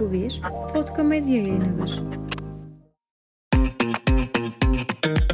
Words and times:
Bu 0.00 0.12
bir 0.12 0.40
Podkomedya 0.72 1.36
yayınıdır. 1.36 2.00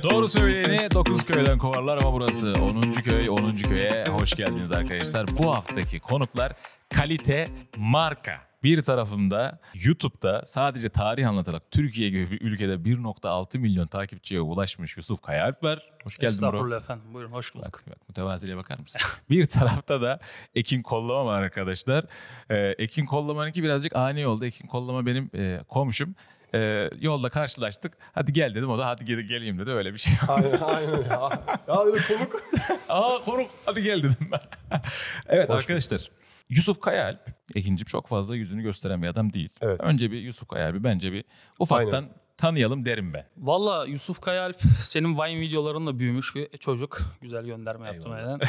Doğru 0.02 0.28
söyleyeni 0.28 0.90
9 0.94 1.24
köyden 1.24 1.58
kovarlar 1.58 1.98
ama 1.98 2.12
burası 2.12 2.54
10. 2.62 2.92
köy 2.92 3.30
10. 3.30 3.56
köye 3.56 4.04
hoş 4.08 4.34
geldiniz 4.34 4.72
arkadaşlar. 4.72 5.26
Bu 5.38 5.54
haftaki 5.54 6.00
konuklar 6.00 6.52
kalite 6.94 7.48
marka. 7.76 8.45
Bir 8.62 8.82
tarafımda 8.82 9.58
YouTube'da 9.74 10.42
sadece 10.44 10.88
tarih 10.88 11.28
anlatarak 11.28 11.70
Türkiye 11.70 12.10
gibi 12.10 12.30
bir 12.30 12.40
ülkede 12.40 12.74
1.6 12.74 13.58
milyon 13.58 13.86
takipçiye 13.86 14.40
ulaşmış 14.40 14.96
Yusuf 14.96 15.22
Kayaalp 15.22 15.62
var. 15.64 15.92
Hoş 16.04 16.18
geldin 16.18 16.38
bro. 16.42 16.46
Estağfurullah 16.46 16.76
efendim. 16.76 17.04
Buyurun 17.14 17.32
hoş 17.32 17.54
bulduk. 17.54 17.66
Bak, 17.66 17.84
bak 17.90 18.08
mütevaziliğe 18.08 18.56
bakar 18.56 18.78
mısın? 18.78 19.02
bir 19.30 19.46
tarafta 19.46 20.02
da 20.02 20.20
Ekin 20.54 20.82
Kollama 20.82 21.26
var 21.26 21.42
arkadaşlar. 21.42 22.04
Ee, 22.50 22.56
Ekin 22.78 23.06
Kollama'nınki 23.06 23.62
birazcık 23.62 23.96
ani 23.96 24.26
oldu. 24.26 24.44
Ekin 24.44 24.66
Kollama 24.68 25.06
benim 25.06 25.30
e, 25.34 25.60
komşum. 25.68 26.14
Ee, 26.54 26.90
yolda 27.00 27.28
karşılaştık. 27.28 27.92
Hadi 28.12 28.32
gel 28.32 28.54
dedim. 28.54 28.70
O 28.70 28.78
da 28.78 28.86
hadi 28.86 29.04
gel, 29.04 29.20
geleyim 29.20 29.58
dedi. 29.58 29.70
Öyle 29.70 29.92
bir 29.92 29.98
şey. 29.98 30.14
Aynen 30.28 30.58
aynen 30.60 31.10
ya. 31.10 31.42
Ya 31.68 31.86
dedi 31.86 32.02
konuk. 32.08 32.42
Aa 32.88 33.18
konuk 33.24 33.50
hadi 33.66 33.82
gel 33.82 33.98
dedim 33.98 34.28
ben. 34.32 34.40
evet 35.28 35.50
arkadaşlar. 35.50 36.10
Yusuf 36.48 36.80
Kayaalp, 36.80 37.20
Ekin'cim 37.54 37.86
çok 37.86 38.06
fazla 38.06 38.36
yüzünü 38.36 38.62
gösteren 38.62 39.02
bir 39.02 39.08
adam 39.08 39.32
değil. 39.32 39.48
Evet. 39.60 39.80
Önce 39.80 40.10
bir 40.10 40.20
Yusuf 40.20 40.48
Kayaalp'i 40.48 40.84
bence 40.84 41.12
bir 41.12 41.24
ufaktan 41.58 42.02
Aynen. 42.02 42.10
tanıyalım 42.36 42.84
derim 42.84 43.12
ben. 43.14 43.26
Valla 43.36 43.84
Yusuf 43.86 44.20
Kayalp 44.20 44.56
senin 44.82 45.18
Vine 45.18 45.40
videolarınla 45.40 45.98
büyümüş 45.98 46.34
bir 46.34 46.58
çocuk. 46.58 47.00
Güzel 47.20 47.44
gönderme 47.44 47.86
yaptım 47.86 48.12
aynen. 48.12 48.40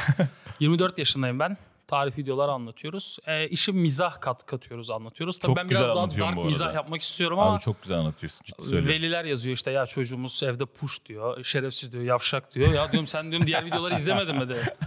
24 0.60 0.98
yaşındayım 0.98 1.40
ben. 1.40 1.58
Tarih 1.88 2.18
videoları 2.18 2.52
anlatıyoruz. 2.52 3.18
E, 3.28 3.48
işi 3.48 3.72
mizah 3.72 4.22
kat 4.22 4.46
katıyoruz 4.46 4.90
anlatıyoruz. 4.90 5.40
Tabii 5.40 5.50
Çok 5.50 5.58
ben 5.58 5.68
güzel 5.68 5.84
biraz 5.84 5.96
daha 5.96 6.28
dark 6.28 6.46
mizah 6.46 6.74
yapmak 6.74 7.02
istiyorum 7.02 7.40
ama 7.40 7.54
Abi 7.54 7.62
çok 7.62 7.82
güzel 7.82 7.98
anlatıyorsun 7.98 8.44
ciddi 8.44 8.62
söylüyorum. 8.62 8.90
veliler 8.90 9.26
yazıyor 9.26 9.56
işte 9.56 9.72
ya 9.72 9.86
çocuğumuz 9.86 10.44
evde 10.44 10.66
push 10.66 11.06
diyor, 11.06 11.44
şerefsiz 11.44 11.92
diyor, 11.92 12.04
yavşak 12.04 12.56
diyor. 12.56 12.74
Ya 12.74 12.92
diyorum 12.92 13.08
sen 13.08 13.32
diyorum 13.32 13.48
diğer 13.48 13.66
videoları 13.66 13.94
izlemedin 13.94 14.36
mi 14.36 14.50
de. 14.50 14.58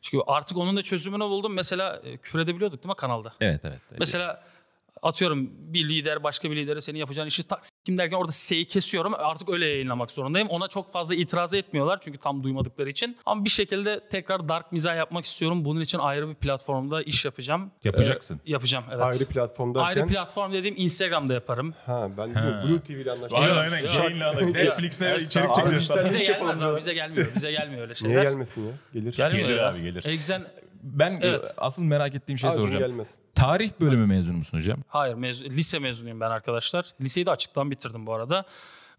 Çünkü 0.00 0.24
artık 0.26 0.56
onun 0.56 0.76
da 0.76 0.82
çözümünü 0.82 1.24
buldum. 1.24 1.54
Mesela 1.54 2.00
e, 2.04 2.16
küfür 2.16 2.38
edebiliyorduk 2.38 2.82
değil 2.82 2.90
mi 2.90 2.96
kanalda? 2.96 3.32
Evet 3.40 3.60
evet. 3.64 3.80
evet. 3.90 4.00
Mesela 4.00 4.42
atıyorum 5.02 5.50
bir 5.72 5.88
lider 5.88 6.22
başka 6.24 6.50
bir 6.50 6.56
lidere 6.56 6.80
senin 6.80 6.98
yapacağın 6.98 7.26
işi 7.26 7.42
tak 7.42 7.60
kim 7.84 7.98
derken 7.98 8.16
orada 8.16 8.32
S'yi 8.32 8.64
kesiyorum 8.64 9.14
artık 9.18 9.48
öyle 9.48 9.66
yayınlamak 9.66 10.10
zorundayım. 10.10 10.48
Ona 10.48 10.68
çok 10.68 10.92
fazla 10.92 11.14
itiraz 11.14 11.54
etmiyorlar 11.54 11.98
çünkü 12.00 12.18
tam 12.18 12.42
duymadıkları 12.42 12.90
için. 12.90 13.16
Ama 13.26 13.44
bir 13.44 13.50
şekilde 13.50 14.08
tekrar 14.10 14.48
dark 14.48 14.72
mizah 14.72 14.96
yapmak 14.96 15.24
istiyorum. 15.24 15.64
Bunun 15.64 15.80
için 15.80 15.98
ayrı 15.98 16.28
bir 16.28 16.34
platformda 16.34 17.02
iş 17.02 17.24
yapacağım. 17.24 17.70
Yapacaksın. 17.84 18.40
Ee, 18.46 18.50
yapacağım 18.50 18.84
evet. 18.90 19.02
Ayrı 19.02 19.24
platform 19.24 19.74
derken. 19.74 19.86
Ayrı 19.86 20.06
platform 20.06 20.52
dediğim 20.52 20.74
Instagram'da 20.78 21.34
yaparım. 21.34 21.74
Ha 21.86 22.08
ben 22.18 22.34
de 22.34 22.38
Blue 22.68 22.80
TV 22.80 22.90
ile 22.92 23.12
anlaştım. 23.12 23.38
Aynen 23.42 23.56
aynen. 23.56 23.92
Yayınla. 23.92 24.32
Netflix'e 24.32 25.16
içerik 25.16 25.50
abi, 25.50 25.70
çekeceğiz. 25.70 26.04
Bize 26.04 26.18
gelmez 26.24 26.60
ya. 26.60 26.76
bize 26.76 26.94
gelmiyor. 26.94 27.26
Bize 27.34 27.50
gelmiyor 27.52 27.82
öyle 27.82 27.94
şeyler. 27.94 28.14
Niye 28.16 28.24
gelmesin 28.24 28.66
ya? 28.66 28.72
Gelir. 28.92 29.16
Gelmiyor 29.16 29.48
Gelir 29.48 29.58
ya. 29.58 29.68
abi, 29.70 29.82
gelir. 29.82 30.04
Exen 30.06 30.42
Ben 30.82 31.18
Evet. 31.22 31.54
asıl 31.56 31.82
merak 31.82 32.14
ettiğim 32.14 32.38
şey 32.38 32.50
soracağım. 32.50 32.78
gelmez. 32.78 33.08
Tarih 33.46 33.70
bölümü 33.80 34.06
mezunu 34.06 34.36
musun 34.36 34.58
hocam? 34.58 34.78
Hayır 34.88 35.14
mez- 35.14 35.44
lise 35.50 35.78
mezunuyum 35.78 36.20
ben 36.20 36.30
arkadaşlar. 36.30 36.86
Liseyi 37.00 37.26
de 37.26 37.30
açıktan 37.30 37.70
bitirdim 37.70 38.06
bu 38.06 38.14
arada. 38.14 38.44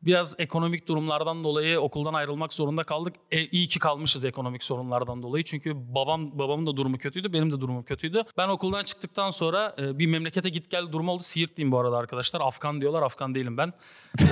Biraz 0.01 0.35
ekonomik 0.39 0.87
durumlardan 0.87 1.43
dolayı 1.43 1.79
okuldan 1.79 2.13
ayrılmak 2.13 2.53
zorunda 2.53 2.83
kaldık. 2.83 3.13
E, 3.31 3.45
iyi 3.45 3.67
ki 3.67 3.79
kalmışız 3.79 4.25
ekonomik 4.25 4.63
sorunlardan 4.63 5.23
dolayı. 5.23 5.43
Çünkü 5.43 5.73
babam 5.75 6.39
babamın 6.39 6.65
da 6.65 6.77
durumu 6.77 6.97
kötüydü, 6.97 7.33
benim 7.33 7.51
de 7.51 7.61
durumum 7.61 7.83
kötüydü. 7.83 8.23
Ben 8.37 8.47
okuldan 8.49 8.83
çıktıktan 8.83 9.29
sonra 9.29 9.75
e, 9.79 9.99
bir 9.99 10.07
memlekete 10.07 10.49
git 10.49 10.69
gel 10.71 10.91
durumu 10.91 11.11
oldu. 11.11 11.23
Siirtliyim 11.23 11.71
bu 11.71 11.79
arada 11.79 11.97
arkadaşlar. 11.97 12.41
Afgan 12.41 12.81
diyorlar, 12.81 13.01
Afgan 13.01 13.35
değilim 13.35 13.57
ben. 13.57 13.67
E, 13.67 14.25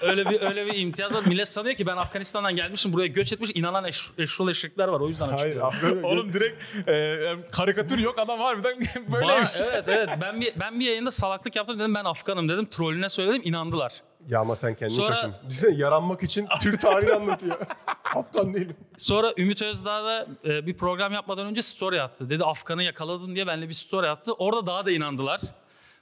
öyle 0.06 0.30
bir 0.30 0.42
öyle 0.42 0.66
bir 0.66 0.74
imtiyaz 0.80 1.14
var. 1.14 1.22
Millet 1.26 1.48
sanıyor 1.48 1.74
ki 1.76 1.86
ben 1.86 1.96
Afganistan'dan 1.96 2.56
gelmişim, 2.56 2.92
buraya 2.92 3.06
göç 3.06 3.32
etmiş. 3.32 3.50
inanan 3.54 3.84
eş, 3.84 4.10
eşrol 4.18 4.48
eşekler 4.48 4.88
var. 4.88 5.00
O 5.00 5.08
yüzden 5.08 5.28
Hayır. 5.28 5.56
Afgan 5.56 6.02
Oğlum 6.02 6.32
direkt 6.32 6.88
e, 6.88 7.18
karikatür 7.52 7.98
yok 7.98 8.18
adam 8.18 8.38
harbiden 8.38 8.72
Ba- 8.80 9.12
böyleymiş. 9.12 9.60
evet 9.60 9.84
evet 9.88 10.08
ben 10.20 10.40
bir 10.40 10.52
ben 10.60 10.80
bir 10.80 10.84
yayında 10.84 11.10
salaklık 11.10 11.56
yaptım 11.56 11.78
dedim 11.78 11.94
ben 11.94 12.04
Afganım 12.04 12.48
dedim 12.48 12.66
trollüne 12.66 13.08
söyledim 13.08 13.42
inandılar. 13.44 14.02
Ya 14.28 14.40
ama 14.40 14.56
sen 14.56 14.74
kendini 14.74 14.96
Sonra- 14.96 15.14
kaşın. 15.14 15.34
Düşünsene 15.48 15.74
yaranmak 15.76 16.22
için 16.22 16.46
Türk 16.62 16.80
tarihini 16.80 17.12
anlatıyor. 17.14 17.56
Afgan 18.14 18.54
değilim. 18.54 18.76
Sonra 18.96 19.32
Ümit 19.36 19.62
Özdağ 19.62 20.04
da 20.04 20.26
e, 20.44 20.66
bir 20.66 20.76
program 20.76 21.12
yapmadan 21.12 21.46
önce 21.46 21.62
story 21.62 22.02
attı. 22.02 22.30
Dedi 22.30 22.44
Afgan'ı 22.44 22.82
yakaladın 22.82 23.34
diye 23.34 23.46
benimle 23.46 23.68
bir 23.68 23.74
story 23.74 24.08
attı. 24.08 24.32
Orada 24.32 24.66
daha 24.66 24.86
da 24.86 24.90
inandılar. 24.90 25.40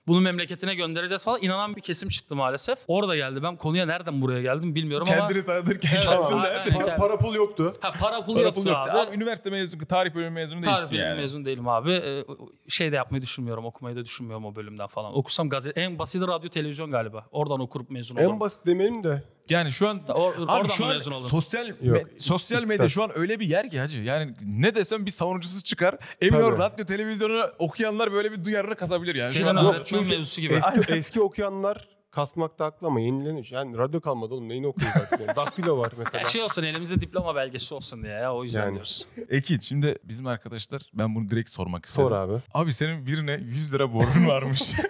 Bunu 0.07 0.21
memleketine 0.21 0.75
göndereceğiz 0.75 1.25
falan. 1.25 1.43
İnanan 1.43 1.77
bir 1.77 1.81
kesim 1.81 2.09
çıktı 2.09 2.37
maalesef. 2.37 2.79
Orada 2.89 3.17
geldi. 3.17 3.43
Ben 3.43 3.57
konuya 3.57 3.87
nereden 3.87 4.21
buraya 4.23 4.43
geldim 4.43 4.75
bilmiyorum 4.75 5.07
ama. 5.11 5.29
Kendini 5.29 5.47
tanıtırken 5.47 5.91
Evet, 5.95 6.05
de- 6.07 6.11
aynen. 6.11 6.87
Para, 6.87 6.97
para 6.97 7.19
pul 7.19 7.35
yoktu. 7.35 7.71
Ha, 7.81 7.93
para 8.01 8.25
pulu 8.25 8.35
Para 8.37 8.45
yoktu 8.45 8.61
pul 8.63 8.71
yoktu. 8.71 8.91
abi. 8.91 9.17
Üniversite 9.17 9.51
mezunu, 9.51 9.87
tarih 9.87 10.15
bölümü 10.15 10.31
mezunu 10.31 10.63
Tarih 10.63 10.77
değilsin 10.77 10.93
bölümü 10.93 11.09
yani. 11.09 11.21
mezun 11.21 11.45
değilim 11.45 11.69
abi. 11.69 11.93
Ee, 11.93 12.25
Şey 12.69 12.93
de 12.93 12.97
yapmayı 12.97 13.23
düşünmüyorum. 13.23 13.65
Okumayı 13.65 13.97
da 13.97 14.05
düşünmüyorum 14.05 14.45
o 14.45 14.55
bölümden 14.55 14.87
falan. 14.87 15.17
Okusam 15.19 15.49
gazete. 15.49 15.81
En 15.81 15.99
basit 15.99 16.23
radyo 16.23 16.49
televizyon 16.51 16.91
galiba. 16.91 17.27
Oradan 17.33 17.61
okurup 17.61 17.91
mezun 17.91 18.17
olurum. 18.17 18.33
En 18.33 18.41
basit 18.41 18.67
demeyelim 18.67 19.05
de. 19.05 19.23
Yani 19.51 19.73
şu 19.73 19.89
an 19.89 19.99
Or- 20.09 20.35
abi 20.35 20.53
oradan 20.53 20.67
şu 20.69 20.85
an 20.87 20.95
mezun 20.95 21.13
oldun? 21.13 21.27
sosyal 21.29 21.69
Yok, 21.69 21.79
me- 21.83 22.19
sosyal 22.21 22.65
medya 22.65 22.89
şu 22.89 23.03
an 23.03 23.19
öyle 23.19 23.41
bir 23.41 23.47
yer 23.47 23.71
ki 23.71 23.81
hacı. 23.81 24.01
Yani 24.01 24.35
ne 24.47 24.75
desem 24.75 25.07
bir 25.07 25.11
savunucusu 25.11 25.63
çıkar. 25.65 25.97
Emin 26.21 26.41
ol 26.41 26.59
radyo 26.59 26.85
televizyonu 26.87 27.51
okuyanlar 27.59 28.13
böyle 28.13 28.33
bir 28.33 28.45
duyarını 28.45 28.75
kasabilir 28.75 29.15
yani. 29.15 29.27
Şu 29.27 29.33
Senin 29.33 29.47
an 29.47 29.75
öğretmen 29.75 30.05
mevzusu 30.09 30.41
gibi. 30.41 30.55
Eski, 30.55 30.93
eski 30.93 31.21
okuyanlar 31.21 31.89
kasmakta 32.11 32.65
haklı 32.65 32.87
ama 32.87 33.01
yenileniyor. 33.01 33.47
Yani 33.51 33.79
radyo 33.79 34.01
kalmadı 34.01 34.35
oğlum 34.35 34.49
neyini 34.49 34.67
okuyor 34.67 34.93
zaten. 35.11 35.37
Daktilo 35.37 35.79
var 35.79 35.93
mesela. 35.99 36.19
Ya 36.19 36.25
şey 36.25 36.43
olsun 36.43 36.63
elimizde 36.63 37.01
diploma 37.01 37.35
belgesi 37.35 37.75
olsun 37.75 38.03
diye 38.03 38.13
ya 38.13 38.35
o 38.35 38.45
yüzden 38.45 38.61
Yani. 38.65 38.73
diyoruz. 38.73 39.07
Ekin 39.31 39.59
şimdi 39.59 39.99
bizim 40.05 40.27
arkadaşlar 40.27 40.83
ben 40.95 41.15
bunu 41.15 41.29
direkt 41.29 41.51
sormak 41.51 41.87
istedim. 41.87 42.09
Sor 42.09 42.13
abi. 42.17 42.33
Abi 42.55 42.73
senin 42.73 43.07
birine 43.07 43.33
100 43.45 43.75
lira 43.75 43.93
borcun 43.95 44.27
varmış. 44.29 44.73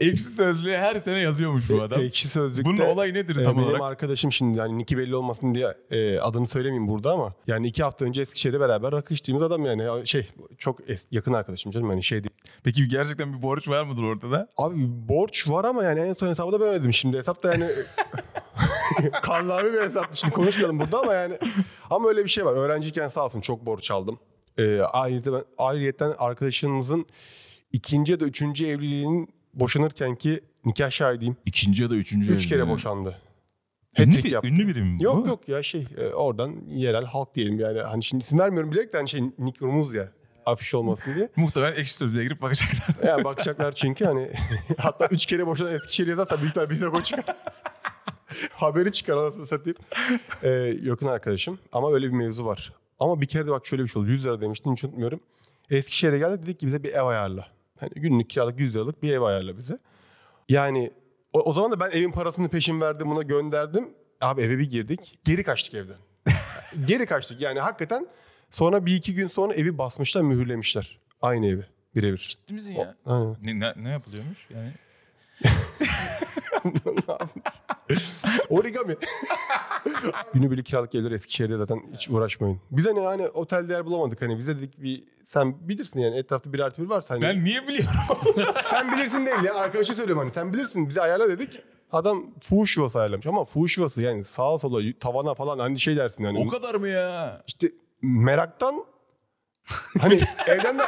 Ekşi 0.00 0.22
sözlüğe 0.24 0.78
her 0.78 0.96
sene 0.96 1.18
yazıyormuş 1.18 1.70
bu 1.70 1.82
adam. 1.82 2.00
Ekşi 2.00 2.28
Sözlük'te. 2.28 2.64
Bunun 2.70 2.80
olayı 2.80 3.14
nedir 3.14 3.36
e, 3.36 3.44
tam 3.44 3.56
benim 3.56 3.68
olarak? 3.68 3.82
arkadaşım 3.82 4.32
şimdi 4.32 4.58
yani 4.58 4.78
Niki 4.78 4.98
belli 4.98 5.16
olmasın 5.16 5.54
diye 5.54 5.74
e, 5.90 6.18
adını 6.18 6.46
söylemeyeyim 6.48 6.88
burada 6.88 7.12
ama 7.12 7.32
yani 7.46 7.66
iki 7.66 7.82
hafta 7.82 8.04
önce 8.04 8.22
Eskişehir'de 8.22 8.60
beraber 8.60 8.92
rakı 8.92 9.14
içtiğimiz 9.14 9.42
adam 9.42 9.64
yani 9.64 9.82
Ya 9.82 10.04
şey 10.04 10.28
çok 10.58 10.80
es- 10.80 11.06
yakın 11.10 11.32
arkadaşım 11.32 11.72
canım 11.72 11.90
yani 11.90 12.02
şey 12.04 12.24
değil. 12.24 12.34
Peki 12.62 12.88
gerçekten 12.88 13.32
bir 13.32 13.42
borç 13.42 13.68
var 13.68 13.84
mıdır 13.84 14.02
ortada? 14.02 14.48
Abi 14.56 14.74
borç 15.08 15.48
var 15.48 15.64
ama 15.64 15.84
yani 15.84 16.00
en 16.00 16.12
son 16.12 16.28
hesabı 16.28 16.52
da 16.52 16.60
ben 16.60 16.68
ödedim 16.68 16.92
şimdi 16.92 17.16
hesap 17.16 17.42
da 17.42 17.52
yani 17.52 17.68
karlı 19.22 19.72
bir 19.72 19.80
hesaptı 19.80 20.18
şimdi 20.18 20.34
konuşmayalım 20.34 20.80
burada 20.80 21.00
ama 21.00 21.14
yani 21.14 21.38
ama 21.90 22.08
öyle 22.08 22.24
bir 22.24 22.28
şey 22.30 22.44
var 22.44 22.52
öğrenciyken 22.56 23.08
sağ 23.08 23.24
olsun 23.24 23.40
çok 23.40 23.66
borç 23.66 23.90
aldım. 23.90 24.18
E, 24.58 24.80
ayrıca, 24.80 25.44
ayrıyetten 25.58 26.14
arkadaşınızın 26.18 27.06
ikinci 27.74 28.12
ya 28.12 28.20
da 28.20 28.24
üçüncü 28.24 28.66
evliliğinin 28.66 29.28
boşanırken 29.54 30.14
ki 30.14 30.40
nikah 30.64 30.90
şahidiyim. 30.90 31.36
İkinci 31.46 31.82
ya 31.82 31.90
da 31.90 31.94
üçüncü 31.94 32.32
Üç 32.32 32.48
kere 32.48 32.58
evliliği. 32.58 32.74
boşandı. 32.74 33.18
Ünlü, 33.98 34.06
Hat-trick 34.06 34.24
bir, 34.24 34.30
yaptı. 34.30 34.48
ünlü 34.48 34.68
biri 34.68 34.82
mi 34.82 34.98
bu? 34.98 35.04
Yok 35.04 35.26
yok 35.26 35.48
ya 35.48 35.62
şey 35.62 35.86
e, 35.98 36.06
oradan 36.06 36.56
yerel 36.68 37.04
halk 37.04 37.34
diyelim 37.34 37.60
yani. 37.60 37.80
Hani 37.80 38.04
şimdi 38.04 38.22
isim 38.22 38.38
vermiyorum 38.38 38.72
bilerek 38.72 38.92
de 38.92 38.96
hani 38.96 39.08
şey 39.08 39.22
Nick 39.38 39.60
Rumuz 39.66 39.94
ya 39.94 40.08
afiş 40.46 40.74
olmasın 40.74 41.14
diye. 41.14 41.28
Muhtemelen 41.36 41.80
ekşi 41.80 41.94
sözlüğe 41.94 42.24
girip 42.24 42.42
bakacaklar. 42.42 43.06
Yani 43.08 43.24
bakacaklar 43.24 43.72
çünkü 43.72 44.04
hani 44.04 44.30
hatta 44.78 45.06
üç 45.06 45.26
kere 45.26 45.46
boşanan 45.46 45.74
Eskişehir 45.74 46.08
yazarsa 46.08 46.38
büyük 46.38 46.50
ihtimalle 46.50 46.70
bize 46.70 46.86
çıkar. 47.04 47.24
Haberi 48.52 48.92
çıkar 48.92 49.16
anasını 49.16 49.46
satayım. 49.46 49.78
Ee, 50.42 50.48
yakın 50.82 51.06
arkadaşım 51.06 51.58
ama 51.72 51.92
öyle 51.92 52.06
bir 52.06 52.12
mevzu 52.12 52.44
var. 52.46 52.72
Ama 52.98 53.20
bir 53.20 53.26
kere 53.26 53.46
de 53.46 53.50
bak 53.50 53.66
şöyle 53.66 53.82
bir 53.82 53.88
şey 53.88 54.02
oldu. 54.02 54.10
100 54.10 54.24
lira 54.26 54.40
demiştin 54.40 54.72
hiç 54.72 54.84
unutmuyorum. 54.84 55.20
Eskişehir'e 55.70 56.18
geldik 56.18 56.42
dedik 56.42 56.60
ki 56.60 56.66
bize 56.66 56.82
bir 56.82 56.92
ev 56.92 57.02
ayarla. 57.04 57.46
Hani 57.84 58.02
günlük 58.02 58.30
kiralık 58.30 58.60
100 58.60 58.74
liralık 58.74 59.02
bir 59.02 59.12
ev 59.12 59.20
ayarla 59.20 59.56
bize. 59.56 59.76
Yani 60.48 60.92
o, 61.32 61.40
o 61.40 61.52
zaman 61.52 61.72
da 61.72 61.80
ben 61.80 61.90
evin 61.90 62.12
parasını 62.12 62.48
peşin 62.48 62.80
verdim 62.80 63.10
buna 63.10 63.22
gönderdim. 63.22 63.94
Abi 64.20 64.42
eve 64.42 64.58
bir 64.58 64.70
girdik. 64.70 65.18
Geri 65.24 65.44
kaçtık 65.44 65.74
evden. 65.74 65.96
Geri 66.86 67.06
kaçtık 67.06 67.40
yani 67.40 67.60
hakikaten. 67.60 68.06
Sonra 68.50 68.86
bir 68.86 68.94
iki 68.94 69.14
gün 69.14 69.28
sonra 69.28 69.54
evi 69.54 69.78
basmışlar 69.78 70.22
mühürlemişler. 70.22 70.98
Aynı 71.22 71.46
evi 71.46 71.64
birebir. 71.94 72.18
Ciddi 72.18 72.54
misin 72.54 72.72
ya? 72.72 72.96
Aynen. 73.06 73.36
Ne, 73.42 73.60
ne, 73.60 73.72
ne 73.76 73.88
yapılıyormuş 73.88 74.48
yani? 74.50 74.72
Origami. 78.48 78.96
Günübirlik 80.34 80.66
kiralık 80.66 80.94
evler 80.94 81.10
Eskişehir'de 81.10 81.56
zaten 81.56 81.82
hiç 81.94 82.10
uğraşmayın. 82.10 82.60
Bize 82.70 82.94
ne 82.94 83.02
yani 83.02 83.28
otelde 83.28 83.72
yer 83.72 83.86
bulamadık 83.86 84.22
hani 84.22 84.38
bize 84.38 84.58
dedik 84.58 84.82
bir 84.82 85.04
sen 85.24 85.68
bilirsin 85.68 86.00
yani 86.00 86.16
etrafta 86.16 86.52
bir 86.52 86.60
artı 86.60 86.82
bir 86.82 86.88
varsa 86.88 87.14
hani. 87.14 87.22
Ben 87.22 87.44
niye 87.44 87.68
biliyorum? 87.68 87.90
Sen 88.64 88.92
bilirsin 88.92 89.26
değil 89.26 89.42
ya 89.44 89.54
arkadaşı 89.54 89.94
söylüyorum 89.94 90.22
hani 90.22 90.32
sen 90.32 90.52
bilirsin 90.52 90.88
bize 90.88 91.00
ayarla 91.00 91.28
dedik. 91.28 91.60
Adam 91.92 92.24
fuhuş 92.42 92.76
yuvası 92.76 92.98
ayarlamış 92.98 93.26
ama 93.26 93.44
fuhuş 93.44 93.78
yuvası 93.78 94.02
yani 94.02 94.24
sağa 94.24 94.58
sola 94.58 94.80
tavana 95.00 95.34
falan 95.34 95.58
hani 95.58 95.80
şey 95.80 95.96
dersin 95.96 96.24
hani. 96.24 96.38
o 96.38 96.48
kadar 96.48 96.74
mı 96.74 96.88
ya? 96.88 97.42
İşte 97.46 97.72
meraktan 98.02 98.84
hani 100.00 100.14
evden 100.46 100.78
de 100.78 100.82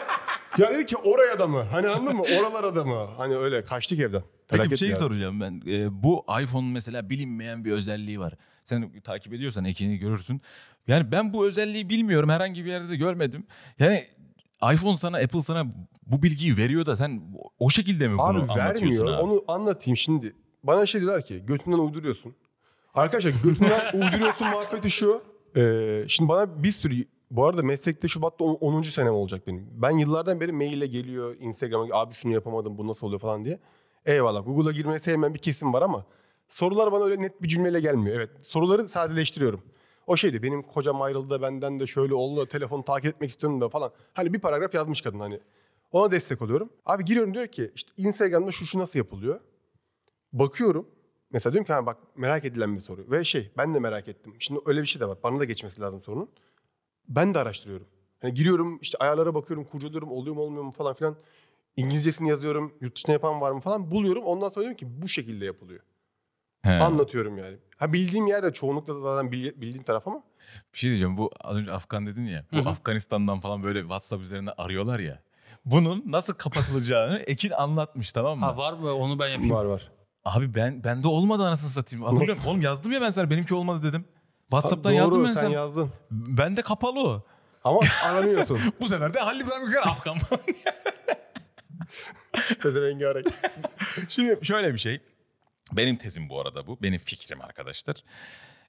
ya 0.58 0.70
dedi 0.70 0.86
ki 0.86 0.96
oraya 0.96 1.38
da 1.38 1.46
mı? 1.46 1.62
Hani 1.70 1.88
anladın 1.88 2.16
mı? 2.16 2.22
Oralara 2.22 2.74
da 2.76 2.84
mı? 2.84 3.06
Hani 3.16 3.36
öyle 3.36 3.64
kaçtık 3.64 4.00
evden. 4.00 4.22
Peki 4.48 4.70
bir 4.70 4.76
şey 4.76 4.94
soracağım 4.94 5.40
ben. 5.40 5.62
Ee, 5.66 6.02
bu 6.02 6.24
iPhone'un 6.42 6.70
mesela 6.72 7.10
bilinmeyen 7.10 7.64
bir 7.64 7.72
özelliği 7.72 8.20
var. 8.20 8.34
Sen 8.64 9.00
takip 9.00 9.32
ediyorsan 9.32 9.64
ekini 9.64 9.96
görürsün. 9.98 10.40
Yani 10.88 11.12
ben 11.12 11.32
bu 11.32 11.46
özelliği 11.46 11.88
bilmiyorum. 11.88 12.28
Herhangi 12.30 12.64
bir 12.64 12.70
yerde 12.70 12.88
de 12.88 12.96
görmedim. 12.96 13.46
Yani 13.78 14.06
iPhone 14.72 14.96
sana, 14.96 15.18
Apple 15.18 15.42
sana 15.42 15.66
bu 16.06 16.22
bilgiyi 16.22 16.56
veriyor 16.56 16.86
da 16.86 16.96
sen 16.96 17.22
o 17.58 17.70
şekilde 17.70 18.08
mi 18.08 18.18
bunu 18.18 18.22
Abi 18.26 18.38
anlatıyorsun 18.38 18.86
vermiyor. 18.86 19.06
abi? 19.06 19.22
Onu 19.22 19.44
anlatayım 19.48 19.96
şimdi. 19.96 20.34
Bana 20.62 20.86
şey 20.86 21.00
diyorlar 21.00 21.24
ki 21.24 21.42
götünden 21.46 21.78
uyduruyorsun. 21.78 22.34
Arkadaşlar 22.94 23.30
götünden 23.44 23.92
uyduruyorsun 23.94 24.48
muhabbeti 24.48 24.90
şu. 24.90 25.22
Ee, 25.56 26.04
şimdi 26.08 26.28
bana 26.28 26.62
bir 26.62 26.70
sürü 26.72 27.04
bu 27.30 27.44
arada 27.46 27.62
meslekte 27.62 28.08
Şubat'ta 28.08 28.44
10. 28.44 28.82
senem 28.82 29.14
olacak 29.14 29.46
benim. 29.46 29.68
Ben 29.72 29.90
yıllardan 29.90 30.40
beri 30.40 30.52
maille 30.52 30.86
geliyor 30.86 31.36
Instagram'a 31.40 31.86
abi 31.92 32.14
şunu 32.14 32.32
yapamadım 32.32 32.78
bu 32.78 32.86
nasıl 32.86 33.06
oluyor 33.06 33.20
falan 33.20 33.44
diye. 33.44 33.58
Eyvallah 34.06 34.44
Google'a 34.44 34.72
girmeyi 34.72 35.00
sevmeyen 35.00 35.34
bir 35.34 35.38
kesim 35.38 35.72
var 35.72 35.82
ama 35.82 36.06
sorular 36.48 36.92
bana 36.92 37.04
öyle 37.04 37.22
net 37.22 37.42
bir 37.42 37.48
cümleyle 37.48 37.80
gelmiyor. 37.80 38.16
Evet 38.16 38.30
soruları 38.42 38.88
sadeleştiriyorum. 38.88 39.62
O 40.06 40.16
şeydi 40.16 40.42
benim 40.42 40.62
kocam 40.62 41.02
ayrıldı 41.02 41.30
da 41.30 41.42
benden 41.42 41.80
de 41.80 41.86
şöyle 41.86 42.14
oldu 42.14 42.46
telefonu 42.46 42.84
takip 42.84 43.14
etmek 43.14 43.30
istiyorum 43.30 43.60
da 43.60 43.68
falan. 43.68 43.92
Hani 44.14 44.32
bir 44.32 44.38
paragraf 44.40 44.74
yazmış 44.74 45.00
kadın 45.00 45.20
hani. 45.20 45.40
Ona 45.92 46.10
destek 46.10 46.42
oluyorum. 46.42 46.70
Abi 46.86 47.04
giriyorum 47.04 47.34
diyor 47.34 47.46
ki 47.46 47.72
işte 47.74 47.92
Instagram'da 47.96 48.52
şu 48.52 48.66
şu 48.66 48.78
nasıl 48.78 48.98
yapılıyor. 48.98 49.40
Bakıyorum. 50.32 50.88
Mesela 51.30 51.52
diyorum 51.52 51.66
ki 51.66 51.72
ha 51.72 51.86
bak 51.86 51.96
merak 52.16 52.44
edilen 52.44 52.76
bir 52.76 52.80
soru. 52.80 53.10
Ve 53.10 53.24
şey 53.24 53.50
ben 53.56 53.74
de 53.74 53.80
merak 53.80 54.08
ettim. 54.08 54.34
Şimdi 54.38 54.60
öyle 54.66 54.82
bir 54.82 54.86
şey 54.86 55.00
de 55.00 55.08
var. 55.08 55.18
Bana 55.22 55.40
da 55.40 55.44
geçmesi 55.44 55.80
lazım 55.80 56.02
sorunun. 56.02 56.28
Ben 57.08 57.34
de 57.34 57.38
araştırıyorum. 57.38 57.86
Hani 58.22 58.34
giriyorum 58.34 58.78
işte 58.82 58.98
ayarlara 58.98 59.34
bakıyorum, 59.34 59.64
kurcalıyorum 59.64 60.12
oluyor 60.12 60.36
mu 60.36 60.42
olmuyor 60.42 60.64
mu 60.64 60.72
falan 60.72 60.94
filan. 60.94 61.16
İngilizcesini 61.76 62.28
yazıyorum, 62.28 62.74
yurt 62.80 62.96
dışında 62.96 63.12
yapan 63.12 63.40
var 63.40 63.50
mı 63.50 63.60
falan 63.60 63.90
buluyorum. 63.90 64.24
Ondan 64.24 64.48
sonra 64.48 64.60
diyorum 64.60 64.76
ki 64.76 65.02
bu 65.02 65.08
şekilde 65.08 65.44
yapılıyor. 65.44 65.80
He. 66.62 66.70
Anlatıyorum 66.72 67.38
yani. 67.38 67.56
Ha 67.76 67.92
bildiğim 67.92 68.26
yerde 68.26 68.52
çoğunlukla 68.52 68.94
da 68.94 69.00
zaten 69.00 69.32
bilgi- 69.32 69.60
bildiğim 69.60 69.82
taraf 69.82 70.08
ama. 70.08 70.22
Bir 70.74 70.78
şey 70.78 70.90
diyeceğim. 70.90 71.16
Bu 71.16 71.30
az 71.40 71.56
önce 71.56 71.72
Afgan 71.72 72.06
dedin 72.06 72.24
ya. 72.24 72.44
Bu 72.52 72.56
Hı 72.56 72.60
hı. 72.60 72.68
Afganistan'dan 72.68 73.40
falan 73.40 73.62
böyle 73.62 73.80
WhatsApp 73.80 74.22
üzerinden 74.22 74.52
arıyorlar 74.58 74.98
ya. 74.98 75.22
Bunun 75.64 76.02
nasıl 76.06 76.34
kapatılacağını 76.34 77.18
Ekin 77.26 77.50
anlatmış 77.50 78.12
tamam 78.12 78.38
mı? 78.38 78.44
Ha 78.44 78.56
var 78.56 78.72
mı? 78.72 78.92
Onu 78.92 79.18
ben 79.18 79.28
yapayım. 79.28 79.54
Var 79.54 79.64
var. 79.64 79.92
Abi 80.24 80.54
ben 80.54 80.84
bende 80.84 81.08
olmadı 81.08 81.42
anasını 81.46 81.70
satayım. 81.70 82.04
Hatırlıyorum. 82.04 82.42
Oğlum 82.46 82.60
yazdım 82.62 82.92
ya 82.92 83.00
ben 83.00 83.10
sana 83.10 83.30
benimki 83.30 83.54
olmadı 83.54 83.82
dedim. 83.82 84.04
WhatsApp'tan 84.50 84.92
Doğru, 84.92 84.94
yazdım 84.94 85.24
ben 85.24 85.30
sen 85.30 85.50
yazdın. 85.50 85.90
Bende 86.10 86.62
kapalı 86.62 87.00
o. 87.00 87.26
Ama 87.64 87.80
aranıyorsun. 88.04 88.60
Bu 88.80 88.88
sefer 88.88 89.14
de 89.14 89.20
Halil 89.20 89.40
İbrahim 89.40 89.70
Gökhan 89.70 89.90
Afgan 89.90 90.18
falan. 90.18 90.42
Pezevengarek. 92.62 93.26
Şimdi 94.08 94.46
şöyle 94.46 94.72
bir 94.74 94.78
şey. 94.78 95.00
Benim 95.72 95.96
tezim 95.96 96.28
bu 96.28 96.40
arada 96.40 96.66
bu. 96.66 96.78
Benim 96.82 96.98
fikrim 96.98 97.40
arkadaşlar. 97.40 97.96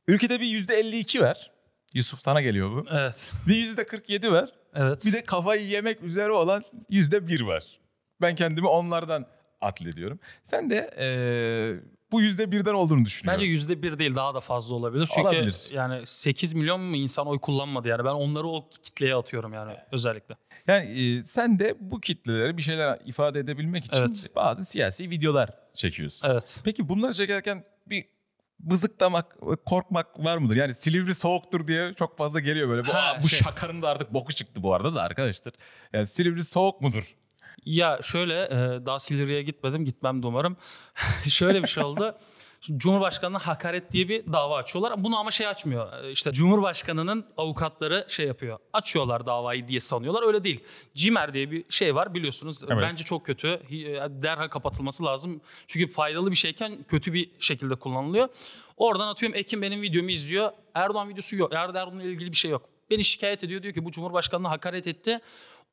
Ülkede 0.08 0.40
bir 0.40 0.46
yüzde 0.46 0.76
52 0.76 1.22
var. 1.22 1.52
Yusuf 1.94 2.20
sana 2.22 2.42
geliyor 2.42 2.72
bu. 2.72 2.86
Evet. 2.92 3.34
Bir 3.48 3.56
yüzde 3.56 3.88
47 3.88 4.32
var. 4.32 4.50
Evet. 4.76 5.06
Bir 5.06 5.14
de 5.14 5.26
kafayı 5.26 5.68
yemek 5.68 6.04
üzere 6.04 6.32
olan 6.32 6.64
yüzde 6.90 7.28
bir 7.28 7.42
var. 7.42 7.80
Ben 8.22 8.36
kendimi 8.36 8.68
onlardan 8.68 9.26
atlediyorum. 9.62 10.20
Sen 10.44 10.70
de 10.70 10.90
eee, 10.98 11.90
bu 12.12 12.22
yüzde 12.22 12.52
birden 12.52 12.74
olduğunu 12.74 13.06
düşünüyorum. 13.06 13.42
Bence 13.42 13.52
yüzde 13.52 13.82
bir 13.84 14.00
değil 14.00 14.16
daha 14.16 14.36
da 14.36 14.40
fazla 14.40 14.76
olabilir. 14.76 15.10
Çünkü 15.16 15.28
Olabilir. 15.28 15.70
yani 15.74 16.02
8 16.06 16.54
milyon 16.54 16.82
mu 16.82 16.96
insan 16.96 17.28
oy 17.28 17.40
kullanmadı 17.40 17.88
yani. 17.88 18.06
Ben 18.06 18.10
onları 18.14 18.48
o 18.48 18.70
kitleye 18.84 19.16
atıyorum 19.16 19.54
yani 19.54 19.76
özellikle. 19.92 20.36
Yani 20.68 20.92
e, 21.00 21.22
sen 21.24 21.60
de 21.60 21.76
bu 21.80 22.02
kitlelere 22.02 22.58
bir 22.58 22.62
şeyler 22.62 23.00
ifade 23.06 23.40
edebilmek 23.40 23.86
için 23.86 23.98
Evet. 23.98 24.32
bazı 24.36 24.66
siyasi 24.66 25.10
videolar 25.10 25.50
çekiyorsun. 25.74 26.30
Evet. 26.30 26.62
Peki 26.66 26.90
bunları 26.90 27.14
çekerken 27.14 27.64
bir 27.88 28.06
bızıklamak, 28.60 29.36
korkmak 29.66 30.20
var 30.26 30.38
mıdır? 30.38 30.56
Yani 30.56 30.74
Silivri 30.74 31.16
soğuktur 31.16 31.68
diye 31.68 31.94
çok 31.94 32.18
fazla 32.18 32.40
geliyor 32.40 32.70
böyle. 32.70 32.88
Bu, 32.88 32.94
Ha, 32.94 33.20
bu 33.24 33.30
şey. 33.30 33.40
şakanın 33.40 33.82
da 33.82 33.90
artık 33.90 34.14
boku 34.14 34.34
çıktı 34.34 34.64
bu 34.64 34.74
arada 34.74 34.96
da 34.96 35.02
arkadaşlar. 35.02 35.54
Yani 35.94 36.08
Silivri 36.08 36.46
soğuk 36.46 36.82
mudur? 36.82 37.16
Ya 37.66 38.00
şöyle 38.02 38.44
e, 38.44 38.86
daha 38.86 39.00
Silivri'ye 39.00 39.42
gitmedim 39.42 39.86
gitmem 39.86 40.24
de 40.24 40.28
umarım. 40.28 40.58
şöyle 41.30 41.64
bir 41.64 41.68
şey 41.68 41.84
oldu. 41.84 42.16
Cumhurbaşkanı'na 42.78 43.40
hakaret 43.40 43.92
diye 43.92 44.10
bir 44.10 44.34
dava 44.34 44.58
açıyorlar. 44.58 45.04
Bunu 45.04 45.18
ama 45.20 45.32
şey 45.32 45.48
açmıyor. 45.48 46.04
E, 46.04 46.12
İşte 46.12 46.32
Cumhurbaşkanı'nın 46.32 47.26
avukatları 47.38 48.06
şey 48.10 48.28
yapıyor. 48.28 48.60
Açıyorlar 48.74 49.26
davayı 49.26 49.68
diye 49.68 49.80
sanıyorlar. 49.80 50.24
Öyle 50.28 50.44
değil. 50.44 50.64
CİMER 50.94 51.34
diye 51.34 51.52
bir 51.52 51.66
şey 51.70 51.96
var 51.96 52.14
biliyorsunuz. 52.14 52.64
Evet. 52.64 52.78
Bence 52.82 53.04
çok 53.04 53.26
kötü. 53.26 53.48
Hi- 53.48 54.22
Derhal 54.22 54.48
kapatılması 54.48 55.06
lazım. 55.06 55.42
Çünkü 55.68 55.92
faydalı 55.94 56.32
bir 56.32 56.36
şeyken 56.36 56.84
kötü 56.88 57.14
bir 57.14 57.30
şekilde 57.40 57.76
kullanılıyor. 57.76 58.28
Oradan 58.78 59.08
atıyorum 59.08 59.38
Ekim 59.38 59.62
benim 59.62 59.82
videomu 59.82 60.10
izliyor. 60.12 60.52
Erdoğan 60.74 61.10
videosu 61.10 61.36
yok. 61.36 61.54
Erdoğan'la 61.54 62.04
ilgili 62.04 62.32
bir 62.32 62.38
şey 62.38 62.52
yok. 62.52 62.70
Beni 62.90 63.04
şikayet 63.04 63.44
ediyor. 63.44 63.64
Diyor 63.64 63.74
ki 63.74 63.86
bu 63.86 63.92
Cumhurbaşkanı'na 63.92 64.50
hakaret 64.50 64.88
etti. 64.88 65.20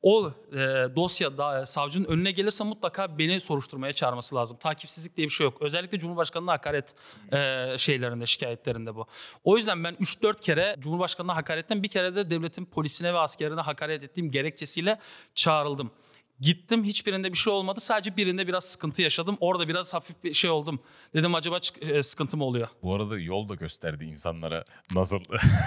O 0.01 0.31
e, 0.51 0.55
dosya 0.95 1.37
da 1.37 1.65
savcının 1.65 2.05
önüne 2.05 2.31
gelirse 2.31 2.63
mutlaka 2.63 3.17
beni 3.17 3.41
soruşturmaya 3.41 3.93
çağırması 3.93 4.35
lazım. 4.35 4.57
Takipsizlik 4.57 5.17
diye 5.17 5.27
bir 5.27 5.31
şey 5.31 5.45
yok. 5.45 5.61
Özellikle 5.61 5.99
Cumhurbaşkanı'na 5.99 6.51
hakaret 6.51 6.95
e, 7.33 7.67
şeylerinde, 7.77 8.25
şikayetlerinde 8.25 8.95
bu. 8.95 9.07
O 9.43 9.57
yüzden 9.57 9.83
ben 9.83 9.93
3-4 9.93 10.41
kere 10.41 10.75
Cumhurbaşkanı'na 10.79 11.35
hakaretten 11.35 11.83
bir 11.83 11.87
kere 11.87 12.15
de 12.15 12.29
devletin 12.29 12.65
polisine 12.65 13.13
ve 13.13 13.17
askerine 13.17 13.61
hakaret 13.61 14.03
ettiğim 14.03 14.31
gerekçesiyle 14.31 14.99
çağrıldım. 15.35 15.91
Gittim 16.39 16.83
hiçbirinde 16.83 17.33
bir 17.33 17.37
şey 17.37 17.53
olmadı. 17.53 17.79
Sadece 17.79 18.17
birinde 18.17 18.47
biraz 18.47 18.65
sıkıntı 18.65 19.01
yaşadım. 19.01 19.37
Orada 19.39 19.67
biraz 19.67 19.93
hafif 19.93 20.23
bir 20.23 20.33
şey 20.33 20.49
oldum. 20.49 20.79
Dedim 21.13 21.35
acaba 21.35 21.59
e, 21.81 22.03
sıkıntı 22.03 22.37
mı 22.37 22.43
oluyor? 22.43 22.67
Bu 22.83 22.95
arada 22.95 23.19
yol 23.19 23.49
da 23.49 23.55
gösterdi 23.55 24.03
insanlara 24.05 24.63
nasıl 24.95 25.19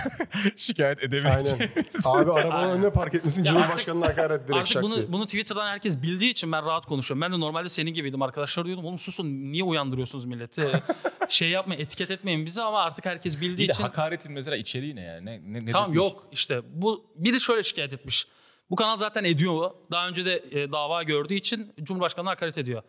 şikayet 0.56 0.98
Aynen. 0.98 1.08
edebileceğimiz. 1.08 2.06
Abi 2.06 2.32
arabanın 2.32 2.70
önüne 2.70 2.90
park 2.92 3.14
etmişsin. 3.14 3.44
Cumhurbaşkanı'na 3.44 4.06
hakaret 4.06 4.40
direkt 4.48 4.54
Artık 4.60 4.82
bunu, 4.82 5.12
bunu 5.12 5.26
Twitter'dan 5.26 5.66
herkes 5.66 6.02
bildiği 6.02 6.30
için 6.30 6.52
ben 6.52 6.64
rahat 6.64 6.86
konuşuyorum. 6.86 7.20
Ben 7.22 7.32
de 7.32 7.40
normalde 7.40 7.68
senin 7.68 7.90
gibiydim 7.92 8.22
arkadaşlar 8.22 8.64
diyordum. 8.64 8.84
Oğlum 8.84 8.98
susun 8.98 9.26
niye 9.26 9.64
uyandırıyorsunuz 9.64 10.24
milleti? 10.24 10.82
şey 11.28 11.50
yapma 11.50 11.74
etiket 11.74 12.10
etmeyin 12.10 12.46
bizi 12.46 12.62
ama 12.62 12.82
artık 12.82 13.04
herkes 13.06 13.40
bildiği 13.40 13.58
Bir 13.62 13.68
de 13.68 13.72
için. 13.72 13.82
hakaretin 13.82 14.32
mesela 14.32 14.56
içeriği 14.56 14.96
ne 14.96 15.00
yani? 15.02 15.26
Ne, 15.26 15.40
ne, 15.52 15.66
ne 15.66 15.70
Tamam 15.70 15.92
yok 15.94 16.26
işte 16.32 16.60
bu 16.72 17.04
biri 17.16 17.40
şöyle 17.40 17.62
şikayet 17.62 17.92
etmiş. 17.92 18.26
Bu 18.70 18.76
kanal 18.76 18.96
zaten 18.96 19.24
ediyor. 19.24 19.70
Daha 19.90 20.08
önce 20.08 20.24
de 20.24 20.44
e, 20.50 20.72
dava 20.72 21.02
gördüğü 21.02 21.34
için 21.34 21.72
Cumhurbaşkanı'na 21.82 22.30
hakaret 22.30 22.58
ediyor. 22.58 22.82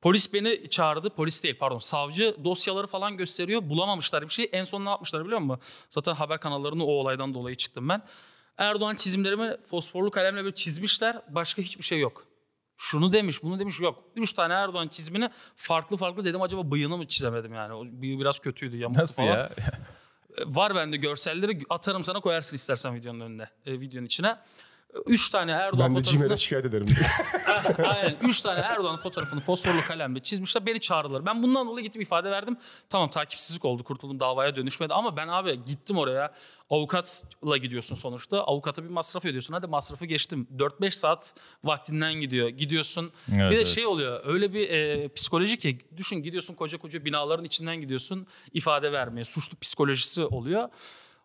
Polis 0.00 0.32
beni 0.32 0.70
çağırdı. 0.70 1.10
Polis 1.10 1.44
değil 1.44 1.58
pardon. 1.58 1.78
Savcı 1.78 2.36
dosyaları 2.44 2.86
falan 2.86 3.16
gösteriyor. 3.16 3.68
Bulamamışlar 3.68 4.22
bir 4.22 4.32
şey. 4.32 4.48
En 4.52 4.64
son 4.64 4.84
ne 4.84 4.88
yapmışlar 4.88 5.24
biliyor 5.24 5.40
musun? 5.40 5.60
Zaten 5.90 6.14
haber 6.14 6.40
kanallarının 6.40 6.80
o 6.80 6.86
olaydan 6.86 7.34
dolayı 7.34 7.56
çıktım 7.56 7.88
ben. 7.88 8.02
Erdoğan 8.58 8.94
çizimlerimi 8.94 9.56
fosforlu 9.70 10.10
kalemle 10.10 10.44
böyle 10.44 10.54
çizmişler. 10.54 11.22
Başka 11.28 11.62
hiçbir 11.62 11.84
şey 11.84 11.98
yok. 11.98 12.24
Şunu 12.76 13.12
demiş, 13.12 13.42
bunu 13.42 13.58
demiş 13.58 13.80
yok. 13.80 14.04
Üç 14.16 14.32
tane 14.32 14.54
Erdoğan 14.54 14.88
çizimini 14.88 15.30
farklı 15.56 15.96
farklı 15.96 16.24
dedim. 16.24 16.42
Acaba 16.42 16.70
bıyığını 16.70 16.96
mı 16.96 17.06
çizemedim 17.06 17.54
yani? 17.54 17.74
O 17.74 17.84
bıyığı 17.84 18.20
biraz 18.20 18.38
kötüydü, 18.38 18.76
yamuktu 18.76 19.02
Nasıl 19.02 19.22
falan. 19.22 19.36
ya? 19.36 19.50
Var 20.46 20.74
bende 20.74 20.96
görselleri 20.96 21.58
atarım 21.70 22.04
sana 22.04 22.20
koyarsın 22.20 22.56
istersen 22.56 22.94
videonun 22.94 23.20
önüne, 23.20 23.48
e, 23.66 23.80
videonun 23.80 24.06
içine. 24.06 24.36
Üç 25.06 25.30
tane 25.30 25.52
Erdoğan 25.52 25.80
Ben 25.80 25.94
de 25.94 25.98
fotoğrafını... 25.98 26.22
CİMER'e 26.22 26.36
şikayet 26.36 26.64
ederim. 26.64 26.86
Aynen. 27.84 28.16
Üç 28.22 28.40
tane 28.40 28.60
Erdoğan 28.60 28.96
fotoğrafını 28.96 29.40
fosforlu 29.40 29.84
kalemle 29.88 30.20
çizmişler. 30.20 30.66
Beni 30.66 30.80
çağırdılar. 30.80 31.26
Ben 31.26 31.42
bundan 31.42 31.66
dolayı 31.66 31.84
gittim 31.84 32.02
ifade 32.02 32.30
verdim. 32.30 32.56
Tamam 32.90 33.10
takipsizlik 33.10 33.64
oldu. 33.64 33.84
Kurtuldum 33.84 34.20
davaya 34.20 34.56
dönüşmedi. 34.56 34.94
Ama 34.94 35.16
ben 35.16 35.28
abi 35.28 35.64
gittim 35.64 35.98
oraya. 35.98 36.34
Avukatla 36.70 37.56
gidiyorsun 37.56 37.94
sonuçta. 37.94 38.40
Avukata 38.44 38.84
bir 38.84 38.90
masraf 38.90 39.24
ödüyorsun. 39.24 39.54
Hadi 39.54 39.66
masrafı 39.66 40.06
geçtim. 40.06 40.48
4-5 40.56 40.90
saat 40.90 41.34
vaktinden 41.64 42.14
gidiyor. 42.14 42.48
Gidiyorsun. 42.48 43.12
Evet, 43.28 43.38
bir 43.38 43.50
de 43.50 43.54
evet. 43.54 43.66
şey 43.66 43.86
oluyor. 43.86 44.20
Öyle 44.26 44.54
bir 44.54 44.70
e, 44.70 45.08
psikoloji 45.08 45.58
ki 45.58 45.78
düşün 45.96 46.16
gidiyorsun 46.16 46.54
koca 46.54 46.78
koca 46.78 47.04
binaların 47.04 47.44
içinden 47.44 47.80
gidiyorsun. 47.80 48.26
ifade 48.54 48.92
vermeye. 48.92 49.24
Suçlu 49.24 49.58
psikolojisi 49.58 50.24
oluyor. 50.24 50.68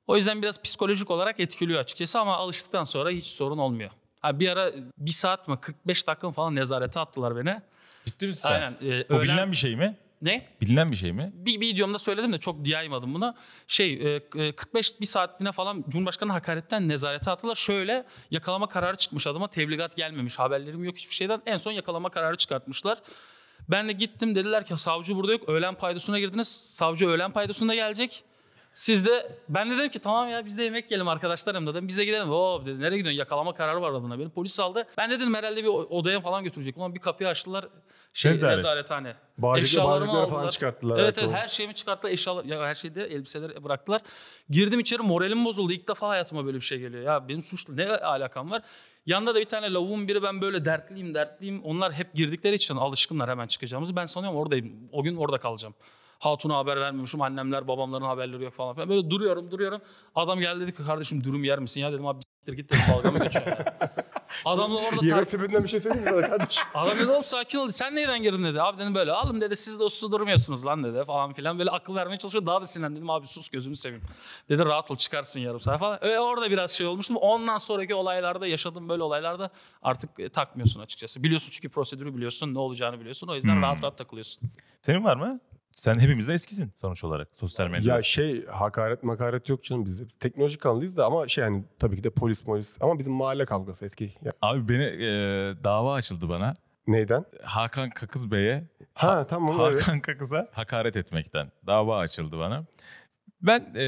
O 0.07 0.15
yüzden 0.15 0.41
biraz 0.41 0.61
psikolojik 0.61 1.11
olarak 1.11 1.39
etkiliyor 1.39 1.79
açıkçası 1.79 2.19
ama 2.19 2.35
alıştıktan 2.35 2.83
sonra 2.83 3.09
hiç 3.09 3.25
sorun 3.27 3.57
olmuyor. 3.57 3.91
Ha 4.21 4.39
bir 4.39 4.49
ara 4.49 4.71
bir 4.97 5.11
saat 5.11 5.47
mi 5.47 5.57
45 5.61 6.07
dakika 6.07 6.27
mı 6.27 6.33
falan 6.33 6.55
nezarete 6.55 6.99
attılar 6.99 7.35
beni. 7.37 7.61
Ciddi 8.05 8.27
misin 8.27 8.41
sen? 8.41 8.51
Aynen. 8.53 8.71
e, 8.71 9.09
Bu 9.09 9.13
öğlen- 9.13 9.23
bilinen 9.23 9.51
bir 9.51 9.57
şey 9.57 9.75
mi? 9.75 9.97
Ne? 10.21 10.47
Bilinen 10.61 10.91
bir 10.91 10.95
şey 10.95 11.11
mi? 11.13 11.31
Bir, 11.35 11.61
bir 11.61 11.67
videomda 11.67 11.97
söyledim 11.97 12.33
de 12.33 12.37
çok 12.37 12.67
yaymadım 12.67 13.13
bunu. 13.13 13.35
Şey 13.67 13.93
e, 13.93 14.21
e, 14.35 14.51
45 14.55 15.01
bir 15.01 15.05
saatliğine 15.05 15.51
falan 15.51 15.83
Cumhurbaşkanı 15.89 16.31
hakaretten 16.31 16.89
nezarete 16.89 17.31
attılar. 17.31 17.55
Şöyle 17.55 18.05
yakalama 18.31 18.67
kararı 18.67 18.97
çıkmış 18.97 19.27
adıma 19.27 19.47
tebligat 19.47 19.95
gelmemiş. 19.95 20.39
Haberlerim 20.39 20.83
yok 20.83 20.95
hiçbir 20.95 21.15
şeyden. 21.15 21.41
En 21.45 21.57
son 21.57 21.71
yakalama 21.71 22.09
kararı 22.09 22.35
çıkartmışlar. 22.37 22.97
Ben 23.69 23.87
de 23.87 23.91
gittim 23.93 24.35
dediler 24.35 24.65
ki 24.65 24.77
savcı 24.77 25.15
burada 25.15 25.31
yok. 25.31 25.49
Öğlen 25.49 25.75
paydosuna 25.75 26.19
girdiniz. 26.19 26.47
Savcı 26.47 27.07
öğlen 27.07 27.31
paydosunda 27.31 27.75
gelecek. 27.75 28.23
Siz 28.73 29.05
de 29.05 29.31
ben 29.49 29.69
de 29.71 29.77
dedim 29.77 29.89
ki 29.89 29.99
tamam 29.99 30.29
ya 30.29 30.45
biz 30.45 30.57
de 30.57 30.63
yemek 30.63 30.91
yiyelim 30.91 31.07
arkadaşlarım 31.07 31.67
dedim. 31.67 31.87
Bize 31.87 32.05
gidelim. 32.05 32.29
Oo 32.31 32.65
dedi 32.65 32.79
nereye 32.79 32.97
gidiyorsun? 32.97 33.19
Yakalama 33.19 33.53
kararı 33.53 33.81
var 33.81 33.91
adına. 33.93 34.19
Beni 34.19 34.29
polis 34.29 34.59
aldı. 34.59 34.87
Ben 34.97 35.09
de 35.09 35.19
dedim 35.19 35.33
herhalde 35.33 35.63
bir 35.63 35.67
odaya 35.69 36.21
falan 36.21 36.43
götürecek. 36.43 36.77
Ulan 36.77 36.95
bir 36.95 36.99
kapıyı 36.99 37.29
açtılar. 37.29 37.67
Şey 38.13 38.31
Nezaret. 38.31 38.57
nezarethane. 38.57 39.15
Bağcıklı- 39.37 39.63
Eşyalarımı 39.63 39.99
bağcıkları 40.07 40.27
falan 40.27 40.37
aldılar. 40.37 40.51
çıkarttılar, 40.51 40.99
Evet 40.99 41.17
evet, 41.17 41.31
her 41.31 41.47
şeyimi 41.47 41.73
çıkarttılar. 41.75 42.11
Eşyalar 42.13 42.45
ya 42.45 42.61
her 42.67 42.73
şeyde 42.75 43.03
elbiseleri 43.03 43.63
bıraktılar. 43.63 44.01
Girdim 44.49 44.79
içeri 44.79 45.01
moralim 45.03 45.45
bozuldu. 45.45 45.71
İlk 45.73 45.87
defa 45.89 46.07
hayatıma 46.09 46.45
böyle 46.45 46.57
bir 46.57 46.61
şey 46.61 46.79
geliyor. 46.79 47.03
Ya 47.03 47.27
benim 47.29 47.41
suçlu 47.41 47.77
ne 47.77 47.89
alakam 47.89 48.51
var? 48.51 48.61
Yanında 49.05 49.35
da 49.35 49.39
bir 49.39 49.45
tane 49.45 49.73
lavuğun 49.73 50.07
biri 50.07 50.23
ben 50.23 50.41
böyle 50.41 50.65
dertliyim 50.65 51.13
dertliyim. 51.13 51.63
Onlar 51.63 51.93
hep 51.93 52.13
girdikleri 52.13 52.55
için 52.55 52.75
alışkınlar 52.75 53.29
hemen 53.29 53.47
çıkacağımızı. 53.47 53.95
Ben 53.95 54.05
sanıyorum 54.05 54.39
oradayım. 54.39 54.89
O 54.91 55.03
gün 55.03 55.15
orada 55.15 55.37
kalacağım. 55.37 55.73
Hatun'a 56.25 56.57
haber 56.57 56.79
vermemişim. 56.81 57.21
Annemler 57.21 57.67
babamların 57.67 58.05
haberleri 58.05 58.43
yok 58.43 58.53
falan 58.53 58.73
filan. 58.73 58.89
Böyle 58.89 59.09
duruyorum 59.09 59.51
duruyorum. 59.51 59.81
Adam 60.15 60.39
geldi 60.39 60.59
dedi 60.59 60.75
ki 60.75 60.85
kardeşim 60.85 61.23
dürüm 61.23 61.43
yer 61.43 61.59
misin? 61.59 61.81
Ya 61.81 61.91
dedim 61.93 62.07
abi 62.07 62.19
siktir 62.21 62.53
git 62.53 62.71
dedim 62.71 62.81
dalga 62.89 63.11
mı 63.11 63.19
geçiyor? 63.23 63.47
ya?" 63.47 63.77
Adamla 64.45 64.75
orada 64.79 64.95
tar- 64.95 65.05
Yemek 65.05 65.29
sepetinden 65.29 65.63
bir 65.63 65.69
şey 65.69 65.81
söyleyeyim 65.81 66.15
mi 66.17 66.21
kardeşim? 66.27 66.63
Adam 66.73 66.97
dedi 66.97 67.11
oğlum 67.11 67.23
sakin 67.23 67.57
ol. 67.57 67.69
Sen 67.69 67.95
neyden 67.95 68.23
girdin 68.23 68.43
dedi. 68.43 68.61
Abi 68.61 68.81
dedim 68.81 68.95
böyle. 68.95 69.11
Alım 69.11 69.41
dedi 69.41 69.55
siz 69.55 69.79
de 69.79 69.83
uslu 69.83 70.11
durmuyorsunuz 70.11 70.65
lan 70.65 70.83
dedi 70.83 71.03
falan 71.05 71.33
filan. 71.33 71.59
Böyle 71.59 71.69
akıl 71.69 71.95
vermeye 71.95 72.17
çalışıyor. 72.17 72.45
Daha 72.45 72.61
da 72.61 72.65
sinirlendim. 72.65 72.95
Dedim 72.97 73.09
abi 73.09 73.27
sus 73.27 73.49
gözünü 73.49 73.75
seveyim. 73.75 74.03
Dedi 74.49 74.65
rahat 74.65 74.91
ol 74.91 74.95
çıkarsın 74.95 75.39
yarım 75.39 75.59
saat 75.59 75.79
falan. 75.79 76.05
Öyle 76.05 76.19
orada 76.19 76.51
biraz 76.51 76.71
şey 76.71 76.87
olmuştum. 76.87 77.15
Ondan 77.17 77.57
sonraki 77.57 77.95
olaylarda 77.95 78.47
yaşadığım 78.47 78.89
böyle 78.89 79.03
olaylarda 79.03 79.49
artık 79.83 80.09
e, 80.19 80.29
takmıyorsun 80.29 80.81
açıkçası. 80.81 81.23
Biliyorsun 81.23 81.49
çünkü 81.51 81.69
prosedürü 81.69 82.15
biliyorsun. 82.15 82.53
Ne 82.53 82.59
olacağını 82.59 82.99
biliyorsun. 82.99 83.27
O 83.27 83.35
yüzden 83.35 83.61
rahat 83.61 83.83
rahat 83.83 83.97
takılıyorsun. 83.97 84.49
Senin 84.81 85.03
var 85.03 85.15
mı? 85.15 85.39
Sen 85.75 85.99
hepimizden 85.99 86.33
eskisin 86.33 86.71
sonuç 86.81 87.03
olarak 87.03 87.27
sosyal 87.33 87.67
medyada. 87.67 87.95
ya 87.95 88.01
şey 88.01 88.45
hakaret 88.45 89.03
makaret 89.03 89.49
yok 89.49 89.63
canım 89.63 89.85
bizde. 89.85 90.03
Teknoloji 90.19 90.57
kanalıyız 90.57 90.97
da 90.97 91.05
ama 91.05 91.27
şey 91.27 91.43
yani 91.43 91.63
tabii 91.79 91.95
ki 91.95 92.03
de 92.03 92.09
polis 92.09 92.43
polis. 92.43 92.77
Ama 92.81 92.99
bizim 92.99 93.13
mahalle 93.13 93.45
kavgası 93.45 93.85
eski. 93.85 94.13
Ya, 94.23 94.31
Abi 94.41 94.69
beni 94.69 94.83
e, 94.83 95.07
dava 95.63 95.93
açıldı 95.93 96.29
bana. 96.29 96.53
neyden? 96.87 97.25
Hakan 97.43 97.89
Kakız 97.89 98.31
Bey'e 98.31 98.63
Ha 98.93 99.27
tamam. 99.29 99.57
evet. 99.71 99.81
Hakan 99.81 99.99
Kakız'a 99.99 100.47
hakaret 100.53 100.95
etmekten 100.97 101.51
dava 101.67 101.97
açıldı 101.97 102.37
bana. 102.39 102.65
Ben 103.43 103.59
e, 103.75 103.81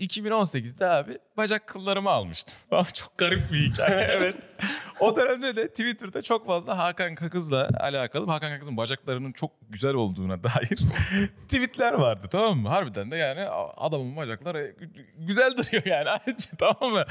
2018'de 0.00 0.86
abi 0.86 1.18
bacak 1.36 1.66
kıllarımı 1.66 2.10
almıştım. 2.10 2.56
Çok 2.94 3.18
garip 3.18 3.52
bir 3.52 3.72
hikaye. 3.72 4.06
evet. 4.10 4.36
O 5.00 5.16
dönemde 5.16 5.56
de 5.56 5.68
Twitter'da 5.68 6.22
çok 6.22 6.46
fazla 6.46 6.78
Hakan 6.78 7.14
Kakız'la 7.14 7.68
alakalı 7.80 8.26
Hakan 8.26 8.50
Kakız'ın 8.50 8.76
bacaklarının 8.76 9.32
çok 9.32 9.50
güzel 9.68 9.94
olduğuna 9.94 10.42
dair 10.42 10.78
tweetler 11.48 11.92
vardı 11.92 12.28
tamam 12.30 12.58
mı? 12.58 12.68
Harbiden 12.68 13.10
de 13.10 13.16
yani 13.16 13.48
adamın 13.76 14.16
bacakları 14.16 14.74
güzel 15.18 15.56
duruyor 15.56 15.86
yani. 15.86 16.08
tamam 16.58 16.92
mı? 16.92 17.04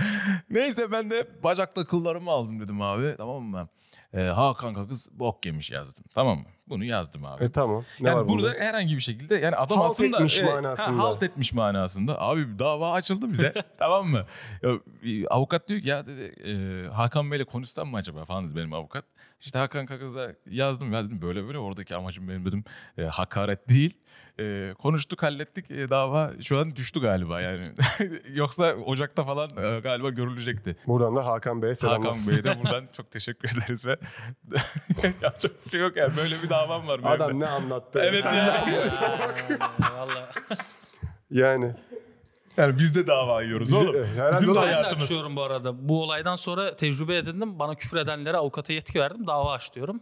Neyse 0.49 0.91
ben 0.91 1.11
de 1.11 1.43
bacakta 1.43 1.85
kıllarımı 1.85 2.31
aldım 2.31 2.59
dedim 2.59 2.81
abi 2.81 3.15
tamam 3.17 3.43
mı? 3.43 3.69
E, 4.13 4.21
Hakan 4.21 4.73
Kakız 4.73 5.19
bok 5.19 5.45
yemiş 5.45 5.71
yazdım 5.71 6.05
tamam 6.13 6.37
mı? 6.37 6.45
Bunu 6.69 6.85
yazdım 6.85 7.25
abi. 7.25 7.43
E 7.43 7.49
tamım. 7.49 7.85
Ne 7.99 8.09
yani 8.09 8.17
var 8.17 8.27
burada 8.27 8.47
bunda? 8.47 8.59
herhangi 8.59 8.95
bir 8.95 9.01
şekilde 9.01 9.35
yani 9.35 9.55
adam 9.55 9.77
Halt 9.77 9.91
aslında 9.91 10.17
etmiş 10.17 10.39
evet, 10.39 10.53
manasında. 10.53 10.97
ha, 10.97 11.03
halt 11.03 11.23
etmiş 11.23 11.53
manasında. 11.53 12.21
Abi 12.21 12.59
dava 12.59 12.91
açıldı 12.91 13.33
bize 13.33 13.53
tamam 13.79 14.07
mı? 14.07 14.25
Ya, 14.63 14.71
e, 15.03 15.27
avukat 15.27 15.67
diyor 15.67 15.81
ki 15.81 15.89
ya 15.89 16.05
dedi 16.05 16.21
e, 16.49 16.87
Hakan 16.89 17.31
Bey'le 17.31 17.43
konuşsam 17.45 17.87
mı 17.87 17.97
acaba 17.97 18.25
falan 18.25 18.45
dedi 18.47 18.55
benim 18.55 18.73
avukat. 18.73 19.05
İşte 19.39 19.59
Hakan 19.59 19.85
Kakız'a 19.85 20.33
yazdım 20.45 20.93
ya 20.93 21.05
dedim 21.05 21.21
böyle 21.21 21.47
böyle 21.47 21.59
oradaki 21.59 21.95
amacım 21.95 22.27
benim 22.27 22.45
dedim 22.45 22.63
e, 22.97 23.03
hakaret 23.03 23.69
değil. 23.69 23.97
E, 24.39 24.73
konuştuk 24.79 25.23
hallettik 25.23 25.71
e, 25.71 25.89
dava 25.89 26.31
şu 26.43 26.57
an 26.57 26.75
düştü 26.75 27.01
galiba 27.01 27.41
yani. 27.41 27.71
Yoksa 28.33 28.73
Ocak'ta 28.73 29.23
falan 29.23 29.49
e, 29.49 29.79
galiba 29.79 30.09
görülecekti. 30.09 30.75
Buradan 30.87 31.15
da 31.15 31.25
Hakan 31.25 31.61
Bey'e 31.61 31.75
selamlar. 31.75 32.11
Hakan 32.11 32.27
Bey'e 32.27 32.43
de 32.43 32.59
buradan 32.63 32.83
çok 32.93 33.11
teşekkür 33.11 33.57
ederiz 33.57 33.85
ve 33.85 33.97
yapacak 35.21 35.65
bir 35.65 35.69
şey 35.69 35.81
yok 35.81 35.97
yani 35.97 36.13
böyle 36.17 36.35
bir 36.43 36.49
davam 36.57 36.87
var. 36.87 36.99
benim. 37.03 37.11
Adam 37.11 37.39
ne 37.39 37.47
anlattı? 37.47 37.99
Evet 38.03 38.23
Sen- 38.23 38.33
ya. 38.33 38.65
Valla. 39.79 40.29
Yani. 41.31 41.75
Yani 42.57 42.79
biz 42.79 42.95
de 42.95 43.07
dava 43.07 43.41
yiyoruz 43.41 43.67
Bizi- 43.67 43.77
oğlum. 43.77 44.05
herhalde 44.15 44.35
Bizim 44.37 44.49
de. 44.49 44.55
Ben 44.59 44.63
de 44.63 44.65
hayatımız. 44.73 45.03
açıyorum 45.03 45.35
bu 45.35 45.41
arada. 45.41 45.89
Bu 45.89 46.03
olaydan 46.03 46.35
sonra 46.35 46.75
tecrübe 46.75 47.17
edindim. 47.17 47.59
Bana 47.59 47.75
küfür 47.75 47.97
edenlere 47.97 48.37
avukata 48.37 48.73
yetki 48.73 48.99
verdim. 48.99 49.27
Dava 49.27 49.51
aç 49.51 49.75
diyorum. 49.75 50.01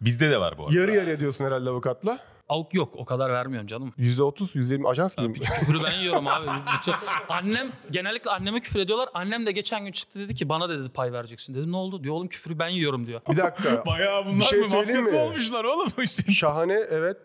Bizde 0.00 0.30
de 0.30 0.40
var 0.40 0.58
bu 0.58 0.66
arada. 0.66 0.78
Yarı 0.80 0.94
yarıya 0.94 1.20
diyorsun 1.20 1.44
herhalde 1.44 1.70
avukatla. 1.70 2.18
Avuk 2.48 2.74
yok. 2.74 2.94
O 2.96 3.04
kadar 3.04 3.30
vermiyorum 3.32 3.66
canım. 3.66 3.94
%30, 3.98 4.52
%20 4.54 4.88
ajans 4.88 5.16
gibi. 5.16 5.34
Bütün 5.34 5.54
küfürü 5.54 5.82
ben 5.82 5.92
yiyorum 5.92 6.26
abi. 6.28 6.46
Bütün- 6.78 6.94
Annem 7.28 7.72
genellikle 7.90 8.30
anneme 8.30 8.60
küfür 8.60 8.80
ediyorlar. 8.80 9.08
Annem 9.14 9.46
de 9.46 9.52
geçen 9.52 9.84
gün 9.84 9.92
çıktı 9.92 10.20
dedi 10.20 10.34
ki 10.34 10.48
bana 10.48 10.68
da 10.68 10.78
dedi 10.80 10.88
pay 10.88 11.12
vereceksin. 11.12 11.54
Dedim 11.54 11.72
ne 11.72 11.76
oldu? 11.76 12.04
Diyor 12.04 12.14
oğlum 12.14 12.28
küfürü 12.28 12.58
ben 12.58 12.68
yiyorum 12.68 13.06
diyor. 13.06 13.20
Bir 13.30 13.36
dakika. 13.36 13.82
Bayağı 13.86 14.24
bunlar 14.26 14.38
Bir 14.40 14.44
şey 14.44 14.60
mı 14.60 14.68
söyleyeyim 14.68 15.04
mafyası 15.04 15.16
mi? 15.26 15.30
olmuşlar 15.32 15.64
oğlum 15.64 15.88
bu 15.96 16.02
işte. 16.02 16.32
Şahane 16.32 16.78
evet. 16.90 17.16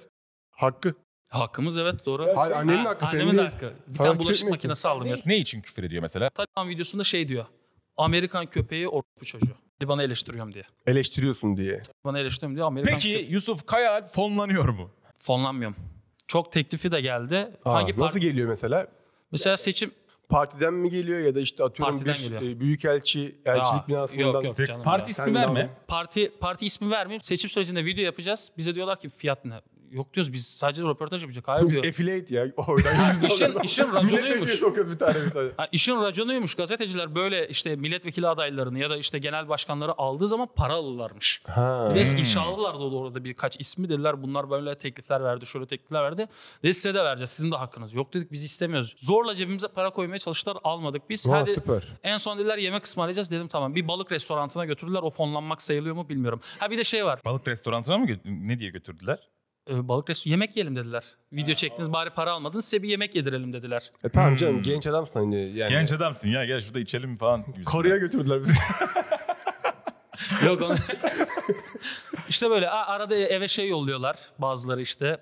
Hakkı. 0.52 0.94
Hakkımız 1.30 1.78
evet 1.78 2.06
doğru. 2.06 2.34
Hayır, 2.36 2.56
annenin 2.56 2.78
Ha, 2.86 2.90
hakkı, 2.90 3.06
senin 3.06 3.22
Annemin 3.22 3.38
de 3.38 3.42
değil. 3.42 3.52
hakkı. 3.52 3.74
Bir 3.88 3.94
Sana 3.94 4.08
tane 4.08 4.12
küfür 4.18 4.26
bulaşık 4.26 4.50
makinesi 4.50 4.88
aldım. 4.88 5.08
Ya. 5.08 5.18
Ne 5.26 5.38
için 5.38 5.62
küfür 5.62 5.84
ediyor 5.84 6.02
mesela? 6.02 6.30
Taliban 6.30 6.70
videosunda 6.70 7.04
şey 7.04 7.28
diyor. 7.28 7.46
Amerikan 7.98 8.46
köpeği 8.46 8.88
orospu 8.88 9.26
çocuğu. 9.26 9.56
Bana 9.84 10.04
eleştiriyorum 10.04 10.54
diye. 10.54 10.64
Eleştiriyorsun 10.88 11.58
diye. 11.58 11.82
Bana 12.06 12.20
eleştiriyorum 12.20 12.56
diyor. 12.56 12.68
Amerikan 12.68 12.94
Peki. 12.94 13.28
Yusuf 13.30 13.66
Kayal 13.66 14.10
fonlanıyor 14.10 14.70
mu? 14.70 14.92
Fonlanmıyorum. 15.20 15.78
Çok 16.28 16.52
teklifi 16.52 16.92
de 16.92 17.02
geldi. 17.02 17.52
Aa, 17.66 17.74
Hangi 17.74 17.92
nasıl 17.92 18.00
parti? 18.02 18.20
geliyor 18.20 18.50
mesela? 18.50 18.88
Mesela 19.32 19.58
seçim 19.58 19.92
Partiden 20.30 20.74
mi 20.74 20.90
geliyor 20.90 21.20
ya 21.20 21.36
da 21.36 21.40
işte 21.40 21.64
atıyorum 21.64 21.96
Partiden 21.96 22.16
bir 22.16 22.20
geliyor. 22.36 22.42
e, 22.42 22.60
büyükelçi, 22.60 23.36
elçilik 23.46 23.84
Aa, 23.84 23.88
binasından. 23.88 24.24
yok, 24.26 24.44
yok. 24.44 24.68
Canım 24.68 24.84
parti 24.84 25.04
ya. 25.04 25.10
ismi 25.10 25.26
Sen 25.26 25.36
verme. 25.36 25.70
parti 25.88 26.32
parti 26.40 26.66
ismi 26.66 26.90
vermeyeyim. 26.92 27.22
Seçim 27.22 27.50
sürecinde 27.50 27.86
video 27.86 28.04
yapacağız. 28.04 28.52
Bize 28.58 28.76
diyorlar 28.76 29.00
ki 29.00 29.10
fiyat 29.10 29.46
ne? 29.46 29.62
Yok 29.92 30.14
diyoruz 30.14 30.34
biz 30.34 30.48
sadece 30.48 30.82
röportaj 30.84 31.22
yapacak. 31.22 31.48
Hayır 31.48 31.70
diyor. 31.70 31.86
affiliate 31.86 32.36
ya. 32.36 32.48
Oradan 32.58 33.08
yüzde 33.10 33.28
işin- 33.28 33.60
işin 33.64 33.94
raconuymuş. 33.94 34.62
Bir 34.62 35.00
tane 35.00 35.30
tane. 35.30 35.50
Ha, 35.58 35.68
işin 35.72 36.02
raconuymuş. 36.02 36.56
Gazeteciler 36.56 37.16
böyle 37.16 37.48
işte 37.48 37.76
milletvekili 37.76 38.28
adaylarını 38.28 38.80
ya 38.80 38.90
da 38.90 38.98
işte 38.98 39.20
genel 39.20 39.50
başkanları 39.50 39.92
aldığı 39.98 40.28
zaman 40.28 40.50
para 40.56 40.74
alırlarmış. 40.74 41.42
Ha. 41.48 41.92
Bir 41.96 41.96
de 41.96 42.20
inşallah 42.20 42.74
da 42.74 42.78
orada 42.78 43.24
birkaç 43.24 43.60
ismi 43.60 43.90
dediler. 43.90 44.24
Bunlar 44.24 44.50
böyle 44.50 44.78
teklifler 44.78 45.24
verdi, 45.24 45.46
şöyle 45.46 45.66
teklifler 45.66 46.04
verdi. 46.04 46.28
Ve 46.64 46.74
size 46.74 46.94
de 46.94 47.04
vereceğiz. 47.04 47.30
Sizin 47.30 47.52
de 47.52 47.56
hakkınız. 47.56 47.94
Yok 47.94 48.14
dedik 48.14 48.32
biz 48.32 48.44
istemiyoruz. 48.44 48.96
Zorla 48.98 49.36
cebimize 49.36 49.68
para 49.68 49.90
koymaya 49.90 50.20
çalıştılar. 50.20 50.58
Almadık 50.64 51.10
biz. 51.10 51.30
Vay, 51.30 51.40
Hadi 51.40 51.54
süper. 51.54 51.84
en 52.04 52.18
son 52.18 52.40
dediler 52.40 52.58
yemek 52.58 52.84
ısmarlayacağız. 52.86 53.32
Dedim 53.32 53.48
tamam. 53.48 53.76
Bir 53.76 53.88
balık 53.88 54.12
restoranına 54.12 54.66
götürdüler. 54.66 55.00
O 55.04 55.10
fonlanmak 55.10 55.62
sayılıyor 55.62 55.96
mu 55.96 56.10
bilmiyorum. 56.10 56.40
Ha 56.60 56.72
bir 56.72 56.78
de 56.78 56.84
şey 56.84 57.06
var. 57.06 57.20
Balık 57.26 57.48
restoranına 57.48 57.98
mı 57.98 58.08
ne 58.26 58.60
diye 58.60 58.70
götürdüler? 58.70 59.20
Ee, 59.70 59.88
balık 59.88 60.10
restoranı 60.10 60.32
yemek 60.32 60.56
yiyelim 60.56 60.76
dediler. 60.76 61.04
Video 61.34 61.56
çektiniz 61.56 61.94
bari 61.94 62.10
para 62.10 62.32
almadınız. 62.32 62.66
Size 62.66 62.84
bir 62.84 62.90
yemek 62.90 63.16
yedirelim 63.16 63.54
dediler. 63.54 63.92
E 64.04 64.10
tamam 64.10 64.30
Hmm. 64.30 64.36
canım 64.36 64.62
genç 64.62 64.88
adamsın 64.88 65.20
hani 65.20 65.36
yani. 65.58 65.70
Genç 65.70 65.92
adamsın 65.94 66.30
ya 66.30 66.46
gel 66.46 66.62
şurada 66.62 66.80
içelim 66.80 67.18
falan. 67.18 67.46
gibisinden. 67.54 68.00
Götürdüler 68.00 68.40
bizi. 68.42 68.54
Yok 70.46 70.62
onu... 70.62 70.76
işte 72.30 72.50
böyle 72.50 72.70
arada 72.70 73.16
eve 73.16 73.48
şey 73.48 73.68
yolluyorlar 73.70 74.18
bazıları 74.40 74.82
işte. 74.82 75.18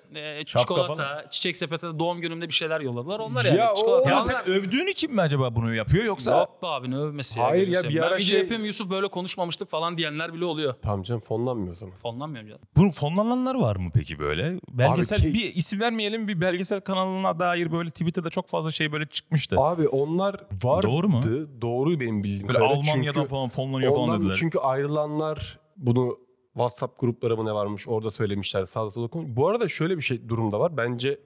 Şapka 0.45 0.59
çikolata, 0.61 0.93
falan. 0.93 1.23
çiçek 1.29 1.57
sepeti 1.57 1.99
doğum 1.99 2.21
günümde 2.21 2.47
bir 2.47 2.53
şeyler 2.53 2.81
yolladılar. 2.81 3.19
Onlar 3.19 3.45
Ya 3.45 3.53
yani. 3.55 3.69
o- 3.71 3.75
çikolata. 3.75 4.09
Ya 4.09 4.21
sen 4.21 4.45
övdüğün 4.45 4.87
için 4.87 5.13
mi 5.13 5.21
acaba 5.21 5.55
bunu 5.55 5.75
yapıyor 5.75 6.03
yoksa? 6.03 6.31
Yok 6.37 6.61
be 6.63 6.67
abi 6.67 6.91
ne 6.91 6.97
övmesi 6.97 7.39
ya. 7.39 7.45
Hayır 7.45 7.67
ya, 7.67 7.79
seveyim. 7.79 7.95
bir 7.95 8.01
Ben 8.01 8.07
ara 8.07 8.15
video 8.15 8.25
şey- 8.27 8.39
yapıyorum 8.39 8.65
Yusuf 8.65 8.89
böyle 8.89 9.07
konuşmamıştık 9.07 9.69
falan 9.69 9.97
diyenler 9.97 10.33
bile 10.33 10.45
oluyor. 10.45 10.73
tamam 10.81 11.03
canım 11.03 11.21
fonlanmıyor 11.21 11.75
zaman. 11.75 11.95
Fonlanmıyorum 11.95 12.49
canım. 12.49 12.61
Bu 12.77 12.91
fonlananlar 12.91 13.55
var 13.55 13.75
mı 13.75 13.91
peki 13.93 14.19
böyle? 14.19 14.59
Belgesel 14.71 15.19
ki- 15.19 15.33
bir 15.33 15.55
isim 15.55 15.79
vermeyelim 15.79 16.27
bir 16.27 16.41
belgesel 16.41 16.81
kanalına 16.81 17.39
dair 17.39 17.71
böyle 17.71 17.89
Twitter'da 17.89 18.29
çok 18.29 18.47
fazla 18.47 18.71
şey 18.71 18.91
böyle 18.91 19.05
çıkmıştı. 19.05 19.55
Abi 19.59 19.87
onlar 19.87 20.35
vardı. 20.63 20.87
Doğru 20.87 21.09
mu? 21.09 21.21
Doğru 21.61 21.99
benim 21.99 22.23
bildiğim 22.23 22.47
Böyle. 22.47 22.59
Almanya'dan 22.59 23.13
Çünkü 23.13 23.27
falan 23.27 23.49
fonlanıyor 23.49 23.95
falan 23.95 24.19
dediler. 24.19 24.35
Çünkü 24.39 24.59
ayrılanlar 24.89 25.59
bunu 25.77 26.19
WhatsApp 26.53 26.99
grupları 26.99 27.37
mı 27.37 27.45
ne 27.45 27.53
varmış 27.53 27.87
orada 27.87 28.11
söylemişler 28.11 28.65
sağda 28.65 29.07
konuş- 29.07 29.27
Bu 29.35 29.47
arada 29.47 29.67
şöyle 29.67 29.97
bir 29.97 30.01
şey 30.01 30.29
durumda 30.29 30.59
var. 30.59 30.77
Bence 30.77 31.19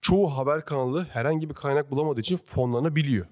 çoğu 0.00 0.28
haber 0.28 0.64
kanalı 0.64 1.04
herhangi 1.10 1.48
bir 1.50 1.54
kaynak 1.54 1.90
bulamadığı 1.90 2.20
için 2.20 2.38
fonlanabiliyor. 2.46 3.26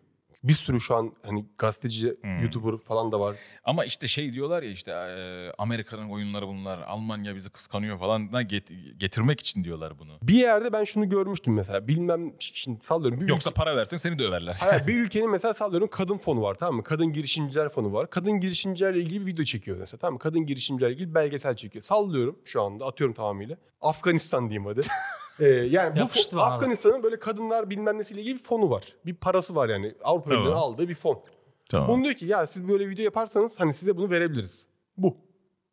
Bir 0.45 0.53
sürü 0.53 0.81
şu 0.81 0.95
an 0.97 1.13
hani 1.23 1.45
gazeteci, 1.59 2.17
Hmm. 2.21 2.43
YouTuber 2.43 2.79
falan 2.79 3.13
da 3.13 3.21
var. 3.21 3.37
Ama 3.65 3.85
işte 3.85 4.09
şey 4.09 4.33
diyorlar 4.33 4.63
ya 4.63 4.71
işte 4.71 4.91
e, 4.91 5.53
Amerika'nın 5.59 6.11
oyunları 6.11 6.47
bunlar. 6.49 6.79
Almanya 6.83 7.35
bizi 7.37 7.51
kıskanıyor 7.51 7.99
falan 7.99 8.33
da 8.33 8.43
get- 8.43 8.99
getirmek 8.99 9.41
için 9.41 9.65
diyorlar 9.65 9.99
bunu. 9.99 10.13
Bir 10.23 10.35
yerde 10.35 10.73
ben 10.73 10.85
şunu 10.85 11.09
görmüştüm 11.09 11.55
mesela. 11.55 11.89
Bilmem 11.89 12.33
şimdi 12.39 12.85
sallıyorum. 12.85 13.21
Bir 13.21 13.29
Yoksa 13.29 13.51
para 13.51 13.77
versen 13.77 13.97
seni 13.97 14.19
de 14.19 14.25
överler. 14.25 14.57
Hayır, 14.65 14.87
bir 14.87 14.95
ülkenin 14.95 15.31
mesela 15.31 15.55
sallıyorum 15.55 15.89
kadın 15.93 16.17
fonu 16.17 16.43
var 16.43 16.55
tamam 16.55 16.75
mı? 16.77 16.83
Kadın 16.83 17.13
girişimciler 17.13 17.69
fonu 17.69 17.93
var. 17.93 18.11
Kadın 18.11 18.41
girişimcilerle 18.41 18.99
ilgili 19.01 19.21
bir 19.21 19.27
video 19.33 19.45
çekiyor 19.45 19.77
mesela 19.77 19.99
tamam 19.99 20.13
mı? 20.13 20.19
Kadın 20.19 20.47
girişimcilerle 20.47 20.95
ilgili 20.95 21.15
belgesel 21.15 21.57
çekiyor. 21.57 21.83
Sallıyorum 21.83 22.39
şu 22.45 22.63
anda 22.63 22.87
atıyorum 22.87 23.15
tamamıyla. 23.15 23.57
Afganistan 23.81 24.51
diyeyim 24.51 24.67
hadi. 24.67 24.81
Ee, 25.41 25.45
yani 25.47 26.00
bu 26.00 26.05
fon-. 26.05 26.41
Afganistan'ın 26.41 27.03
böyle 27.03 27.19
kadınlar 27.19 27.71
bilmem 27.71 27.99
nesiyle 27.99 28.21
ilgili 28.21 28.35
bir 28.38 28.43
fonu 28.43 28.71
var. 28.71 28.85
Bir 29.07 29.14
parası 29.14 29.55
var 29.55 29.69
yani. 29.69 29.95
Avrupa 30.05 30.25
Tamam. 30.25 30.41
Birliği'nin 30.41 30.59
aldığı 30.59 30.88
bir 30.88 30.95
fon. 30.95 31.23
Tamam. 31.69 31.88
Bunu 31.88 32.05
diyor 32.05 32.14
ki 32.14 32.26
ya 32.26 32.47
siz 32.47 32.69
böyle 32.69 32.88
video 32.88 33.05
yaparsanız 33.05 33.53
hani 33.61 33.75
size 33.75 33.97
bunu 33.97 34.11
verebiliriz. 34.11 34.67
Bu. 34.97 35.17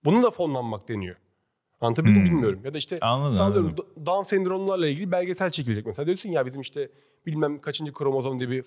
Bunu 0.06 0.24
da 0.24 0.32
fonlanmak 0.32 0.88
deniyor. 0.90 1.16
Anlatabildim 1.82 2.18
mi 2.22 2.28
Hmm. 2.30 2.36
bilmiyorum. 2.36 2.60
Ya 2.64 2.74
da 2.74 2.78
işte 2.78 2.98
Anladım, 3.02 3.34
sallıyorum 3.38 3.68
anladım. 3.68 4.06
Down 4.06 4.22
sendromlarla 4.24 4.88
ilgili 4.88 5.12
belgesel 5.12 5.52
çekilecek 5.52 5.86
mesela. 5.86 6.06
Diyorsun 6.06 6.30
ya 6.30 6.46
bizim 6.46 6.62
işte 6.62 6.90
bilmem 7.26 7.62
kaçıncı 7.62 7.94
kromozom 7.94 8.40
diye 8.40 8.50
bir 8.50 8.64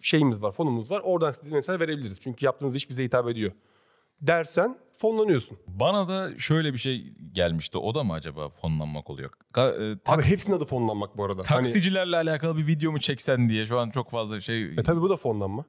şeyimiz 0.00 0.42
var, 0.42 0.52
fonumuz 0.52 0.90
var. 0.90 1.00
Oradan 1.04 1.30
size 1.30 1.54
mesela 1.54 1.80
verebiliriz. 1.80 2.20
Çünkü 2.20 2.44
yaptığınız 2.44 2.76
iş 2.76 2.90
bize 2.90 3.04
hitap 3.04 3.28
ediyor. 3.28 3.52
Dersen 4.20 4.78
fonlanıyorsun. 4.98 5.58
Bana 5.66 6.08
da 6.08 6.38
şöyle 6.38 6.72
bir 6.72 6.78
şey 6.78 7.12
gelmişti. 7.32 7.78
O 7.78 7.94
da 7.94 8.04
mı 8.04 8.12
acaba 8.12 8.48
fonlanmak 8.48 9.10
oluyor? 9.10 9.30
Ka- 9.54 9.90
e, 9.90 9.92
Abi 9.92 10.22
taks- 10.22 10.30
hepsinin 10.30 10.56
adı 10.56 10.64
fonlanmak 10.64 11.16
bu 11.16 11.24
arada. 11.24 11.42
Hani, 11.46 11.64
Taksicilerle 11.64 12.16
alakalı 12.16 12.56
bir 12.56 12.66
video 12.66 12.92
mu 12.92 12.98
çeksen 13.00 13.48
diye 13.48 13.66
şu 13.66 13.78
an 13.78 13.90
çok 13.90 14.10
fazla 14.10 14.40
şey... 14.40 14.64
e 14.64 14.82
tabii 14.82 15.00
bu 15.00 15.10
da 15.10 15.16
fonlanma. 15.16 15.64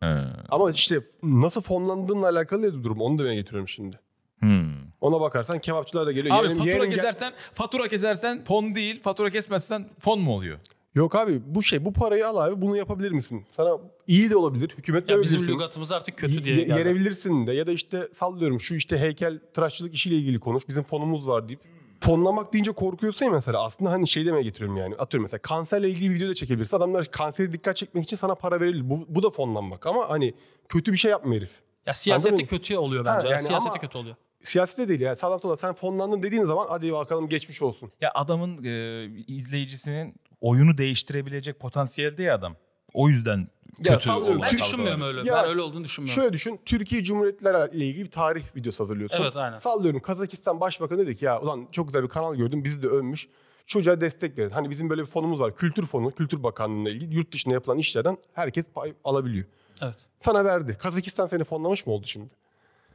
He. 0.00 0.16
Ama 0.48 0.70
işte 0.70 1.00
nasıl 1.22 1.62
fonlandığınla 1.62 2.28
alakalı 2.28 2.62
da 2.62 2.84
durum. 2.84 3.00
Onu 3.00 3.18
demeye 3.18 3.34
getiriyorum 3.34 3.68
şimdi. 3.68 4.00
Hmm. 4.38 4.72
Ona 5.00 5.20
bakarsan 5.20 5.58
kebapçılar 5.58 6.06
da 6.06 6.12
geliyor. 6.12 6.36
Abi 6.36 6.42
Yeğenim- 6.46 6.52
fatura 6.58 6.68
yeğenim 6.70 6.90
gel- 6.90 6.94
kesersen, 6.96 7.32
fatura 7.52 7.88
kesersen 7.88 8.44
fon 8.44 8.74
değil, 8.74 9.00
fatura 9.00 9.30
kesmezsen 9.30 9.88
fon 9.98 10.20
mu 10.20 10.32
oluyor? 10.34 10.58
Yok 10.96 11.14
abi 11.14 11.42
bu 11.46 11.62
şey 11.62 11.84
bu 11.84 11.92
parayı 11.92 12.26
al 12.28 12.36
abi 12.36 12.60
bunu 12.62 12.76
yapabilir 12.76 13.10
misin? 13.10 13.46
Sana 13.50 13.78
iyi 14.06 14.30
de 14.30 14.36
olabilir. 14.36 14.74
Hükümet 14.78 15.10
Ya 15.10 15.20
bizim 15.20 15.48
lügatımız 15.48 15.92
artık 15.92 16.18
kötü 16.18 16.34
Ye- 16.34 16.44
diye 16.44 16.56
ye- 16.56 16.66
yerebilirsin 16.78 17.46
de 17.46 17.52
ya 17.52 17.66
da 17.66 17.72
işte 17.72 18.08
sallıyorum 18.12 18.60
şu 18.60 18.74
işte 18.74 18.98
heykel 18.98 19.40
tıraşçılık 19.54 19.94
işiyle 19.94 20.16
ilgili 20.16 20.40
konuş. 20.40 20.68
Bizim 20.68 20.82
fonumuz 20.82 21.28
var 21.28 21.48
deyip. 21.48 21.60
Fonlamak 22.00 22.52
deyince 22.52 22.72
korkuyorsun 22.72 23.26
ya 23.26 23.32
mesela 23.32 23.64
aslında 23.64 23.90
hani 23.90 24.08
şey 24.08 24.26
demeye 24.26 24.42
getiriyorum 24.42 24.76
yani. 24.76 24.94
Atıyorum 24.94 25.22
mesela 25.22 25.42
kanserle 25.42 25.90
ilgili 25.90 26.10
bir 26.10 26.14
video 26.14 26.28
da 26.28 26.34
çekebilirsin. 26.34 26.76
Adamlar 26.76 27.04
kanseri 27.04 27.52
dikkat 27.52 27.76
çekmek 27.76 28.04
için 28.04 28.16
sana 28.16 28.34
para 28.34 28.60
verebilir. 28.60 28.90
Bu, 28.90 29.04
bu 29.08 29.22
da 29.22 29.30
fonlanmak 29.30 29.86
ama 29.86 30.10
hani 30.10 30.34
kötü 30.68 30.92
bir 30.92 30.96
şey 30.96 31.10
yapmıyor 31.10 31.40
herif. 31.40 31.50
Ya 31.86 31.94
siyasette 31.94 32.46
kötü 32.46 32.76
oluyor 32.76 33.06
Ha, 33.06 33.14
bence. 33.16 33.28
yani 33.28 33.40
siyasette 33.42 33.78
kötü 33.78 33.98
oluyor. 33.98 34.16
Siyasete 34.40 34.88
değil 34.88 35.00
yani 35.00 35.16
sağdan 35.16 35.38
sola 35.38 35.56
sen 35.56 35.74
fonlandın 35.74 36.22
dediğin 36.22 36.44
zaman 36.44 36.66
hadi 36.70 36.92
bakalım 36.92 37.28
geçmiş 37.28 37.62
olsun. 37.62 37.90
Ya 38.00 38.10
adamın 38.14 38.64
e, 38.64 39.04
izleyicisinin 39.26 40.14
oyunu 40.40 40.78
değiştirebilecek 40.78 41.60
potansiyelde 41.60 42.22
ya 42.22 42.34
adam. 42.34 42.56
O 42.94 43.08
yüzden 43.08 43.48
Ya 43.84 43.92
kötü 43.92 44.06
sallıyorum, 44.06 44.42
Ben 44.42 44.58
düşünmüyorum 44.58 45.02
öyle. 45.02 45.18
Ya, 45.18 45.36
ben 45.36 45.48
öyle 45.48 45.60
olduğunu 45.60 45.84
düşünmüyorum. 45.84 46.22
Şöyle 46.22 46.32
düşün 46.32 46.60
Türkiye 46.64 47.02
Cumhuriyetleri 47.02 47.76
ile 47.76 47.86
ilgili 47.86 48.04
bir 48.04 48.10
tarih 48.10 48.56
videosu 48.56 48.84
hazırlıyorsun. 48.84 49.16
Evet, 49.22 49.36
aynen. 49.36 49.56
Sallıyorum 49.56 50.00
Kazakistan 50.00 50.60
Başbakanı 50.60 50.98
dedi 50.98 51.16
ki 51.16 51.24
ya 51.24 51.40
ulan 51.40 51.68
çok 51.72 51.86
güzel 51.86 52.02
bir 52.02 52.08
kanal 52.08 52.34
gördüm 52.34 52.64
bizi 52.64 52.82
de 52.82 52.86
övmüş. 52.86 53.28
Çocuğa 53.66 54.00
destek 54.00 54.38
verin. 54.38 54.50
Hani 54.50 54.70
bizim 54.70 54.90
böyle 54.90 55.02
bir 55.02 55.06
fonumuz 55.06 55.40
var. 55.40 55.56
Kültür 55.56 55.86
fonu, 55.86 56.10
Kültür 56.10 56.42
Bakanlığı'na 56.42 56.90
ilgili 56.90 57.14
yurt 57.14 57.32
dışında 57.32 57.54
yapılan 57.54 57.78
işlerden 57.78 58.18
herkes 58.32 58.68
pay 58.68 58.94
alabiliyor. 59.04 59.44
Evet. 59.82 60.06
Sana 60.18 60.44
verdi. 60.44 60.76
Kazakistan 60.78 61.26
seni 61.26 61.44
fonlamış 61.44 61.86
mı 61.86 61.92
oldu 61.92 62.06
şimdi? 62.06 62.30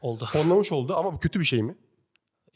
Oldu. 0.01 0.25
Fonlamış 0.25 0.71
oldu 0.71 0.95
ama 0.97 1.13
bu 1.13 1.19
kötü 1.19 1.39
bir 1.39 1.45
şey 1.45 1.63
mi? 1.63 1.75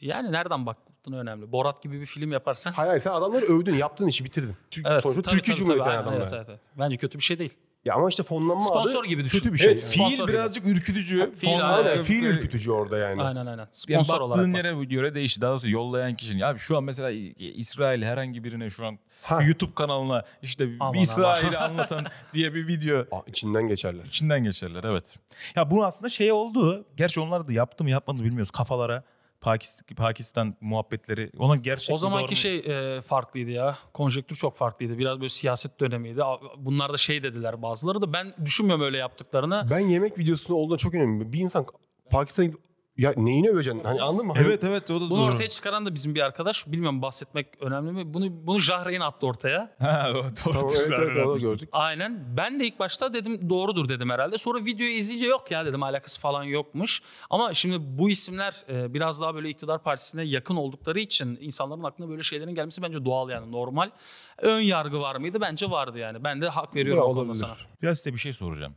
Yani 0.00 0.32
nereden 0.32 0.66
baktın 1.06 1.12
önemli. 1.26 1.52
Borat 1.52 1.82
gibi 1.82 2.00
bir 2.00 2.06
film 2.06 2.32
yaparsan. 2.32 2.72
Hayır 2.72 2.88
hayır 2.88 3.00
sen 3.00 3.10
adamları 3.10 3.44
övdün, 3.46 3.74
yaptığın 3.74 4.06
işi 4.06 4.24
bitirdin. 4.24 4.54
Tü- 4.70 4.82
Evet. 4.92 5.02
Sonuçta 5.02 5.22
tabii, 5.22 5.36
Türkiye 5.36 5.54
tabii, 5.54 5.58
Cumhuriyeti 5.58 5.84
tabii, 5.84 5.94
yani 5.94 6.02
adamlar. 6.02 6.20
evet, 6.20 6.32
evet, 6.34 6.46
evet. 6.50 6.60
Bence 6.78 6.96
kötü 6.96 7.18
bir 7.18 7.22
şey 7.24 7.38
değil. 7.38 7.54
Ya 7.84 7.94
ama 7.94 8.08
işte 8.08 8.22
fonlanma 8.22 8.60
Sponsor 8.60 9.00
adı 9.00 9.08
gibi 9.08 9.24
düşün. 9.24 9.38
kötü 9.38 9.52
bir 9.52 9.58
şey. 9.58 9.68
Evet, 9.68 9.78
yani. 9.80 9.88
Sponsor 9.88 10.10
fiil 10.10 10.22
gibi. 10.26 10.32
birazcık 10.32 10.66
ürkütücü. 10.66 11.32
Fiil, 11.36 11.48
Fon- 11.50 11.62
aynen. 11.62 12.02
Fiil 12.02 12.22
ürkütücü 12.24 12.70
orada 12.70 12.98
yani. 12.98 13.22
Aynen 13.22 13.46
aynen. 13.46 13.58
Yani 13.58 13.68
Sponsor 13.70 14.20
baktığın 14.20 14.52
olarak. 14.52 14.64
yere 14.64 14.84
göre 14.84 15.14
değişir. 15.14 15.40
Daha 15.40 15.50
doğrusu 15.50 15.68
yollayan 15.70 16.14
kişinin. 16.16 16.40
Abi 16.42 16.58
şu 16.58 16.76
an 16.76 16.84
mesela 16.84 17.10
İsrail 17.38 18.02
herhangi 18.02 18.44
birine 18.44 18.70
şu 18.70 18.86
an 18.86 18.98
Ha. 19.22 19.42
YouTube 19.42 19.74
kanalına 19.74 20.24
işte 20.42 20.68
Aman 20.80 20.94
bir 20.94 21.00
İsrail'i 21.00 21.58
anlatan 21.58 22.04
diye 22.34 22.54
bir 22.54 22.68
video 22.68 22.98
Aa, 23.00 23.20
içinden 23.26 23.66
geçerler. 23.66 24.04
içinden 24.04 24.44
geçerler 24.44 24.84
evet. 24.84 25.18
Ya 25.56 25.70
bu 25.70 25.84
aslında 25.84 26.08
şey 26.08 26.32
oldu. 26.32 26.84
Gerçi 26.96 27.20
onlar 27.20 27.48
da 27.48 27.52
yaptı 27.52 27.84
mı 27.84 27.90
yapmadı 27.90 28.18
mı 28.18 28.24
bilmiyoruz. 28.24 28.50
Kafalara 28.50 29.02
Pakistan, 29.40 29.96
Pakistan 29.96 30.56
muhabbetleri. 30.60 31.30
Ona 31.38 31.56
gerçek 31.56 31.90
O 31.90 31.92
mi, 31.94 31.98
zamanki 32.00 32.26
doğru 32.26 32.30
mu? 32.30 32.36
şey 32.36 32.96
e, 32.96 33.00
farklıydı 33.02 33.50
ya. 33.50 33.78
Konjektür 33.94 34.36
çok 34.36 34.56
farklıydı. 34.56 34.98
Biraz 34.98 35.20
böyle 35.20 35.28
siyaset 35.28 35.80
dönemiydi. 35.80 36.20
Bunlar 36.56 36.92
da 36.92 36.96
şey 36.96 37.22
dediler 37.22 37.62
bazıları 37.62 38.02
da. 38.02 38.12
Ben 38.12 38.34
düşünmüyorum 38.44 38.84
öyle 38.84 38.96
yaptıklarını. 38.98 39.66
Ben 39.70 39.78
yemek 39.78 40.18
videosunda 40.18 40.54
olduğunda 40.58 40.76
çok 40.78 40.94
önemli. 40.94 41.32
Bir 41.32 41.38
insan 41.40 41.66
Pakistan'ı 42.10 42.50
ya 42.98 43.14
neyini 43.16 43.50
öveceksin? 43.50 43.84
Hani 43.84 44.02
anladın 44.02 44.26
mı? 44.26 44.32
Hani 44.36 44.46
Evet 44.46 44.64
evet 44.64 44.90
o 44.90 44.94
da 44.94 45.00
Bunu 45.00 45.10
doğru. 45.10 45.32
ortaya 45.32 45.48
çıkaran 45.48 45.86
da 45.86 45.94
bizim 45.94 46.14
bir 46.14 46.20
arkadaş. 46.20 46.66
Bilmiyorum 46.66 47.02
bahsetmek 47.02 47.46
önemli 47.62 47.92
mi? 47.92 48.14
Bunu 48.14 48.46
bunu 48.46 48.58
Jahreyn 48.58 49.00
attı 49.00 49.26
ortaya. 49.26 49.76
Ha, 49.78 50.08
o 50.10 50.14
doğru. 50.14 50.30
Tamam, 50.34 50.68
evet, 50.80 50.98
evet, 51.02 51.26
onu 51.26 51.38
gördük. 51.38 51.68
Aynen. 51.72 52.24
Ben 52.36 52.60
de 52.60 52.66
ilk 52.66 52.78
başta 52.78 53.12
dedim 53.12 53.48
doğrudur 53.50 53.88
dedim 53.88 54.10
herhalde. 54.10 54.38
Sonra 54.38 54.64
videoyu 54.64 54.92
izleyince 54.92 55.26
yok 55.26 55.50
ya 55.50 55.66
dedim 55.66 55.82
alakası 55.82 56.20
falan 56.20 56.42
yokmuş. 56.44 57.02
Ama 57.30 57.54
şimdi 57.54 57.76
bu 57.98 58.10
isimler 58.10 58.64
e, 58.68 58.94
biraz 58.94 59.20
daha 59.20 59.34
böyle 59.34 59.48
iktidar 59.48 59.82
partisine 59.82 60.22
yakın 60.22 60.56
oldukları 60.56 61.00
için 61.00 61.38
insanların 61.40 61.82
aklına 61.82 62.08
böyle 62.10 62.22
şeylerin 62.22 62.54
gelmesi 62.54 62.82
bence 62.82 63.04
doğal 63.04 63.30
yani 63.30 63.52
normal. 63.52 63.90
Ön 64.38 64.60
yargı 64.60 65.00
var 65.00 65.16
mıydı? 65.16 65.40
Bence 65.40 65.70
vardı 65.70 65.98
yani. 65.98 66.24
Ben 66.24 66.40
de 66.40 66.48
hak 66.48 66.74
veriyorum 66.74 66.98
Ya, 67.02 67.04
o 67.04 67.08
konuda 67.08 67.20
olabilir. 67.20 67.34
sana. 67.34 67.56
Biraz 67.82 67.98
size 67.98 68.14
bir 68.14 68.18
şey 68.18 68.32
soracağım. 68.32 68.74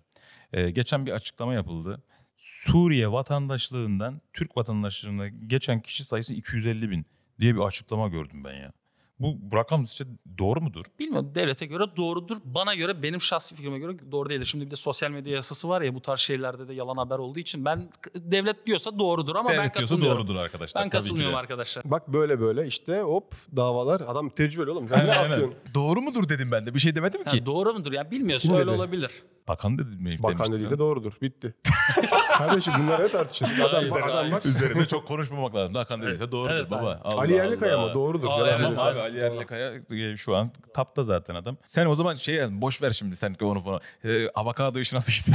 Ee, 0.53 0.69
geçen 0.69 1.05
bir 1.05 1.11
açıklama 1.11 1.53
yapıldı. 1.53 2.03
Suriye 2.39 3.11
vatandaşlığından 3.11 4.21
Türk 4.33 4.57
vatandaşlığına 4.57 5.27
geçen 5.27 5.79
kişi 5.79 6.03
sayısı 6.03 6.33
250 6.33 6.89
bin 6.89 7.05
diye 7.39 7.55
bir 7.55 7.59
açıklama 7.59 8.07
gördüm 8.07 8.43
ben 8.43 8.53
ya. 8.53 8.71
Bu 9.19 9.37
rakam 9.53 9.87
sizce 9.87 10.05
doğru 10.37 10.61
mudur? 10.61 10.85
Bilmiyorum 10.99 11.31
devlete 11.35 11.65
göre 11.65 11.83
doğrudur. 11.97 12.37
Bana 12.45 12.75
göre 12.75 13.03
benim 13.03 13.21
şahsi 13.21 13.55
fikrime 13.55 13.79
göre 13.79 13.97
doğru 14.11 14.29
değildir. 14.29 14.45
Şimdi 14.45 14.65
bir 14.65 14.71
de 14.71 14.75
sosyal 14.75 15.11
medya 15.11 15.33
yasası 15.33 15.69
var 15.69 15.81
ya 15.81 15.95
bu 15.95 16.01
tarz 16.01 16.19
şeylerde 16.19 16.67
de 16.67 16.73
yalan 16.73 16.97
haber 16.97 17.17
olduğu 17.17 17.39
için 17.39 17.65
ben 17.65 17.89
devlet 18.15 18.65
diyorsa 18.65 18.99
doğrudur 18.99 19.35
ama 19.35 19.49
ben 19.49 19.57
Devlet 19.57 19.75
diyorsa 19.77 19.95
katılmıyorum. 19.95 20.27
doğrudur 20.27 20.35
arkadaşlar. 20.39 20.83
Ben 20.83 20.89
katılmıyorum 20.89 21.35
arkadaşlar. 21.35 21.91
Bak 21.91 22.07
böyle 22.07 22.39
böyle 22.39 22.67
işte 22.67 23.01
hop 23.01 23.35
davalar. 23.55 24.01
Adam 24.07 24.29
tecrübeli 24.29 24.71
oğlum. 24.71 24.87
Sen 24.87 25.07
ne 25.07 25.13
Aynen? 25.13 25.53
Doğru 25.73 26.01
mudur 26.01 26.29
dedim 26.29 26.51
ben 26.51 26.65
de. 26.65 26.73
Bir 26.73 26.79
şey 26.79 26.95
demedim 26.95 27.23
ki. 27.23 27.29
Yani 27.35 27.45
doğru 27.45 27.73
mudur? 27.73 27.91
Yani 27.91 28.11
bilmiyorsun 28.11 28.49
Kim 28.49 28.57
öyle 28.57 28.71
dedi? 28.71 28.77
olabilir. 28.77 29.11
Bakan 29.47 29.77
dedi 29.77 29.95
mi? 29.95 30.17
Bakan 30.23 30.37
demişti. 30.37 30.53
dediyse 30.53 30.79
doğrudur. 30.79 31.13
Bitti. 31.21 31.55
Kardeşim 32.39 32.73
bunlar 32.79 32.99
ne 32.99 33.09
tartışılır? 33.09 33.59
Adam, 33.59 33.83
Üzerine- 33.83 34.03
adam 34.11 34.31
bak. 34.31 34.45
Üzerine 34.45 34.85
çok 34.87 35.07
konuşmamak 35.07 35.55
lazım. 35.55 35.73
Bakan 35.73 36.01
dediyse 36.01 36.31
doğrudur 36.31 36.53
Evet, 36.53 36.71
baba. 36.71 36.99
Allah 37.03 37.19
Ali 37.21 37.33
Yerlikaya 37.33 37.77
mı? 37.77 37.93
Doğrudur. 37.93 38.27
Aa, 38.27 38.47
evet. 38.47 38.59
Tamam 38.61 38.87
abi 38.87 38.99
Ali 38.99 39.17
Yerlikaya 39.17 39.73
e, 39.91 40.15
şu 40.17 40.35
an 40.35 40.51
tapta 40.73 41.03
zaten 41.03 41.35
adam. 41.35 41.57
Sen 41.67 41.85
o 41.85 41.95
zaman 41.95 42.13
şey 42.15 42.41
boş 42.49 42.81
ver 42.81 42.91
şimdi 42.91 43.15
sen 43.15 43.35
onu 43.41 43.63
falan. 43.63 43.81
Ee, 44.05 44.29
avokado 44.29 44.79
işi 44.79 44.95
nasıl 44.95 45.13
gitti? 45.13 45.31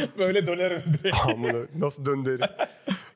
Böyle 0.18 0.46
dönerim 0.46 0.82
direkt. 1.02 1.16
Amına, 1.26 1.58
Nasıl 1.78 2.04
döndü? 2.04 2.38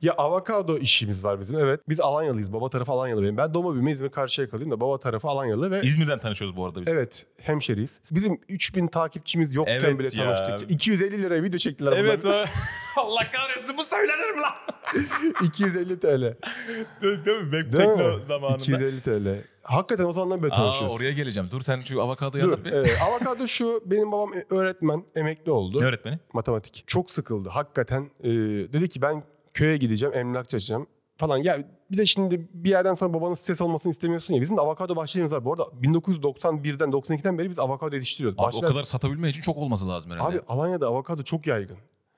Ya 0.02 0.12
avokado 0.12 0.78
işimiz 0.78 1.24
var 1.24 1.40
bizim. 1.40 1.58
Evet. 1.58 1.80
Biz 1.88 2.00
Alanyalıyız. 2.00 2.52
Baba 2.52 2.68
tarafı 2.70 2.92
Alanyalı 2.92 3.22
benim. 3.22 3.36
Ben 3.36 3.54
doğma 3.54 3.72
büyüme 3.72 3.90
İzmir 3.90 4.08
Karşıyaka'lıyım 4.10 4.70
da 4.70 4.80
baba 4.80 4.98
tarafı 4.98 5.28
Alanyalı 5.28 5.70
ve 5.70 5.82
İzmir'den 5.82 6.18
tanışıyoruz 6.18 6.56
bu 6.56 6.66
arada 6.66 6.80
biz. 6.80 6.88
Evet, 6.88 7.26
hemşeriyiz. 7.42 8.00
Bizim 8.10 8.40
3000 8.48 8.86
takipçimiz 8.86 9.54
yokken 9.54 9.72
Evet 9.74 9.98
bile 9.98 10.22
ya. 10.22 10.34
tanıştık. 10.34 10.70
250 10.70 11.22
liraya 11.22 11.42
video 11.42 11.58
çektiler 11.58 11.92
Evet 11.92 12.24
bunlar. 12.24 12.50
o. 12.98 13.00
Allah 13.00 13.30
kahretsin 13.30 13.78
bu 13.78 13.82
söylenir 13.82 14.30
mi 14.30 14.40
lan? 14.40 14.52
250 15.42 16.00
TL. 16.00 16.06
Değil 17.02 17.38
mi? 17.38 17.42
Web 17.50 17.52
Değil 17.52 17.70
tekno 17.72 18.16
mi? 18.16 18.24
zamanında. 18.24 18.58
250 18.58 19.00
TL. 19.02 19.44
Hakikaten 19.64 20.04
o 20.04 20.12
zamandan 20.12 20.42
beri 20.42 20.52
Aa, 20.52 20.56
tanışıyoruz. 20.56 20.96
oraya 20.96 21.12
geleceğim. 21.12 21.48
Dur 21.52 21.60
sen 21.60 21.80
şu 21.80 22.02
avokadoyu 22.02 22.44
Dur. 22.44 22.48
anlat 22.52 22.64
bir. 22.64 22.72
Evet, 22.72 22.98
avokado 23.08 23.48
şu, 23.48 23.82
benim 23.86 24.12
babam 24.12 24.30
öğretmen, 24.50 25.04
emekli 25.14 25.52
oldu. 25.52 25.80
Ne 25.80 25.84
öğretmeni? 25.84 26.18
Matematik. 26.32 26.84
Çok 26.86 27.10
sıkıldı. 27.10 27.48
Hakikaten 27.48 28.10
e, 28.20 28.28
dedi 28.72 28.88
ki 28.88 29.02
ben 29.02 29.22
köye 29.54 29.76
gideceğim, 29.76 30.14
emlakçı 30.16 30.56
açacağım 30.56 30.86
falan. 31.16 31.36
Ya 31.38 31.58
bir 31.90 31.98
de 31.98 32.06
şimdi 32.06 32.48
bir 32.54 32.70
yerden 32.70 32.94
sonra 32.94 33.14
babanın 33.14 33.34
stres 33.34 33.60
olmasını 33.60 33.92
istemiyorsun 33.92 34.34
ya. 34.34 34.40
Bizim 34.40 34.56
de 34.56 34.60
avokado 34.60 34.96
bahçelerimiz 34.96 35.32
var. 35.32 35.44
Bu 35.44 35.52
arada 35.52 35.62
1991'den 35.82 36.90
92'den 36.90 37.38
beri 37.38 37.50
biz 37.50 37.58
avokado 37.58 37.94
yetiştiriyoruz. 37.94 38.38
Abi 38.38 38.46
Bahçeler- 38.46 38.66
o 38.66 38.68
kadar 38.68 38.82
satabilmek 38.82 39.30
için 39.30 39.42
çok 39.42 39.56
olması 39.56 39.88
lazım 39.88 40.10
herhalde. 40.10 40.36
Abi 40.36 40.40
Alanya'da 40.48 40.86
avokado 40.86 41.22
çok 41.22 41.46
yaygın. 41.46 41.76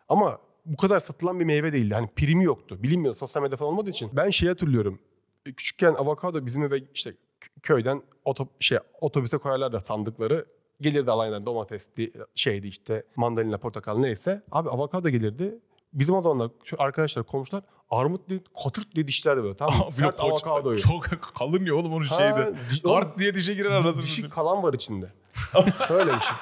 Ama 0.09 0.39
bu 0.67 0.77
kadar 0.77 1.01
satılan 1.01 1.41
bir 1.41 1.45
meyve 1.45 1.73
değildi. 1.73 1.95
Hani 1.95 2.09
primi 2.17 2.45
yoktu. 2.45 2.83
Bilinmiyordu 2.83 3.19
sosyal 3.19 3.43
medya 3.43 3.57
falan 3.57 3.73
olmadığı 3.73 3.91
için. 3.91 4.11
Ben 4.13 4.31
şey 4.31 4.49
hatırlıyorum. 4.49 4.99
Küçükken 5.45 5.95
avokado 5.95 6.47
bizim 6.47 6.63
eve 6.63 6.79
işte 6.95 7.15
köyden 7.63 8.03
otop 8.25 8.49
şey 8.63 8.79
otobüse 9.01 9.39
koyarlar 9.39 9.73
da 9.73 9.81
sandıkları. 9.81 10.47
Gelirdi 10.81 11.11
Alanya'dan 11.11 11.47
domatesli 11.47 12.13
şeydi 12.35 12.67
işte 12.69 13.05
mandalina 13.17 13.59
portakal 13.59 13.99
neyse. 13.99 14.43
Abi 14.53 14.71
avokado 14.71 15.09
gelirdi. 15.09 15.59
Bizim 15.93 16.15
o 16.15 16.23
zamanlar 16.23 16.51
arkadaşlar 16.79 17.25
komşular 17.25 17.63
armut 17.91 18.29
diye 18.29 18.41
katırt 18.65 18.95
diye 18.95 19.09
dişlerdi 19.09 19.43
böyle 19.43 19.57
tamam? 19.57 19.75
Abi 19.83 19.93
Sert 19.93 20.21
avokadoyu. 20.21 20.79
Çok 20.79 21.05
kalın 21.39 21.65
ya 21.65 21.75
oğlum 21.75 21.93
onun 21.93 22.05
Ha, 22.05 22.17
şeyde. 22.17 22.55
Kart 22.85 23.19
diye 23.19 23.35
dişe 23.35 23.55
girer 23.55 23.71
arasında. 23.71 24.03
Dişi 24.03 24.31
kalan 24.31 24.63
var 24.63 24.75
içinde. 24.75 25.13
Öyle 25.91 26.13
bir 26.15 26.21
şey. 26.21 26.37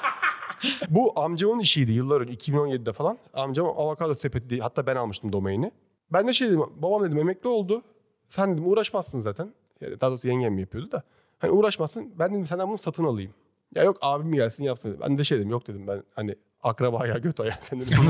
Bu 0.88 1.20
amcamın 1.20 1.59
işiydi 1.59 1.92
yıllar 1.92 2.20
önce 2.20 2.35
2017'de 2.35 2.92
falan. 2.92 3.18
Amcam 3.35 3.66
avokado 3.66 4.14
sepeti 4.14 4.50
diye 4.50 4.61
hatta 4.61 4.87
ben 4.87 4.96
almıştım 4.96 5.33
domaini. 5.33 5.72
Ben 6.12 6.29
de 6.29 6.33
şey 6.33 6.48
dedim 6.48 6.61
babam 6.77 7.05
dedim 7.05 7.18
emekli 7.18 7.48
oldu. 7.48 7.83
Sen 8.29 8.53
dedim 8.53 8.68
uğraşmazsın 8.68 9.20
zaten. 9.20 9.55
Yani 9.80 10.00
daha 10.00 10.10
doğrusu 10.10 10.28
yengem 10.28 10.58
yapıyordu 10.58 10.92
da. 10.92 11.02
Hani 11.38 11.52
uğraşmasın 11.52 12.12
ben 12.18 12.30
dedim 12.34 12.46
senden 12.46 12.68
bunu 12.68 12.78
satın 12.78 13.04
alayım. 13.04 13.34
Ya 13.74 13.82
yok 13.82 13.96
abim 14.00 14.32
gelsin 14.32 14.64
yapsın. 14.64 14.98
Ben 15.00 15.18
de 15.18 15.24
şey 15.24 15.38
dedim 15.38 15.50
yok 15.50 15.66
dedim 15.66 15.87
ben 15.87 16.02
hani 16.14 16.34
akraba 16.62 17.06
ya 17.06 17.18
göt 17.18 17.40
ayağı 17.40 17.56
sen 17.60 17.80
dedim. 17.80 17.96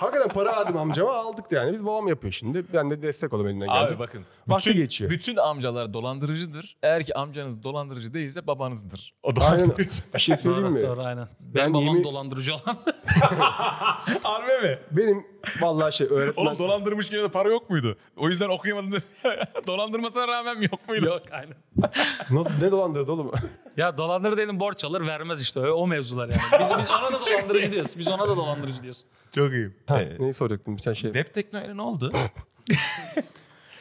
Hakikaten 0.00 0.28
para 0.34 0.52
verdim 0.56 0.76
amcama 0.76 1.12
aldık 1.12 1.50
da 1.50 1.54
yani. 1.56 1.72
Biz 1.72 1.86
babam 1.86 2.08
yapıyor 2.08 2.32
şimdi. 2.32 2.64
Ben 2.72 2.90
de 2.90 3.02
destek 3.02 3.32
olayım 3.32 3.48
elimden 3.50 3.68
geldi. 3.68 3.78
Abi 3.92 3.98
bakın. 3.98 4.24
Vakti 4.48 4.70
bütün, 4.70 4.82
geçiyor. 4.82 5.10
Bütün 5.10 5.36
amcalar 5.36 5.92
dolandırıcıdır. 5.94 6.76
Eğer 6.82 7.04
ki 7.04 7.14
amcanız 7.14 7.62
dolandırıcı 7.62 8.14
değilse 8.14 8.46
babanızdır. 8.46 9.14
O 9.22 9.28
Aynen. 9.28 9.64
dolandırıcı. 9.66 10.02
Bir 10.14 10.18
şey 10.18 10.36
söyleyeyim 10.36 10.66
Doğru, 10.66 10.74
mi? 10.74 10.80
doğru 10.80 11.02
aynen. 11.02 11.28
Benim 11.40 11.54
Ben 11.66 11.74
babam 11.74 11.84
yemin- 11.86 12.04
dolandırıcı 12.04 12.54
olan. 12.54 12.62
Harbi 14.22 14.66
mi? 14.66 14.78
Benim 14.90 15.26
vallahi 15.60 15.96
şey 15.96 16.06
öğretmen... 16.10 16.44
Oğlum 16.44 16.58
dolandırmış 16.58 17.12
yine 17.12 17.22
de 17.22 17.28
para 17.28 17.48
yok 17.48 17.70
muydu? 17.70 17.96
O 18.16 18.28
yüzden 18.28 18.48
okuyamadım 18.48 18.92
dedi. 18.92 19.02
Dolandırmasına 19.66 20.28
rağmen 20.28 20.60
yok 20.60 20.88
muydu? 20.88 21.06
Yok 21.06 21.22
aynen. 21.30 21.54
Nasıl, 22.30 22.50
ne 22.62 22.70
dolandırdı 22.70 23.12
oğlum? 23.12 23.32
Ya 23.76 23.98
dolandırır 23.98 24.36
dedim 24.36 24.60
borç 24.60 24.84
alır 24.84 25.06
vermez 25.06 25.40
işte 25.40 25.60
o, 25.60 25.72
o 25.72 25.86
mevzular 25.86 26.28
yani. 26.28 26.60
Biz, 26.60 26.70
biz 26.78 26.90
ona 26.90 27.12
da 27.12 27.18
dolandırıcı 27.26 27.72
diyoruz. 27.72 27.98
Biz 27.98 28.08
ona 28.08 28.28
da 28.28 28.36
dolandırıcı 28.36 28.82
diyoruz. 28.82 29.04
Çok 29.34 29.52
iyi. 29.52 29.70
ha, 29.86 30.02
neyi 30.18 30.34
soracaktım 30.34 30.76
bir 30.76 30.82
tane 30.82 30.96
şey. 30.96 31.12
Web 31.12 31.34
teknoloji 31.34 31.76
ne 31.76 31.82
oldu? 31.82 32.12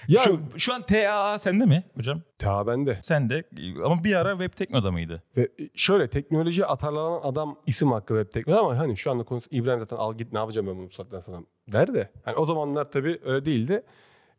Ya 0.08 0.22
şu, 0.22 0.40
şu 0.58 0.74
an 0.74 0.82
TAA 0.82 1.40
sende 1.40 1.66
mi 1.66 1.84
hocam? 1.96 2.22
ta 2.38 2.68
bende. 2.68 2.98
Sende 3.02 3.44
ama 3.86 4.04
bir 4.04 4.16
ara 4.16 4.32
Web 4.32 4.58
Tekno'da 4.58 4.92
mıydı? 4.92 5.24
Ve 5.38 5.50
şöyle 5.76 6.10
teknoloji 6.10 6.66
atarlanan 6.66 7.20
adam 7.24 7.60
isim 7.68 7.92
hakkı 7.92 8.14
web 8.14 8.34
teknoloji 8.34 8.62
ama 8.62 8.78
hani 8.78 8.98
şu 8.98 9.12
anda 9.12 9.24
konusu 9.24 9.48
İbrahim 9.52 9.80
zaten 9.80 9.98
al 9.98 10.18
git 10.18 10.34
ne 10.34 10.40
yapacağım 10.40 10.68
ben 10.68 10.78
bunu 10.78 10.88
bu 10.90 10.94
saatten 10.94 11.20
sonra 11.20 11.38
der 11.72 11.94
de. 11.94 12.10
Hani 12.26 12.36
o 12.36 12.46
zamanlar 12.46 12.92
tabii 12.92 13.20
öyle 13.26 13.46
değildi. 13.46 13.84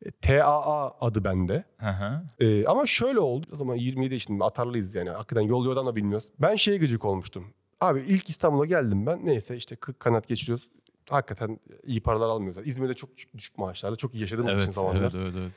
E, 0.07 0.11
TAA 0.11 0.95
adı 1.01 1.25
bende. 1.25 1.65
Hı 1.79 1.91
hı. 1.91 2.23
Ee, 2.41 2.67
ama 2.67 2.87
şöyle 2.87 3.21
oldu. 3.21 3.47
O 3.53 3.57
zaman 3.57 3.75
27 3.75 4.15
yaşındayım. 4.15 4.43
Atarlıyız 4.43 4.95
yani. 4.95 5.11
Hakikaten 5.11 5.43
yol 5.43 5.65
yordan 5.67 5.87
da 5.87 5.97
bilmiyoruz. 5.97 6.29
Ben 6.41 6.57
şeye 6.57 6.79
gıcık 6.79 7.05
olmuştum. 7.05 7.45
Abi 7.81 8.01
ilk 8.01 8.29
İstanbul'a 8.29 8.67
geldim 8.67 9.07
ben. 9.07 9.27
Neyse 9.27 9.57
işte 9.57 9.77
40 9.77 10.01
kanat 10.01 10.29
geçiriyoruz. 10.29 10.69
Hakikaten 11.11 11.59
iyi 11.85 12.01
paralar 12.01 12.29
almıyoruz. 12.29 12.67
İzmir'de 12.69 12.95
çok 12.95 13.11
düşük 13.37 13.59
maaşlarla 13.59 13.97
çok 13.97 14.15
iyi 14.15 14.21
yaşadığım 14.21 14.47
için 14.49 14.57
Evet, 14.57 14.75
zamanlar. 14.75 15.01
evet, 15.01 15.15
evet, 15.15 15.35
evet. 15.39 15.53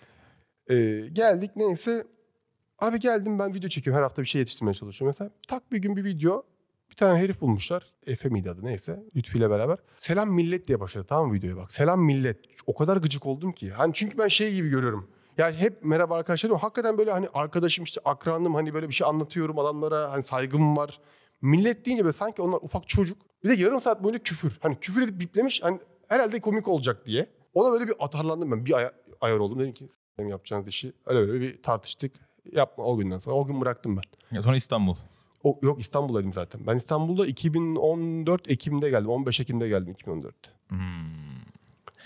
Ee, 1.05 1.09
geldik 1.09 1.51
neyse. 1.55 2.07
Abi 2.79 2.99
geldim 2.99 3.39
ben 3.39 3.53
video 3.53 3.69
çekiyorum. 3.69 3.97
Her 3.97 4.03
hafta 4.03 4.21
bir 4.21 4.27
şey 4.27 4.39
yetiştirmeye 4.39 4.73
çalışıyorum. 4.73 5.15
Mesela 5.19 5.31
tak 5.47 5.71
bir 5.71 5.77
gün 5.77 5.95
bir 5.95 6.03
video. 6.03 6.43
Bir 6.89 6.95
tane 6.95 7.19
herif 7.19 7.41
bulmuşlar. 7.41 7.93
Efe 8.07 8.29
miydi 8.29 8.49
adı 8.49 8.65
neyse. 8.65 9.03
Lütfü 9.15 9.37
ile 9.37 9.49
beraber. 9.49 9.77
Selam 9.97 10.31
millet 10.33 10.67
diye 10.67 10.79
başladı 10.79 11.05
tamam 11.09 11.27
mı 11.27 11.33
videoya 11.33 11.57
bak. 11.57 11.71
Selam 11.71 12.03
millet. 12.05 12.37
O 12.67 12.75
kadar 12.75 12.97
gıcık 12.97 13.25
oldum 13.25 13.51
ki. 13.51 13.71
Hani 13.71 13.93
çünkü 13.93 14.17
ben 14.17 14.27
şey 14.27 14.55
gibi 14.55 14.69
görüyorum. 14.69 15.07
Ya 15.37 15.51
hep 15.51 15.83
merhaba 15.83 16.15
arkadaşlar 16.15 16.49
diyorum. 16.49 16.61
Hakikaten 16.61 16.97
böyle 16.97 17.11
hani 17.11 17.27
arkadaşım 17.33 17.83
işte 17.83 18.01
akranım 18.05 18.55
hani 18.55 18.73
böyle 18.73 18.89
bir 18.89 18.93
şey 18.93 19.07
anlatıyorum 19.07 19.59
adamlara. 19.59 20.11
Hani 20.11 20.23
saygım 20.23 20.77
var. 20.77 20.99
Millet 21.41 21.85
deyince 21.85 22.03
böyle 22.03 22.13
sanki 22.13 22.41
onlar 22.41 22.57
ufak 22.61 22.87
çocuk. 22.87 23.17
Bir 23.43 23.49
de 23.49 23.53
yarım 23.53 23.81
saat 23.81 24.03
boyunca 24.03 24.19
küfür. 24.23 24.57
Hani 24.61 24.79
küfür 24.79 25.01
edip 25.01 25.19
biplemiş. 25.19 25.63
Hani 25.63 25.79
herhalde 26.07 26.41
komik 26.41 26.67
olacak 26.67 27.05
diye. 27.05 27.27
Ona 27.53 27.71
böyle 27.73 27.87
bir 27.87 27.93
atarlandım 27.99 28.51
ben. 28.51 28.65
Bir 28.65 28.73
ay- 28.73 28.91
ayar 29.21 29.37
oldum. 29.37 29.59
Dedim 29.59 29.73
ki 29.73 29.87
benim 30.17 30.29
yapacağınız 30.29 30.67
işi. 30.67 30.93
Öyle 31.05 31.27
böyle 31.27 31.41
bir 31.41 31.61
tartıştık. 31.63 32.11
Yapma 32.51 32.83
o 32.83 32.97
günden 32.97 33.19
sonra. 33.19 33.35
O 33.35 33.45
gün 33.47 33.61
bıraktım 33.61 33.97
ben. 33.97 34.35
Ya 34.35 34.41
Sonra 34.41 34.55
İstanbul. 34.55 34.95
O, 35.43 35.59
yok 35.61 35.79
İstanbul'daydım 35.79 36.33
zaten. 36.33 36.61
Ben 36.67 36.75
İstanbul'da 36.75 37.27
2014 37.27 38.51
Ekim'de 38.51 38.89
geldim. 38.89 39.09
15 39.09 39.39
Ekim'de 39.39 39.67
geldim 39.67 39.93
2014'te. 39.93 40.51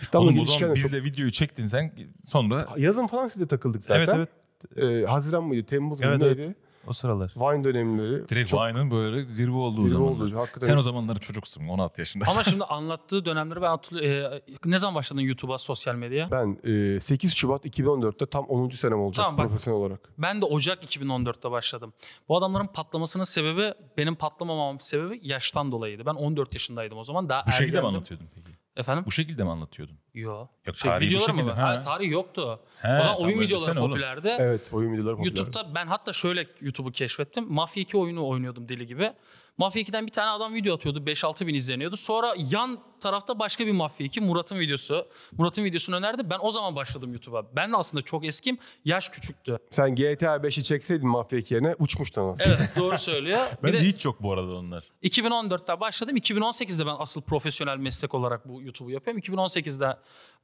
İstanbul'a 0.01 0.31
Oğlum 0.31 0.39
o 0.41 0.45
zaman 0.45 0.61
de 0.61 0.65
çok- 0.67 0.75
bizle 0.75 1.03
videoyu 1.03 1.31
çektin 1.31 1.67
sen 1.67 1.91
sonra. 2.27 2.67
Yazın 2.77 3.07
falan 3.07 3.27
size 3.27 3.47
takıldık 3.47 3.83
zaten. 3.85 3.99
Evet 4.01 4.09
evet. 4.15 4.29
Ee, 4.77 5.05
Haziran 5.05 5.43
mıydı? 5.43 5.65
Temmuz 5.65 5.99
muydu? 5.99 6.09
Evet, 6.11 6.21
neydi? 6.21 6.41
evet. 6.41 6.55
O 6.87 6.93
sıralar. 6.93 7.33
Vine 7.35 7.63
dönemleri. 7.63 8.29
Direkt 8.29 8.49
Çok 8.49 8.59
Vine'ın 8.61 8.91
böyle 8.91 9.23
zirve 9.23 9.55
olduğu 9.55 9.81
zirve 9.81 9.93
zamanlar. 9.93 10.25
oldu. 10.25 10.37
Hakikaten. 10.37 10.67
Sen 10.67 10.77
o 10.77 10.81
zamanlar 10.81 11.19
çocuksun 11.19 11.67
16 11.67 12.01
yaşındasın. 12.01 12.31
Ama 12.33 12.43
şimdi 12.43 12.63
anlattığı 12.69 13.25
dönemleri 13.25 13.61
ben 13.61 13.67
hatırlıyorum. 13.67 14.39
Ee, 14.47 14.69
ne 14.69 14.79
zaman 14.79 14.95
başladın 14.95 15.21
YouTube'a, 15.21 15.57
sosyal 15.57 15.95
medyaya? 15.95 16.31
Ben 16.31 16.57
e, 16.95 16.99
8 16.99 17.33
Şubat 17.33 17.65
2014'te 17.65 18.25
tam 18.25 18.45
10. 18.45 18.69
senem 18.69 18.99
olacak 18.99 19.25
Tamam, 19.25 19.37
bak. 19.37 19.47
profesyonel 19.47 19.79
olarak. 19.79 19.99
Ben 20.17 20.41
de 20.41 20.45
Ocak 20.45 20.83
2014'te 20.83 21.51
başladım. 21.51 21.93
Bu 22.29 22.37
adamların 22.37 22.67
patlamasının 22.67 23.23
sebebi, 23.23 23.73
benim 23.97 24.15
patlamamamın 24.15 24.77
sebebi 24.79 25.19
yaştan 25.23 25.71
dolayıydı. 25.71 26.05
Ben 26.05 26.13
14 26.13 26.53
yaşındaydım 26.53 26.97
o 26.97 27.03
zaman. 27.03 27.29
Daha 27.29 27.45
Bu 27.47 27.51
şekilde 27.51 27.81
mi 27.81 27.87
anlatıyordun 27.87 28.27
peki? 28.35 28.50
Efendim? 28.77 29.03
Bu 29.07 29.12
şekilde 29.12 29.43
mi 29.43 29.49
anlatıyordun? 29.49 29.97
Yok. 30.13 30.49
Yok, 30.67 30.75
Şey, 30.75 30.91
tarihi 30.91 31.10
videoları 31.10 31.34
mı 31.34 31.39
şekilde, 31.39 31.53
ha. 31.62 31.81
Tarih 31.81 32.12
yoktu. 32.12 32.60
He, 32.81 32.88
o 32.99 33.03
zaman 33.03 33.21
oyun 33.21 33.39
videoları 33.39 33.62
desene 33.67 33.79
oğlum. 33.79 33.89
popülerdi. 33.89 34.36
Evet 34.39 34.62
oyun 34.71 34.93
videoları 34.93 35.15
popüler. 35.17 35.36
YouTube'da 35.36 35.75
ben 35.75 35.88
hatta 35.88 36.13
şöyle 36.13 36.45
YouTube'u 36.62 36.91
keşfettim. 36.91 37.53
Mafya 37.53 37.81
2 37.84 37.97
oyunu 37.97 38.27
oynuyordum 38.27 38.67
deli 38.69 38.86
gibi. 38.86 39.13
Mafya 39.62 39.82
2'den 39.82 40.08
bir 40.08 40.12
tane 40.12 40.30
adam 40.30 40.54
video 40.54 40.76
atıyordu. 40.76 41.00
5-6 41.00 41.47
bin 41.47 41.54
izleniyordu. 41.54 41.97
Sonra 41.97 42.36
yan 42.52 42.80
tarafta 43.00 43.39
başka 43.39 43.67
bir 43.67 43.71
Mafya 43.71 44.06
2. 44.06 44.21
Murat'ın 44.21 44.60
videosu. 44.60 45.08
Murat'ın 45.38 45.63
videosunu 45.63 45.95
önerdi. 45.95 46.30
Ben 46.30 46.38
o 46.41 46.52
zaman 46.52 46.76
başladım 46.76 47.12
YouTube'a. 47.12 47.56
Ben 47.56 47.71
de 47.71 47.78
aslında 47.78 48.02
çok 48.02 48.26
eskim. 48.26 48.58
Yaş 48.86 49.10
küçüktü. 49.10 49.58
Sen 49.71 49.95
GTA 49.95 50.36
5'i 50.36 50.63
çekseydin 50.63 51.08
Mafya 51.08 51.39
2 51.39 51.54
yerine 51.54 51.76
uçmuştun 51.80 52.30
aslında. 52.30 52.50
Evet 52.50 52.69
doğru 52.78 52.97
söylüyor. 52.97 53.39
Ben 53.63 53.74
bir 53.74 53.78
de 53.78 53.84
de 53.84 53.88
hiç 53.88 54.06
yok 54.06 54.24
bu 54.24 54.34
arada 54.34 54.52
onlar. 54.52 54.84
2014'te 55.04 55.80
başladım. 55.80 56.17
2018'de 56.17 56.86
ben 56.86 56.95
asıl 57.00 57.21
profesyonel 57.21 57.78
meslek 57.78 58.13
olarak 58.13 58.50
bu 58.50 58.62
YouTube'u 58.62 58.91
yapıyorum. 58.91 59.21
2018'de 59.21 59.97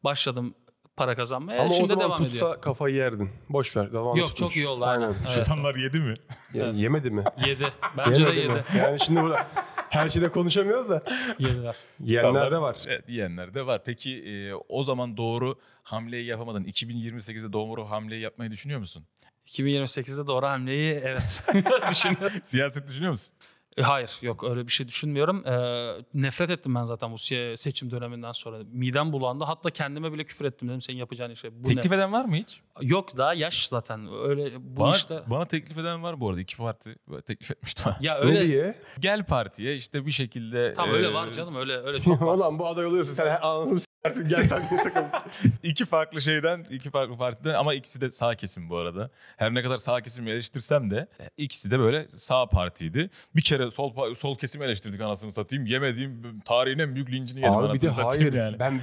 başladım 0.04 0.56
para 0.98 1.16
kazanmaya. 1.16 1.62
Ama 1.62 1.70
o 1.74 1.74
Şimdi 1.74 1.88
zaman 1.88 2.06
devam 2.06 2.18
tutsa 2.18 2.46
ediyor. 2.48 2.62
kafayı 2.62 2.96
yerdin. 2.96 3.30
Boş 3.50 3.78
ver. 3.78 3.92
Devam 3.92 4.18
Yok 4.18 4.36
çok 4.36 4.56
iyi 4.56 4.68
oldu. 4.68 4.86
Aynen. 4.86 5.14
Evet. 5.26 5.34
Tutanlar 5.38 5.76
yedi 5.76 6.00
mi? 6.00 6.14
Ya, 6.54 6.68
yemedi 6.68 7.12
mi? 7.12 7.24
Yedi. 7.48 7.68
Bence 7.98 8.26
de 8.26 8.30
Yemedi 8.30 8.50
mi? 8.50 8.56
yedi. 8.74 8.78
Yani 8.78 9.00
şimdi 9.00 9.22
burada 9.22 9.48
her 9.90 10.10
şeyde 10.10 10.30
konuşamıyoruz 10.32 10.90
da. 10.90 11.04
Yediler. 11.40 11.76
Yiyenler 12.00 12.52
de 12.52 12.58
var. 12.62 12.78
Evet, 12.88 13.10
yiyenler 13.10 13.54
de 13.54 13.66
var. 13.66 13.82
Peki 13.86 14.24
e, 14.30 14.54
o 14.70 14.84
zaman 14.84 15.18
doğru 15.18 15.56
hamleyi 15.84 16.26
yapamadın. 16.26 16.64
2028'de 16.64 17.54
doğru 17.54 17.86
hamleyi 17.90 18.22
yapmayı 18.22 18.52
düşünüyor 18.52 18.80
musun? 18.80 19.04
2028'de 19.48 20.28
doğru 20.28 20.46
hamleyi 20.48 20.94
evet 21.04 21.44
düşünüyorum. 21.90 22.38
Siyaset 22.44 22.88
düşünüyor 22.90 23.12
musun? 23.12 23.34
E, 23.78 23.82
Hayır 23.82 24.20
yok 24.22 24.44
öyle 24.44 24.68
bir 24.68 24.72
şey 24.72 24.88
düşünmüyorum. 24.88 25.44
Ee, 25.48 25.92
nefret 26.14 26.50
ettim 26.50 26.76
ben 26.76 26.84
zaten 26.86 27.12
bu 27.12 27.16
se- 27.16 27.58
seçim 27.58 27.92
döneminden 27.92 28.32
sonra. 28.32 28.58
Midem 28.72 29.12
bulandı. 29.14 29.44
Hatta 29.44 29.70
kendime 29.70 30.14
bile 30.14 30.24
küfür 30.24 30.46
ettim 30.46 30.70
dedim 30.70 30.82
senin 30.82 30.98
yapacağın 30.98 31.32
işe. 31.32 31.64
Bu 31.64 31.68
Teklif 31.68 31.92
ne? 31.92 31.98
eden 31.98 32.12
var 32.12 32.26
mı 32.26 32.36
hiç? 32.36 32.62
Yok 32.82 33.18
daha 33.18 33.34
yaş 33.34 33.68
zaten. 33.68 34.08
Öyle 34.24 34.50
bu 34.60 34.80
Bana, 34.80 34.92
işte. 34.96 35.20
bana 35.28 35.46
teklif 35.46 35.78
eden 35.78 36.04
var 36.04 36.20
bu 36.20 36.30
arada. 36.30 36.42
İki 36.42 36.58
parti 36.58 36.96
böyle 37.10 37.22
teklif 37.22 37.52
etmişti 37.52 37.84
bana. 37.86 37.98
Ya 38.02 38.14
Ne 38.16 38.20
öyle 38.20 38.48
diye? 38.48 38.76
Gel 39.00 39.26
partiye 39.26 39.76
işte 39.76 40.06
bir 40.06 40.12
şekilde... 40.12 40.74
tam 40.74 40.90
e, 40.90 40.94
öyle 40.94 41.14
var 41.14 41.32
canım 41.32 41.56
öyle 41.56 41.78
öyle 41.78 42.00
çok 42.02 42.22
var. 42.22 42.36
Ulan 42.36 42.60
bu 42.60 42.68
aday 42.68 42.86
oluyorsun 42.86 43.14
sen 43.14 43.40
anladın 43.42 43.82
s**ersin 44.06 44.30
gel 44.30 44.50
takmaya 44.50 44.84
takalım. 44.84 45.10
İki 45.64 45.86
farklı 45.86 46.22
şeyden, 46.22 46.66
iki 46.70 46.90
farklı 46.90 47.18
partiden 47.18 47.54
ama 47.54 47.74
ikisi 47.74 48.02
de 48.02 48.12
sağ 48.12 48.36
kesim 48.36 48.70
bu 48.70 48.78
arada. 48.78 49.10
Her 49.38 49.54
ne 49.54 49.64
kadar 49.64 49.78
sağ 49.78 50.02
kesimi 50.02 50.30
eleştirsem 50.32 50.90
de 50.90 51.08
e, 51.20 51.30
ikisi 51.38 51.72
de 51.72 51.80
böyle 51.80 52.10
sağ 52.10 52.46
partiydi. 52.50 53.10
Bir 53.36 53.42
kere 53.42 53.72
sol 53.72 54.14
sol 54.16 54.36
kesimi 54.38 54.66
eleştirdik 54.66 55.02
anasını 55.02 55.32
satayım. 55.32 55.66
Yemediğim 55.66 56.40
tarihin 56.40 56.80
en 56.80 56.96
büyük 56.96 57.12
lincini 57.12 57.40
yedim 57.40 57.54
Abi 57.54 57.74
bir 57.74 57.82
de 57.82 57.88
anasını 57.88 58.04
satayım 58.12 58.34
hayır 58.34 58.44
yani. 58.46 58.60
ben 58.60 58.82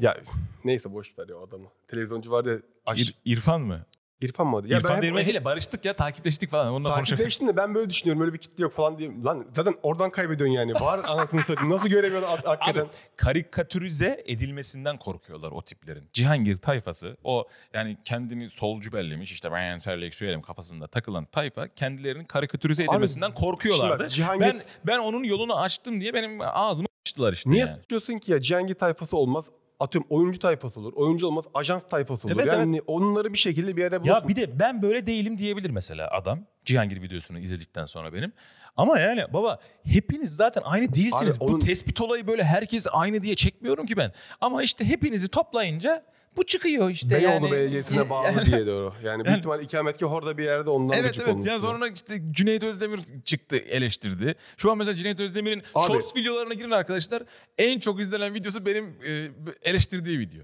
ya 0.00 0.16
neyse 0.64 0.92
boş 0.92 1.18
ver 1.18 1.28
ya 1.28 1.38
adamı. 1.38 1.68
Televizyoncu 1.88 2.30
vardı 2.30 2.50
ya 2.52 2.58
aş, 2.86 3.00
İr- 3.00 3.14
İrfan 3.24 3.60
mı? 3.60 3.86
İrfan 4.22 4.46
mı 4.46 4.56
adı? 4.56 4.68
Ya 4.68 4.78
İrfan 4.78 4.94
hep- 4.94 5.02
Değirmeci'yle 5.02 5.44
barıştık 5.44 5.84
ya 5.84 5.96
takipleştik 5.96 6.50
falan. 6.50 6.72
Onunla. 6.72 6.88
Takipleştin 6.88 7.46
de 7.48 7.56
ben 7.56 7.74
böyle 7.74 7.90
düşünüyorum. 7.90 8.22
Öyle 8.22 8.32
bir 8.32 8.38
kitle 8.38 8.62
yok 8.62 8.72
falan 8.72 8.98
diye. 8.98 9.10
Lan 9.24 9.46
zaten 9.52 9.74
oradan 9.82 10.10
kaybediyorsun 10.10 10.54
yani. 10.54 10.74
Var 10.74 11.00
anasını 11.08 11.42
satayım. 11.44 11.70
Nasıl 11.72 11.88
göremiyorsun 11.88 12.28
hak- 12.28 12.46
hakikaten? 12.46 12.80
Abi 12.80 12.88
karikatürize 13.16 14.22
edilmesinden 14.26 14.98
korkuyorlar 14.98 15.50
o 15.52 15.62
tiplerin. 15.62 16.08
Cihangir 16.12 16.56
tayfası 16.56 17.16
o 17.24 17.48
yani 17.74 17.96
kendini 18.04 18.50
solcu 18.50 18.92
bellemiş 18.92 19.32
işte 19.32 19.52
ben 19.52 19.62
entelektüelim 19.62 20.42
kafasında 20.42 20.86
takılan 20.86 21.24
tayfa 21.24 21.68
kendilerinin 21.68 22.24
karikatürize 22.24 22.84
edilmesinden 22.84 23.34
korkuyorlardı. 23.34 24.02
bak, 24.02 24.10
Cihangir- 24.10 24.40
Ben 24.40 24.62
ben 24.86 24.98
onun 24.98 25.24
yolunu 25.24 25.56
açtım 25.60 26.00
diye 26.00 26.14
benim 26.14 26.38
ağzımı 26.40 26.88
açtılar 27.06 27.32
işte 27.32 27.50
Niye 27.50 27.60
yani. 27.64 27.80
tutuyorsun 27.80 28.18
ki 28.18 28.32
ya? 28.32 28.40
Cihangir 28.40 28.74
tayfası 28.74 29.16
olmaz. 29.16 29.44
Atıyorum 29.82 30.06
oyuncu 30.10 30.38
tayfası 30.38 30.80
olur. 30.80 30.92
Oyuncu 30.92 31.26
olmaz. 31.26 31.44
Ajans 31.54 31.82
tayfası 31.90 32.28
olur. 32.28 32.36
Evet, 32.36 32.52
yani 32.52 32.80
onları 32.86 33.32
bir 33.32 33.38
şekilde 33.38 33.76
bir 33.76 33.82
yere 33.82 33.94
Ya 33.94 34.00
bulursun. 34.04 34.28
bir 34.28 34.36
de 34.36 34.60
ben 34.60 34.82
böyle 34.82 35.06
değilim 35.06 35.38
diyebilir 35.38 35.70
mesela 35.70 36.10
adam. 36.10 36.38
Cihangir 36.64 37.02
videosunu 37.02 37.38
izledikten 37.38 37.84
sonra 37.84 38.12
benim. 38.12 38.32
Ama 38.76 38.98
yani 38.98 39.24
baba 39.32 39.58
hepiniz 39.84 40.36
zaten 40.36 40.62
aynı 40.64 40.94
değilsiniz. 40.94 41.36
Abi 41.36 41.44
onun- 41.44 41.54
Bu 41.54 41.58
tespit 41.58 42.00
olayı 42.00 42.26
böyle 42.26 42.44
herkes 42.44 42.86
aynı 42.92 43.22
diye 43.22 43.34
çekmiyorum 43.36 43.86
ki 43.86 43.96
ben. 43.96 44.12
Ama 44.40 44.62
işte 44.62 44.84
hepinizi 44.84 45.28
toplayınca 45.28 46.04
bu 46.36 46.46
çıkıyor 46.46 46.90
işte 46.90 47.10
Beyoğlu 47.10 47.24
yani. 47.34 47.50
Belediyesi'ne 47.50 48.10
bağlı 48.10 48.44
diye 48.46 48.66
doğru. 48.66 48.94
Yani 49.04 49.24
büyük 49.24 49.38
ihtimal 49.38 49.62
ikametgah 49.62 50.12
orada 50.12 50.38
bir 50.38 50.44
yerde 50.44 50.70
ondan 50.70 50.96
Evet 50.98 51.18
evet. 51.18 51.28
olmuştu. 51.28 51.50
Yani 51.50 51.60
sonra 51.60 51.88
işte 51.88 52.22
Cüneyt 52.30 52.62
Özdemir 52.62 53.00
çıktı 53.24 53.56
eleştirdi. 53.56 54.34
Şu 54.56 54.70
an 54.70 54.78
mesela 54.78 54.96
Cüneyt 54.96 55.20
Özdemir'in 55.20 55.62
Abi- 55.74 55.86
shorts 55.86 56.16
videolarına 56.16 56.54
girin 56.54 56.70
arkadaşlar. 56.70 57.22
En 57.58 57.78
çok 57.80 58.00
izlenen 58.00 58.34
videosu 58.34 58.66
benim 58.66 58.84
e, 59.06 59.30
eleştirdiği 59.62 60.18
video. 60.18 60.42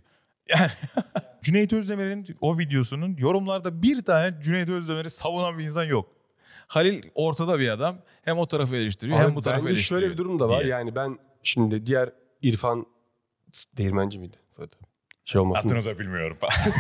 Yani 0.49 0.71
Cüneyt 1.43 1.73
Özdemir'in 1.73 2.27
o 2.41 2.59
videosunun 2.59 3.17
yorumlarda 3.17 3.83
bir 3.83 4.03
tane 4.03 4.35
Cüneyt 4.43 4.69
Özdemir'i 4.69 5.11
savunan 5.11 5.59
bir 5.59 5.65
insan 5.65 5.85
yok. 5.85 6.13
Halil 6.67 7.03
ortada 7.15 7.59
bir 7.59 7.69
adam. 7.69 7.99
Hem 8.23 8.39
o 8.39 8.47
tarafı 8.49 8.77
eleştiriyor 8.77 9.19
hem 9.19 9.27
Abi 9.27 9.37
bu 9.37 9.43
tarafı 9.43 9.69
eleştiriyor. 9.69 10.01
şöyle 10.01 10.13
bir 10.13 10.19
durum 10.19 10.39
da 10.39 10.49
var. 10.49 10.61
diye. 10.61 10.71
Yani 10.71 10.95
ben 10.95 11.19
şimdi 11.43 11.87
diğer 11.87 12.13
İrfan 12.43 12.87
değirmenci 13.77 14.19
miydi? 14.19 14.37
Zaten. 14.53 14.81
Şey 15.29 15.41
olmasın. 15.41 15.69
Adınızı 15.69 15.99
bilmiyorum. 15.99 16.37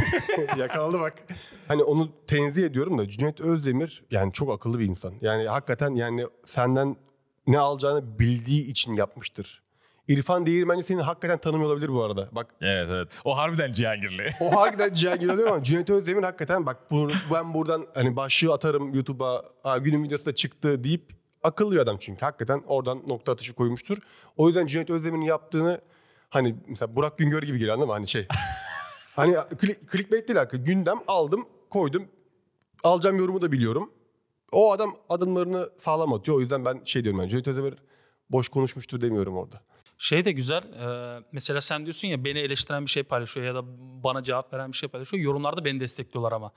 Yakaladı 0.57 1.01
bak. 1.01 1.15
Hani 1.69 1.83
onu 1.83 2.09
tenzih 2.27 2.65
ediyorum 2.67 2.99
da 2.99 3.09
Cüneyt 3.09 3.41
Özdemir 3.41 4.05
yani 4.11 4.33
çok 4.33 4.51
akıllı 4.53 4.79
bir 4.79 4.85
insan. 4.87 5.15
Yani 5.21 5.49
hakikaten 5.49 5.95
yani 5.95 6.27
senden 6.45 6.97
ne 7.47 7.59
alacağını 7.59 8.19
bildiği 8.19 8.67
için 8.67 8.93
yapmıştır. 8.95 9.63
İrfan 10.09 10.47
Değirmenci 10.47 10.83
seni 10.83 11.03
hakikaten 11.03 11.39
tanımıyor 11.39 11.71
olabilir 11.71 11.89
bu 11.89 12.05
arada. 12.05 12.29
Bak 12.33 12.47
evet 12.61 12.89
evet. 12.91 13.21
O 13.25 13.37
harbiden 13.37 13.73
Cihangirli. 13.73 14.29
o 14.41 14.57
harbiden 14.57 14.93
Cihangir 14.93 15.29
oluyor 15.29 15.49
ama 15.49 15.63
Cüneyt 15.63 15.91
Özdemir 15.91 16.23
hakikaten 16.23 16.67
bak 16.67 16.91
bu, 16.91 17.09
ben 17.35 17.55
buradan 17.55 17.87
hani 17.95 18.17
başlığı 18.17 18.53
atarım 18.55 18.95
YouTube'a 18.95 19.45
"Aa, 19.65 19.79
günün 19.79 20.03
videosu 20.05 20.27
da 20.27 20.35
çıktı 20.35 20.85
deyip 20.85 21.13
akıllı 21.43 21.75
bir 21.75 21.79
adam 21.79 21.97
çünkü. 22.01 22.21
Hakikaten 22.21 22.63
oradan 22.67 23.03
nokta 23.07 23.33
atışı 23.33 23.55
koymuştur. 23.55 23.99
O 24.37 24.47
yüzden 24.49 24.67
Cüneyt 24.67 24.91
Özdemir'in 24.91 25.23
yaptığını 25.23 25.81
hani 26.31 26.57
mesela 26.67 26.97
Burak 26.97 27.19
Güngör 27.19 27.43
gibi 27.43 27.59
geliyor 27.59 27.75
anladın 27.75 27.89
mı? 27.89 27.93
Hani 27.93 28.09
şey 28.09 28.27
hani 29.17 29.37
clickbait 29.93 30.29
değil 30.29 30.39
hakikaten. 30.39 30.65
Gündem 30.65 30.99
aldım 31.09 31.49
koydum. 31.71 32.09
Alacağım 32.85 33.19
yorumu 33.19 33.43
da 33.43 33.53
biliyorum. 33.53 33.91
O 34.53 34.73
adam 34.73 34.97
adımlarını 35.09 35.69
sağlam 35.79 36.13
atıyor. 36.13 36.37
O 36.37 36.41
yüzden 36.41 36.65
ben 36.65 36.81
şey 36.85 37.05
diyorum 37.05 37.21
yani 37.21 37.31
Cüneyt 37.31 37.49
Özdemir 37.49 37.75
boş 38.31 38.49
konuşmuştur 38.49 39.01
demiyorum 39.01 39.37
orada. 39.37 39.61
Şey 39.99 40.25
de 40.25 40.33
güzel. 40.33 40.63
e, 40.63 41.21
mesela 41.33 41.61
sen 41.61 41.85
diyorsun 41.85 42.09
ya 42.09 42.25
beni 42.25 42.39
eleştiren 42.39 42.85
bir 42.85 42.91
şey 42.91 43.03
paylaşıyor 43.03 43.47
ya 43.47 43.55
da 43.55 43.63
bana 44.05 44.23
cevap 44.23 44.53
veren 44.53 44.73
bir 44.73 44.77
şey 44.77 44.89
paylaşıyor. 44.89 45.23
Yorumlarda 45.23 45.65
beni 45.65 45.81
destekliyorlar 45.81 46.33
ama. 46.33 46.53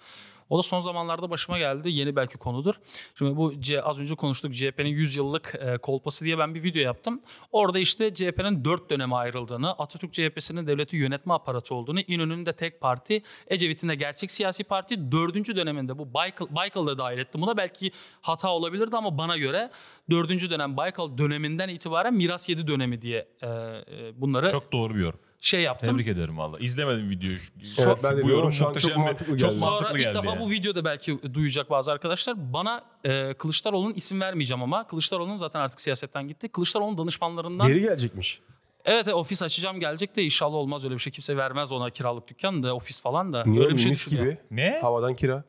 O 0.51 0.57
da 0.57 0.61
son 0.61 0.79
zamanlarda 0.79 1.29
başıma 1.29 1.57
geldi. 1.57 1.91
Yeni 1.91 2.15
belki 2.15 2.37
konudur. 2.37 2.75
Şimdi 3.17 3.37
bu 3.37 3.61
C, 3.61 3.81
az 3.81 3.99
önce 3.99 4.15
konuştuk 4.15 4.53
CHP'nin 4.53 4.89
100 4.89 5.15
yıllık 5.15 5.55
e, 5.59 5.77
kolpası 5.77 6.25
diye 6.25 6.37
ben 6.37 6.55
bir 6.55 6.63
video 6.63 6.81
yaptım. 6.81 7.21
Orada 7.51 7.79
işte 7.79 8.13
CHP'nin 8.13 8.65
4 8.65 8.89
döneme 8.89 9.15
ayrıldığını, 9.15 9.71
Atatürk 9.71 10.13
CHP'sinin 10.13 10.67
devleti 10.67 10.95
yönetme 10.95 11.33
aparatı 11.33 11.75
olduğunu, 11.75 11.99
İnönü'nün 11.99 12.45
de 12.45 12.53
tek 12.53 12.81
parti, 12.81 13.23
Ecevit'in 13.47 13.89
de 13.89 13.95
gerçek 13.95 14.31
siyasi 14.31 14.63
parti, 14.63 15.11
4. 15.11 15.55
döneminde 15.55 15.97
bu 15.97 16.13
Baykal, 16.13 16.47
Baykal'ı 16.49 16.87
da 16.87 16.97
dahil 16.97 17.17
ettim. 17.17 17.41
Buna 17.41 17.57
belki 17.57 17.91
hata 18.21 18.49
olabilirdi 18.49 18.97
ama 18.97 19.17
bana 19.17 19.37
göre 19.37 19.69
4. 20.09 20.29
dönem 20.29 20.77
Baykal 20.77 21.17
döneminden 21.17 21.69
itibaren 21.69 22.13
Miras 22.13 22.49
7 22.49 22.67
dönemi 22.67 23.01
diye 23.01 23.27
e, 23.41 23.47
e, 23.47 24.21
bunları 24.21 24.51
Çok 24.51 24.71
doğru 24.71 24.95
bir 24.95 24.99
yorum. 24.99 25.19
Şey 25.43 25.62
yaptım. 25.62 25.93
Tebrik 25.93 26.08
ederim 26.08 26.38
valla. 26.38 26.60
İzlemedim 26.60 27.10
videoyu. 27.10 27.38
Evet, 27.80 27.97
ben 28.04 28.17
de 28.17 28.23
bu 28.23 28.30
yorum 28.30 28.51
şu 28.51 28.67
an 28.67 28.73
çok 28.73 28.97
mantıklı 28.97 29.38
Çok 29.38 29.49
geldi. 29.49 29.60
Sonra 29.62 29.71
mantıklı 29.71 29.97
ilk 29.97 30.04
geldi 30.06 30.17
defa 30.17 30.30
yani. 30.30 30.39
bu 30.39 30.49
videoda 30.51 30.86
belki 30.86 31.34
duyacak 31.34 31.69
bazı 31.69 31.91
arkadaşlar. 31.91 32.54
Bana 32.54 32.82
e, 33.04 33.34
Kılıçdaroğlu'nun 33.34 33.93
isim 33.93 34.21
vermeyeceğim 34.21 34.63
ama 34.63 34.88
Kılıçdaroğlu'nun 34.88 35.38
zaten 35.38 35.60
artık 35.60 35.82
siyasetten 35.82 36.27
gitti. 36.27 36.49
Kılıçdaroğlu'nun 36.49 36.97
danışmanlarından 36.97 37.67
Geri 37.67 37.82
gelecekmiş. 37.82 38.39
evet 38.86 39.08
evet, 39.08 39.15
ofis 39.15 39.43
açacağım 39.43 39.80
gelecek 39.80 40.15
de 40.15 40.23
inşallah 40.23 40.56
olmaz 40.56 40.84
öyle 40.84 40.93
bir 40.93 40.99
şey. 40.99 41.13
Kimse 41.13 41.38
vermez 41.38 41.71
ona 41.71 41.89
kiralık 41.89 42.27
dükkan 42.27 42.63
da 42.63 42.75
ofis 42.75 43.01
falan 43.01 43.34
da. 43.34 43.43
Niye 43.45 43.63
öyle 43.63 43.73
bir 43.73 43.80
şey 43.80 43.91
düşünüyor. 43.91 44.25
gibi. 44.25 44.38
Ne? 44.51 44.80
Havadan 44.82 45.15
kira. 45.15 45.43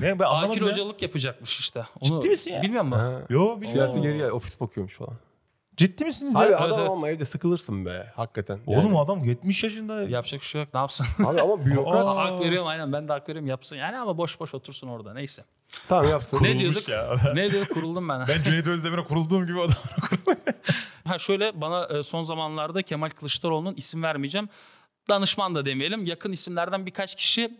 Ne? 0.00 0.18
Ben 0.18 0.24
anlamadım 0.24 0.50
Akil 0.50 0.62
ya. 0.62 0.66
hocalık 0.72 1.02
yapacakmış 1.02 1.60
işte. 1.60 1.84
Onu, 2.00 2.20
Ciddi 2.20 2.28
misin 2.30 2.50
ya? 2.52 2.62
Bilmiyor 2.62 2.84
musun? 2.84 2.98
Ha. 3.00 3.20
Yo 3.30 3.60
bir 3.60 3.66
Siyasi 3.66 4.00
geri 4.00 4.18
gel. 4.18 4.30
Ofis 4.30 4.60
bakıyormuş 4.60 4.94
falan. 4.96 5.14
Ciddi 5.80 6.04
misiniz 6.04 6.36
Abi 6.36 6.52
ya? 6.52 6.58
adam 6.58 6.80
evet. 6.80 6.90
ama 6.90 7.08
evde 7.08 7.24
sıkılırsın 7.24 7.86
be. 7.86 8.12
Hakikaten. 8.16 8.58
Oğlum 8.66 8.84
Yani. 8.86 8.98
adam 8.98 9.24
70 9.24 9.64
yaşında. 9.64 10.02
Yapacak 10.02 10.40
bir 10.40 10.46
şey 10.46 10.60
yok 10.60 10.74
ne 10.74 10.80
yapsın. 10.80 11.06
Abi 11.26 11.40
ama 11.40 11.66
bürokrat. 11.66 12.06
Aa. 12.06 12.16
hak 12.16 12.40
veriyorum 12.40 12.66
aynen 12.66 12.92
ben 12.92 13.08
de 13.08 13.12
hak 13.12 13.28
veriyorum 13.28 13.48
yapsın 13.48 13.76
yani 13.76 13.98
ama 13.98 14.18
boş 14.18 14.40
boş 14.40 14.54
otursun 14.54 14.88
orada 14.88 15.14
neyse. 15.14 15.44
tamam 15.88 16.10
yapsın. 16.10 16.38
Ne 16.42 16.58
diyorduk? 16.58 16.88
ya. 16.88 17.16
ne 17.34 17.50
diyorduk 17.52 17.74
kuruldum 17.74 18.08
ben. 18.08 18.28
Ben 18.28 18.42
Cüneyt 18.42 18.66
Özdemir'e 18.66 19.04
kurulduğum 19.04 19.46
gibi 19.46 19.60
adam. 19.60 19.74
Ha 21.06 21.18
şöyle 21.18 21.60
bana 21.60 21.84
e, 21.98 22.02
son 22.02 22.22
zamanlarda 22.22 22.82
Kemal 22.82 23.10
Kılıçdaroğlu'nun 23.10 23.74
isim 23.74 24.02
vermeyeceğim. 24.02 24.48
Danışman 25.08 25.54
da 25.54 25.66
demeyelim. 25.66 26.06
Yakın 26.06 26.32
isimlerden 26.32 26.86
birkaç 26.86 27.14
kişi 27.14 27.58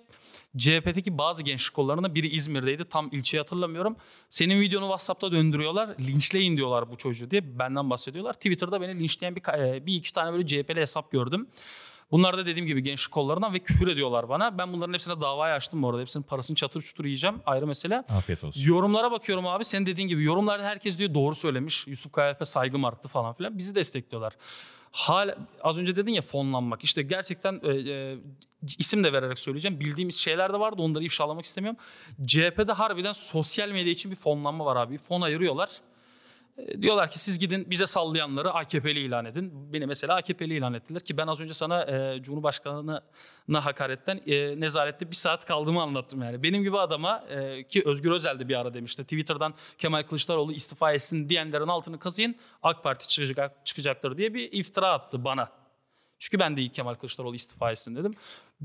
CHP'deki 0.59 1.19
bazı 1.19 1.43
gençlik 1.43 1.75
kollarında 1.75 2.15
biri 2.15 2.29
İzmir'deydi. 2.29 2.85
Tam 2.85 3.09
ilçeyi 3.13 3.41
hatırlamıyorum. 3.41 3.97
Senin 4.29 4.61
videonu 4.61 4.85
WhatsApp'ta 4.85 5.33
döndürüyorlar. 5.33 5.89
Linçleyin 6.01 6.57
diyorlar 6.57 6.91
bu 6.91 6.97
çocuğu 6.97 7.31
diye. 7.31 7.59
Benden 7.59 7.91
bahsediyorlar. 7.91 8.33
Twitter'da 8.33 8.81
beni 8.81 9.01
linçleyen 9.01 9.37
bir, 9.37 9.43
e, 9.59 9.87
bir 9.87 9.95
iki 9.95 10.13
tane 10.13 10.33
böyle 10.33 10.47
CHP'li 10.47 10.81
hesap 10.81 11.11
gördüm. 11.11 11.49
Bunlar 12.11 12.39
da 12.39 12.47
dediğim 12.47 12.67
gibi 12.67 12.83
gençlik 12.83 13.13
kollarından 13.13 13.55
ve 13.55 13.59
küfür 13.59 13.89
ediyorlar 13.89 14.29
bana. 14.29 14.59
Ben 14.59 14.73
bunların 14.73 14.93
hepsine 14.93 15.21
davaya 15.21 15.55
açtım 15.55 15.83
bu 15.83 15.89
arada. 15.89 16.01
Hepsinin 16.01 16.23
parasını 16.23 16.57
çatır 16.57 16.83
çutur 16.83 17.05
yiyeceğim. 17.05 17.41
Ayrı 17.47 17.67
mesele. 17.67 17.97
Afiyet 17.97 18.45
olsun. 18.45 18.63
Yorumlara 18.65 19.11
bakıyorum 19.13 19.47
abi. 19.47 19.65
Senin 19.65 19.87
dediğin 19.87 20.09
gibi 20.09 20.25
yorumlarda 20.25 20.65
herkes 20.65 20.99
diyor 20.99 21.15
doğru 21.15 21.35
söylemiş. 21.35 21.87
Yusuf 21.87 22.13
Kayalp'e 22.13 22.45
saygım 22.45 22.85
arttı 22.85 23.09
falan 23.09 23.35
filan. 23.35 23.59
Bizi 23.59 23.75
destekliyorlar. 23.75 24.33
Hala 24.92 25.37
az 25.62 25.79
önce 25.79 25.96
dedin 25.96 26.12
ya 26.12 26.22
fonlanmak. 26.22 26.85
İşte 26.85 27.03
gerçekten 27.03 27.61
e, 27.62 27.92
e, 27.92 28.16
isim 28.79 29.05
de 29.05 29.12
vererek 29.12 29.38
söyleyeceğim. 29.38 29.81
Bildiğimiz 29.81 30.18
şeyler 30.18 30.53
de 30.53 30.61
vardı. 30.61 30.83
Onları 30.83 31.05
ifşalamak 31.05 31.44
istemiyorum. 31.44 31.81
CHP'de 32.26 32.72
harbiden 32.72 33.12
sosyal 33.12 33.68
medya 33.68 33.92
için 33.92 34.11
bir 34.11 34.16
fonlanma 34.16 34.64
var 34.64 34.76
abi. 34.76 34.98
Fon 34.98 35.20
ayırıyorlar. 35.20 35.70
E, 36.68 36.83
Diyorlar 36.83 37.11
ki 37.11 37.18
siz 37.18 37.38
gidin 37.38 37.70
bize 37.70 37.87
sallayanları 37.87 38.53
AKP'li 38.53 39.01
ilan 39.01 39.25
edin. 39.25 39.73
Beni 39.73 39.87
mesela 39.87 40.14
AKP'li 40.16 40.55
ilan 40.55 40.75
ettiler 40.75 41.01
ki 41.01 41.16
ben 41.16 41.27
az 41.27 41.40
önce 41.40 41.55
sana 41.55 41.85
e, 41.85 42.23
Cumhurbaşkanı'na 42.23 43.64
hakaretten 43.64 44.20
e, 44.27 44.61
nezarette 44.61 45.11
bir 45.11 45.16
saat 45.16 45.46
kaldığımı 45.46 45.83
anlattım 45.83 46.23
yani. 46.23 46.42
Benim 46.42 46.62
gibi 46.62 46.79
adama 46.79 47.25
e, 47.29 47.64
ki 47.64 47.83
Özgür 47.87 48.11
Özel 48.11 48.38
de 48.38 48.49
bir 48.49 48.61
ara 48.61 48.75
demişti. 48.75 49.03
Twitter'dan 49.03 49.55
Kemal 49.79 50.03
Kılıçdaroğlu 50.03 50.53
istifa 50.53 50.92
etsin 50.92 51.29
diyenlerin 51.29 51.68
altını 51.68 51.99
kazıyın 51.99 52.37
AK 52.62 52.83
Parti 52.83 53.09
çıkacak, 53.09 53.66
çıkacaktır 53.66 54.16
diye 54.16 54.35
bir 54.35 54.53
iftira 54.53 54.88
attı 54.88 55.25
bana. 55.25 55.60
Çünkü 56.20 56.38
ben 56.38 56.56
de 56.56 56.68
Kemal 56.68 56.94
Kılıçdaroğlu 56.94 57.35
istifa 57.35 57.70
etsin 57.70 57.96
dedim. 57.96 58.14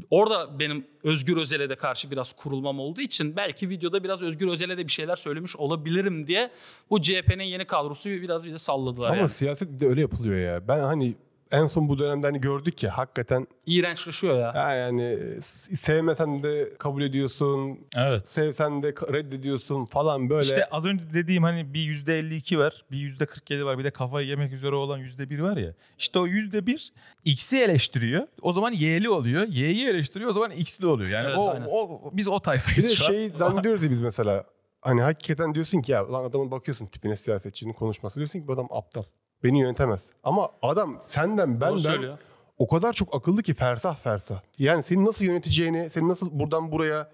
Orada 0.09 0.59
benim 0.59 0.87
Özgür 1.03 1.37
Özel'e 1.37 1.69
de 1.69 1.75
karşı 1.75 2.11
biraz 2.11 2.33
kurulmam 2.33 2.79
olduğu 2.79 3.01
için 3.01 3.35
belki 3.35 3.69
videoda 3.69 4.03
biraz 4.03 4.21
Özgür 4.21 4.47
Özel'e 4.47 4.77
de 4.77 4.87
bir 4.87 4.91
şeyler 4.91 5.15
söylemiş 5.15 5.55
olabilirim 5.55 6.27
diye 6.27 6.51
bu 6.89 7.01
CHP'nin 7.01 7.43
yeni 7.43 7.65
kadrosu 7.65 8.09
biraz 8.09 8.45
bize 8.45 8.57
salladılar 8.57 9.07
Ama 9.07 9.17
yani. 9.17 9.29
siyaset 9.29 9.79
de 9.79 9.87
öyle 9.87 10.01
yapılıyor 10.01 10.35
ya. 10.39 10.67
Ben 10.67 10.79
hani 10.79 11.15
en 11.55 11.67
son 11.67 11.89
bu 11.89 11.99
dönemde 11.99 12.27
hani 12.27 12.41
gördük 12.41 12.83
ya 12.83 12.97
hakikaten 12.97 13.47
İğrençleşiyor 13.65 14.39
ya. 14.39 14.53
ha 14.53 14.73
yani 14.73 15.19
s- 15.41 15.75
sevmesen 15.75 16.43
de 16.43 16.73
kabul 16.79 17.01
ediyorsun, 17.01 17.79
Evet. 17.95 18.29
sevsen 18.29 18.83
de 18.83 18.87
reddediyorsun 18.87 19.85
falan 19.85 20.29
böyle. 20.29 20.41
İşte 20.41 20.65
az 20.65 20.85
önce 20.85 21.03
dediğim 21.13 21.43
hani 21.43 21.73
bir 21.73 21.79
yüzde 21.79 22.19
52 22.19 22.59
var, 22.59 22.85
bir 22.91 22.97
yüzde 22.97 23.25
47 23.25 23.65
var, 23.65 23.79
bir 23.79 23.83
de 23.83 23.91
kafayı 23.91 24.27
yemek 24.27 24.53
üzere 24.53 24.75
olan 24.75 24.97
yüzde 24.97 25.29
bir 25.29 25.39
var 25.39 25.57
ya. 25.57 25.73
İşte 25.97 26.19
o 26.19 26.25
yüzde 26.27 26.65
bir 26.65 26.93
X'i 27.25 27.57
eleştiriyor. 27.57 28.27
O 28.41 28.51
zaman 28.51 28.71
Y'li 28.73 29.09
oluyor. 29.09 29.47
Y'yi 29.47 29.87
eleştiriyor. 29.87 30.29
O 30.29 30.33
zaman 30.33 30.51
X'li 30.51 30.85
oluyor. 30.85 31.09
Yani 31.09 31.27
Evet, 31.27 31.37
o, 31.37 31.49
aynen. 31.49 31.67
o, 31.69 32.01
biz 32.13 32.27
o 32.27 32.35
bir 32.35 32.39
tayfayız 32.39 32.89
de 32.89 32.95
şu 32.95 33.05
an. 33.05 33.07
şey 33.11 33.29
zannediyoruz 33.37 33.83
ya 33.83 33.89
biz 33.91 33.99
mesela. 34.01 34.43
Hani 34.81 35.01
hakikaten 35.01 35.53
diyorsun 35.55 35.81
ki 35.81 35.91
ya 35.91 36.11
lan 36.13 36.23
adamın 36.23 36.51
bakıyorsun 36.51 36.85
tipine 36.85 37.15
siyasetçinin 37.17 37.73
konuşması 37.73 38.15
diyorsun 38.19 38.41
ki 38.41 38.47
bu 38.47 38.53
adam 38.53 38.67
aptal. 38.71 39.03
Beni 39.45 39.59
yönetemez. 39.59 40.09
Ama 40.23 40.49
adam 40.61 40.99
senden 41.01 41.61
benden 41.61 42.17
o 42.57 42.67
kadar 42.67 42.93
çok 42.93 43.15
akıllı 43.15 43.43
ki 43.43 43.53
fersah 43.53 43.95
fersah. 43.95 44.39
Yani 44.57 44.83
seni 44.83 45.05
nasıl 45.05 45.25
yöneteceğini, 45.25 45.89
seni 45.89 46.07
nasıl 46.07 46.39
buradan 46.39 46.71
buraya 46.71 47.11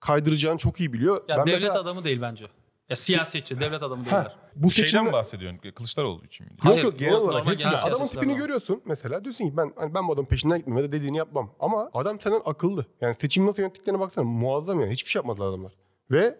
kaydıracağını 0.00 0.58
çok 0.58 0.80
iyi 0.80 0.92
biliyor. 0.92 1.18
Ya 1.28 1.38
Ben 1.38 1.46
devlet 1.46 1.60
mesela- 1.62 1.80
adamı 1.80 2.04
değil 2.04 2.22
bence. 2.22 2.46
Ya 2.88 2.96
siyasetçi, 2.96 3.60
devlet 3.60 3.82
adamı 3.82 4.04
değiller. 4.04 4.36
bu 4.56 4.70
Şeyden 4.70 4.86
seçimde... 4.86 5.02
mi 5.04 5.12
bahsediyorsun? 5.12 5.58
Kılıçdaroğlu 5.74 6.24
için 6.24 6.46
mi? 6.46 6.52
Yok 6.52 6.64
Hayır, 6.64 6.84
yok 6.84 6.98
genel 6.98 7.12
bu 7.12 7.16
olarak 7.16 7.58
genel 7.58 7.74
Adamın 7.86 8.06
tipini 8.06 8.32
var. 8.32 8.38
görüyorsun 8.38 8.82
mesela 8.84 9.24
diyorsun 9.24 9.44
ki 9.44 9.56
ben 9.56 9.72
hani 9.76 9.94
ben 9.94 10.08
bu 10.08 10.12
adamın 10.12 10.28
peşinden 10.28 10.58
gitmem 10.58 10.76
ya 10.76 10.84
da 10.84 10.92
dediğini 10.92 11.16
yapmam. 11.16 11.50
Ama 11.60 11.90
adam 11.94 12.20
senden 12.20 12.40
akıllı. 12.44 12.86
Yani 13.00 13.14
seçim 13.14 13.46
nasıl 13.46 13.62
yönettiklerine 13.62 14.00
baksana 14.00 14.24
muazzam 14.24 14.80
yani 14.80 14.92
hiçbir 14.92 15.10
şey 15.10 15.18
yapmadılar 15.18 15.48
adamlar. 15.48 15.72
Ve 16.10 16.38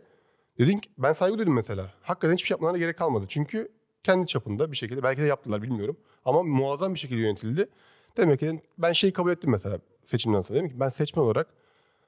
dedin 0.59 0.79
ki 0.79 0.91
ben 0.99 1.13
saygı 1.13 1.39
duydum 1.39 1.55
mesela. 1.55 1.93
Hakikaten 2.03 2.35
hiçbir 2.35 2.47
şey 2.47 2.55
yapmalarına 2.55 2.79
gerek 2.79 2.99
kalmadı. 2.99 3.25
Çünkü 3.29 3.73
kendi 4.05 4.27
çapında 4.27 4.73
bir 4.73 4.77
şekilde 4.77 5.03
belki 5.03 5.23
de 5.23 5.27
yaptılar 5.27 5.63
bilmiyorum. 5.63 5.97
Ama 6.25 6.43
muazzam 6.43 6.95
bir 6.95 6.99
şekilde 6.99 7.21
yönetildi. 7.21 7.69
Demek 8.17 8.41
ki 8.41 8.61
ben 8.79 8.93
şeyi 8.93 9.13
kabul 9.13 9.31
ettim 9.31 9.51
mesela 9.51 9.79
seçimden 10.05 10.43
sonra. 10.43 10.59
Dedim 10.59 10.69
ki 10.69 10.81
ben 10.81 10.89
seçmen 10.89 11.23
olarak 11.23 11.47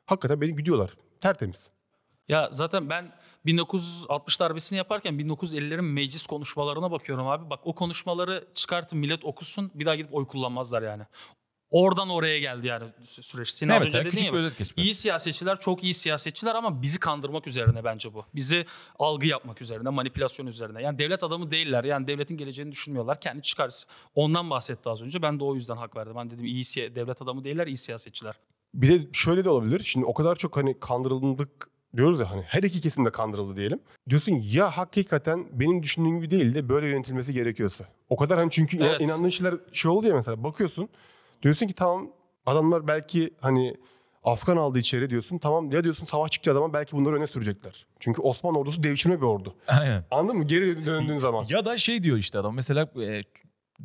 hakikaten 0.07 0.41
beni 0.41 0.57
gidiyorlar. 0.57 0.97
Tertemiz. 1.21 1.71
Ya 2.29 2.49
zaten 2.53 2.91
ben 2.91 3.13
1960 3.47 4.41
darbesini 4.41 4.77
yaparken 4.77 5.15
1950'lerin 5.15 5.83
meclis 5.83 6.27
konuşmalarına 6.27 6.91
bakıyorum 6.91 7.29
abi. 7.29 7.51
Bak 7.51 7.61
o 7.65 7.75
konuşmaları 7.75 8.49
çıkartın 8.55 8.99
millet 8.99 9.25
okusun 9.25 9.71
bir 9.75 9.87
daha 9.87 9.95
gidip 9.95 10.15
oy 10.15 10.27
kullanmazlar 10.27 10.83
yani. 10.83 11.03
Oradan 11.73 12.09
oraya 12.11 12.39
geldi 12.39 12.67
yani 12.67 12.85
sü- 13.05 13.23
süreç. 13.23 13.49
Senin 13.49 13.71
az 13.71 13.77
Evet, 13.77 13.87
önce 13.87 13.99
yani 13.99 14.07
dediğin 14.13 14.51
küçük 14.59 14.77
bir. 14.77 14.83
İyi 14.83 14.95
siyasetçiler 14.95 15.61
çok 15.61 15.85
iyi 15.85 15.95
siyasetçiler 15.95 16.55
ama 16.55 16.83
bizi 16.83 17.01
kandırmak 17.01 17.47
üzerine 17.47 17.85
bence 17.85 18.15
bu. 18.15 18.25
Bizi 18.35 18.67
algı 18.99 19.27
yapmak 19.27 19.63
üzerine, 19.63 19.89
manipülasyon 19.89 20.47
üzerine. 20.47 20.83
Yani 20.83 20.99
devlet 20.99 21.25
adamı 21.25 21.51
değiller. 21.51 21.85
Yani 21.85 22.07
devletin 22.07 22.37
geleceğini 22.37 22.73
düşünmüyorlar. 22.73 23.21
Kendi 23.21 23.43
çıkarız. 23.43 23.87
Ondan 24.15 24.51
bahsetti 24.51 24.89
az 24.89 25.03
önce. 25.03 25.23
Ben 25.23 25.41
de 25.41 25.45
o 25.45 25.55
yüzden 25.55 25.77
hak 25.77 25.97
verdim. 25.97 26.13
Ben 26.17 26.31
dedim 26.31 26.45
iyi 26.45 26.65
devlet 26.95 27.23
adamı 27.23 27.45
değiller, 27.45 27.67
iyi 27.67 27.77
siyasetçiler. 27.77 28.35
Bir 28.75 28.89
de 28.89 29.07
şöyle 29.13 29.45
de 29.45 29.51
olabilir. 29.51 29.81
Şimdi 29.85 30.07
o 30.07 30.15
kadar 30.15 30.37
çok 30.37 30.57
hani 30.57 30.81
kandırıldık 30.81 31.69
diyoruz 31.97 32.21
ya 32.21 32.31
hani 32.31 32.43
her 32.43 32.63
iki 32.63 32.81
kesim 32.81 33.05
de 33.05 33.11
kandırıldı 33.13 33.57
diyelim. 33.57 33.81
Diyorsun 34.11 34.33
ya 34.45 34.71
hakikaten 34.71 35.47
benim 35.53 35.83
düşündüğüm 35.83 36.17
gibi 36.21 36.31
değil 36.31 36.55
de 36.55 36.69
böyle 36.69 36.87
yönetilmesi 36.87 37.35
gerekiyorsa. 37.35 37.85
O 38.09 38.17
kadar 38.17 38.39
hani 38.39 38.51
çünkü 38.51 38.79
Evet. 38.85 39.01
inandığın 39.01 39.29
şeyler 39.29 39.55
şey 39.73 39.91
oldu 39.91 40.07
ya 40.07 40.15
mesela 40.15 40.45
bakıyorsun. 40.45 40.89
Diyorsun 41.43 41.67
ki 41.67 41.75
tamam 41.75 42.09
adamlar 42.47 42.87
belki 42.89 43.35
hani 43.41 43.77
Afgan 44.25 44.57
aldı 44.57 44.79
içeri 44.79 45.11
diyorsun. 45.11 45.39
Tamam 45.39 45.71
ya 45.71 45.85
diyorsun 45.85 46.07
savaş 46.07 46.31
çıkacak 46.31 46.55
zaman 46.55 46.73
belki 46.73 46.93
bunları 46.93 47.17
öne 47.17 47.27
sürecekler. 47.27 47.87
Çünkü 48.01 48.23
Osmanlı 48.23 48.59
ordusu 48.59 48.83
devşirme 48.83 49.17
bir 49.17 49.27
ordu. 49.27 49.55
Aynen. 49.69 50.05
Anladın 50.11 50.37
mı? 50.39 50.45
Geri 50.45 50.87
döndüğün 50.87 51.19
zaman. 51.19 51.45
Ya 51.49 51.65
da 51.65 51.79
şey 51.79 52.03
diyor 52.03 52.17
işte 52.17 52.39
adam 52.39 52.55
mesela 52.55 52.91
e, 53.03 53.23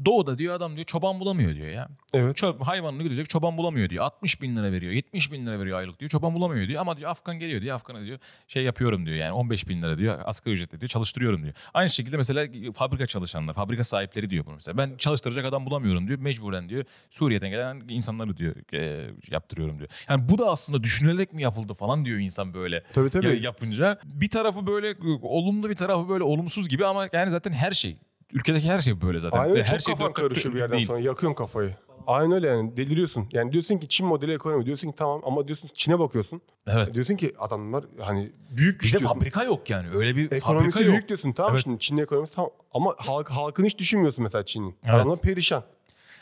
doğuda 0.05 0.38
diyor 0.38 0.53
adam 0.55 0.75
diyor 0.75 0.86
çoban 0.86 1.19
bulamıyor 1.19 1.55
diyor 1.55 1.67
ya. 1.67 1.88
Evet. 2.13 2.38
Ço- 2.38 2.63
hayvanını 2.63 3.03
gidecek 3.03 3.29
çoban 3.29 3.57
bulamıyor 3.57 3.89
diyor. 3.89 4.03
60 4.05 4.41
bin 4.41 4.55
lira 4.55 4.71
veriyor 4.71 4.91
70 4.93 5.31
bin 5.31 5.45
lira 5.45 5.60
veriyor 5.60 5.79
aylık 5.79 5.99
diyor 5.99 6.10
çoban 6.10 6.33
bulamıyor 6.33 6.67
diyor. 6.67 6.81
Ama 6.81 6.97
diyor 6.97 7.10
Afgan 7.12 7.39
geliyor 7.39 7.62
diyor 7.62 7.75
Afgan'a 7.75 8.05
diyor 8.05 8.19
şey 8.47 8.63
yapıyorum 8.63 9.05
diyor 9.05 9.17
yani 9.17 9.31
15 9.31 9.67
bin 9.69 9.81
lira 9.81 9.97
diyor 9.97 10.19
asgari 10.25 10.55
ücretle 10.55 10.79
diyor 10.81 10.89
çalıştırıyorum 10.89 11.43
diyor. 11.43 11.53
Aynı 11.73 11.89
şekilde 11.89 12.17
mesela 12.17 12.47
fabrika 12.73 13.05
çalışanlar 13.05 13.53
fabrika 13.53 13.83
sahipleri 13.83 14.29
diyor 14.29 14.45
bunu 14.45 14.55
mesela. 14.55 14.77
Ben 14.77 14.97
çalıştıracak 14.97 15.45
adam 15.45 15.65
bulamıyorum 15.65 16.07
diyor 16.07 16.19
mecburen 16.19 16.69
diyor 16.69 16.83
Suriye'den 17.10 17.49
gelen 17.49 17.81
insanları 17.89 18.38
diyor 18.38 18.55
e, 18.73 19.10
yaptırıyorum 19.31 19.77
diyor. 19.79 19.89
Yani 20.10 20.29
bu 20.29 20.38
da 20.38 20.49
aslında 20.51 20.83
düşünülerek 20.83 21.33
mi 21.33 21.41
yapıldı 21.43 21.73
falan 21.73 22.05
diyor 22.05 22.19
insan 22.19 22.53
böyle. 22.53 22.83
Tabii 22.93 23.10
tabii. 23.10 23.25
Ya- 23.27 23.33
yapınca 23.33 23.99
bir 24.05 24.29
tarafı 24.29 24.67
böyle 24.67 24.89
e, 24.89 24.95
olumlu 25.21 25.69
bir 25.69 25.75
tarafı 25.75 26.10
böyle 26.10 26.23
olumsuz 26.23 26.69
gibi 26.69 26.86
ama 26.86 27.10
yani 27.13 27.31
zaten 27.31 27.51
her 27.51 27.71
şey 27.71 27.97
ülkedeki 28.33 28.69
her 28.69 28.79
şey 28.81 29.01
böyle 29.01 29.19
zaten. 29.19 29.39
Aynen 29.39 29.55
her 29.55 29.65
çok 29.65 29.81
şey 29.81 29.95
kafan 29.95 30.13
karışıyor 30.13 30.55
bir 30.55 30.59
yerden 30.59 30.77
değil. 30.77 30.87
sonra. 30.87 30.99
Yakıyorsun 30.99 31.35
kafayı. 31.35 31.75
Aynen 32.07 32.31
öyle 32.31 32.47
yani 32.47 32.77
deliriyorsun. 32.77 33.27
Yani 33.31 33.51
diyorsun 33.51 33.77
ki 33.77 33.87
Çin 33.87 34.07
modeli 34.07 34.33
ekonomi. 34.33 34.65
Diyorsun 34.65 34.89
ki 34.91 34.95
tamam 34.97 35.21
ama 35.25 35.47
diyorsun 35.47 35.69
Çin'e 35.73 35.99
bakıyorsun. 35.99 36.41
Evet. 36.67 36.93
Diyorsun 36.93 37.15
ki 37.15 37.33
adamlar 37.39 37.85
hani 37.99 38.31
büyük 38.57 38.81
Bizde 38.81 38.99
diyorsun. 38.99 39.19
fabrika 39.19 39.43
yok 39.43 39.69
yani. 39.69 39.87
Öyle 39.95 40.15
bir 40.15 40.31
Ekonomisi 40.31 40.45
fabrika 40.71 40.79
yok. 40.79 40.91
büyük 40.91 41.07
diyorsun 41.07 41.31
tamam 41.31 41.51
Evet. 41.53 41.63
şimdi 41.63 41.79
Çin'in 41.79 42.01
ekonomisi 42.01 42.33
tamam. 42.35 42.51
Ama 42.73 42.95
halk, 42.97 43.29
halkını 43.31 43.65
hiç 43.65 43.77
düşünmüyorsun 43.77 44.23
mesela 44.23 44.45
Çin'in. 44.45 44.75
Evet. 44.83 44.93
Adamlar 44.95 45.21
perişan. 45.21 45.63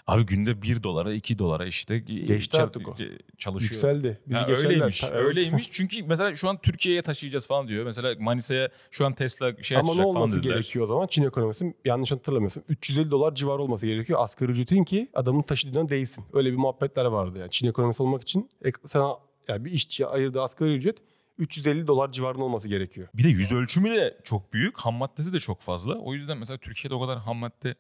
Abi 0.08 0.26
günde 0.26 0.62
1 0.62 0.84
dolara 0.84 1.14
2 1.14 1.40
dolara 1.40 1.66
işte 1.66 2.00
Geçti 2.00 2.62
artık 2.62 2.88
o. 2.90 2.96
çalışıyor. 3.38 3.72
Yükseldi. 3.72 4.22
Bizi 4.28 4.40
geçerler. 4.46 4.64
öyleymiş. 4.70 5.00
Ta-. 5.00 5.10
Öyleymiş. 5.12 5.70
Çünkü 5.72 6.04
mesela 6.04 6.36
şu 6.36 6.50
an 6.50 6.58
Türkiye'ye 6.62 7.02
taşıyacağız 7.02 7.48
falan 7.48 7.68
diyor. 7.68 7.86
Mesela 7.86 8.16
Manisa'ya 8.20 8.70
şu 8.92 9.06
an 9.06 9.14
Tesla 9.14 9.64
şey 9.64 9.78
Ama 9.78 9.96
ne 9.96 10.02
olması 10.06 10.40
gerekiyor 10.40 10.86
o 10.86 10.88
zaman? 10.88 11.08
Çin 11.08 11.24
ekonomisi 11.24 11.74
yanlış 11.86 12.12
hatırlamıyorsam 12.12 12.64
350 12.70 13.12
dolar 13.12 13.36
civarı 13.36 13.62
olması 13.62 13.88
gerekiyor. 13.88 14.20
Asgari 14.22 14.52
ücretin 14.52 14.84
ki 14.84 15.10
adamın 15.14 15.42
taşıdığına 15.42 15.90
değsin. 15.90 16.24
Öyle 16.34 16.52
bir 16.52 16.58
muhabbetler 16.58 17.06
vardı 17.06 17.40
yani. 17.40 17.52
Çin 17.52 17.68
ekonomisi 17.70 18.04
olmak 18.04 18.22
için 18.22 18.50
ek- 18.62 18.78
sana 18.86 19.14
yani 19.48 19.66
bir 19.66 19.72
işçiye 19.72 20.08
ayırdığı 20.10 20.42
asgari 20.42 20.76
ücret 20.76 20.98
350 21.38 21.88
dolar 21.88 22.12
civarında 22.12 22.44
olması 22.44 22.68
gerekiyor. 22.68 23.08
Bir 23.14 23.24
de 23.24 23.30
yüz 23.30 23.54
ölçümü 23.54 23.90
de 23.96 24.18
çok 24.24 24.54
büyük. 24.54 24.78
Ham 24.80 24.96
maddesi 24.96 25.34
de 25.34 25.40
çok 25.40 25.62
fazla. 25.62 25.94
O 25.96 26.14
yüzden 26.14 26.38
mesela 26.38 26.58
Türkiye'de 26.58 26.96
o 26.96 27.02
kadar 27.02 27.20
ham 27.20 27.38
madde 27.38 27.76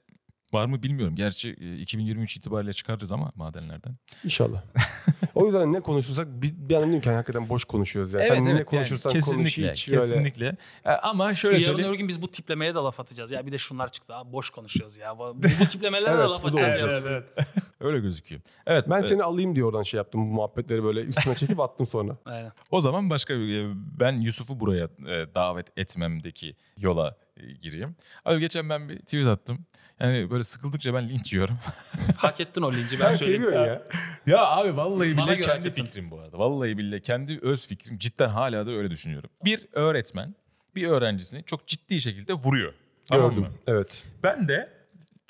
var 0.53 0.65
mı 0.65 0.83
bilmiyorum. 0.83 1.15
Gerçi 1.15 1.49
e, 1.61 1.77
2023 1.77 2.37
itibariyle 2.37 2.73
çıkarırız 2.73 3.11
ama 3.11 3.31
madenlerden. 3.35 3.95
İnşallah. 4.23 4.63
o 5.35 5.45
yüzden 5.45 5.73
ne 5.73 5.79
konuşursak 5.79 6.27
bir, 6.27 6.53
bir 6.57 6.75
an 6.75 6.89
dedim 6.89 7.01
ki 7.01 7.09
hani 7.09 7.15
hakikaten 7.15 7.49
boş 7.49 7.63
konuşuyoruz. 7.65 8.13
Yani. 8.13 8.25
Sen 8.25 8.45
ne 8.45 8.63
konuşursan 8.63 9.11
konuş 9.11 9.25
kesinlikle, 9.25 9.71
hiç 9.71 9.89
böyle. 9.89 9.99
kesinlikle. 9.99 10.57
E, 10.85 10.89
Ama 10.91 11.33
şöyle 11.33 11.55
Yarın 11.55 11.65
söyleyeyim. 11.65 11.89
öbür 11.89 11.97
gün 11.97 12.07
biz 12.07 12.21
bu 12.21 12.27
tiplemeye 12.31 12.75
de 12.75 12.77
laf 12.77 12.99
atacağız. 12.99 13.31
Ya 13.31 13.45
bir 13.45 13.51
de 13.51 13.57
şunlar 13.57 13.89
çıktı. 13.89 14.15
Abi 14.15 14.33
boş 14.33 14.49
konuşuyoruz 14.49 14.97
ya. 14.97 15.19
Bu, 15.19 15.37
bu 15.61 15.65
tiplemelere 15.69 16.11
de 16.11 16.15
Evet, 16.15 16.29
laf 16.29 16.43
bu 16.43 16.47
da 16.47 16.51
atacağız. 16.51 16.83
olacak. 16.83 17.25
ya. 17.37 17.45
Öyle 17.79 17.99
gözüküyor. 17.99 18.41
Evet. 18.67 18.85
Ben 18.89 18.99
e, 18.99 19.03
seni 19.03 19.23
alayım 19.23 19.55
diye 19.55 19.65
oradan 19.65 19.83
şey 19.83 19.97
yaptım 19.97 20.21
bu 20.21 20.33
muhabbetleri 20.33 20.83
böyle 20.83 21.01
üstüne 21.01 21.35
çekip 21.35 21.59
attım 21.59 21.87
sonra. 21.87 22.17
Aynen. 22.25 22.51
O 22.71 22.79
zaman 22.79 23.09
başka 23.09 23.39
bir 23.39 23.63
e, 23.63 23.73
ben 23.99 24.13
Yusuf'u 24.17 24.59
buraya 24.59 24.83
e, 24.83 25.35
davet 25.35 25.77
etmemdeki 25.77 26.55
yola 26.77 27.07
e, 27.09 27.24
gireyim. 27.61 27.95
Abi 28.25 28.39
geçen 28.39 28.69
ben 28.69 28.89
bir 28.89 28.99
tweet 28.99 29.27
attım. 29.27 29.65
Yani 29.99 30.31
böyle 30.31 30.43
sıkıldıkça 30.43 30.93
ben 30.93 31.09
linç 31.09 31.33
yiyorum. 31.33 31.57
Hak 32.17 32.39
ettin 32.39 32.61
o 32.61 32.73
linci 32.73 32.95
ben 32.95 33.09
Sen 33.09 33.15
söyleyeyim. 33.15 33.43
seviyorsun 33.43 33.67
ya. 33.67 34.37
ya 34.37 34.45
abi 34.45 34.77
vallahi 34.77 35.17
Bana 35.17 35.27
billahi 35.27 35.41
kendi 35.41 35.71
fikrim 35.71 36.11
bu 36.11 36.19
arada. 36.19 36.37
Vallahi 36.37 36.77
billahi 36.77 37.01
kendi 37.01 37.39
öz 37.41 37.67
fikrim. 37.67 37.97
Cidden 37.97 38.29
hala 38.29 38.65
da 38.67 38.71
öyle 38.71 38.91
düşünüyorum. 38.91 39.29
Bir 39.45 39.67
öğretmen 39.71 40.35
bir 40.75 40.87
öğrencisini 40.87 41.43
çok 41.43 41.67
ciddi 41.67 42.01
şekilde 42.01 42.33
vuruyor. 42.33 42.73
Tamam? 43.09 43.29
Gördüm. 43.35 43.47
Evet. 43.67 44.03
Ben 44.23 44.47
de 44.47 44.69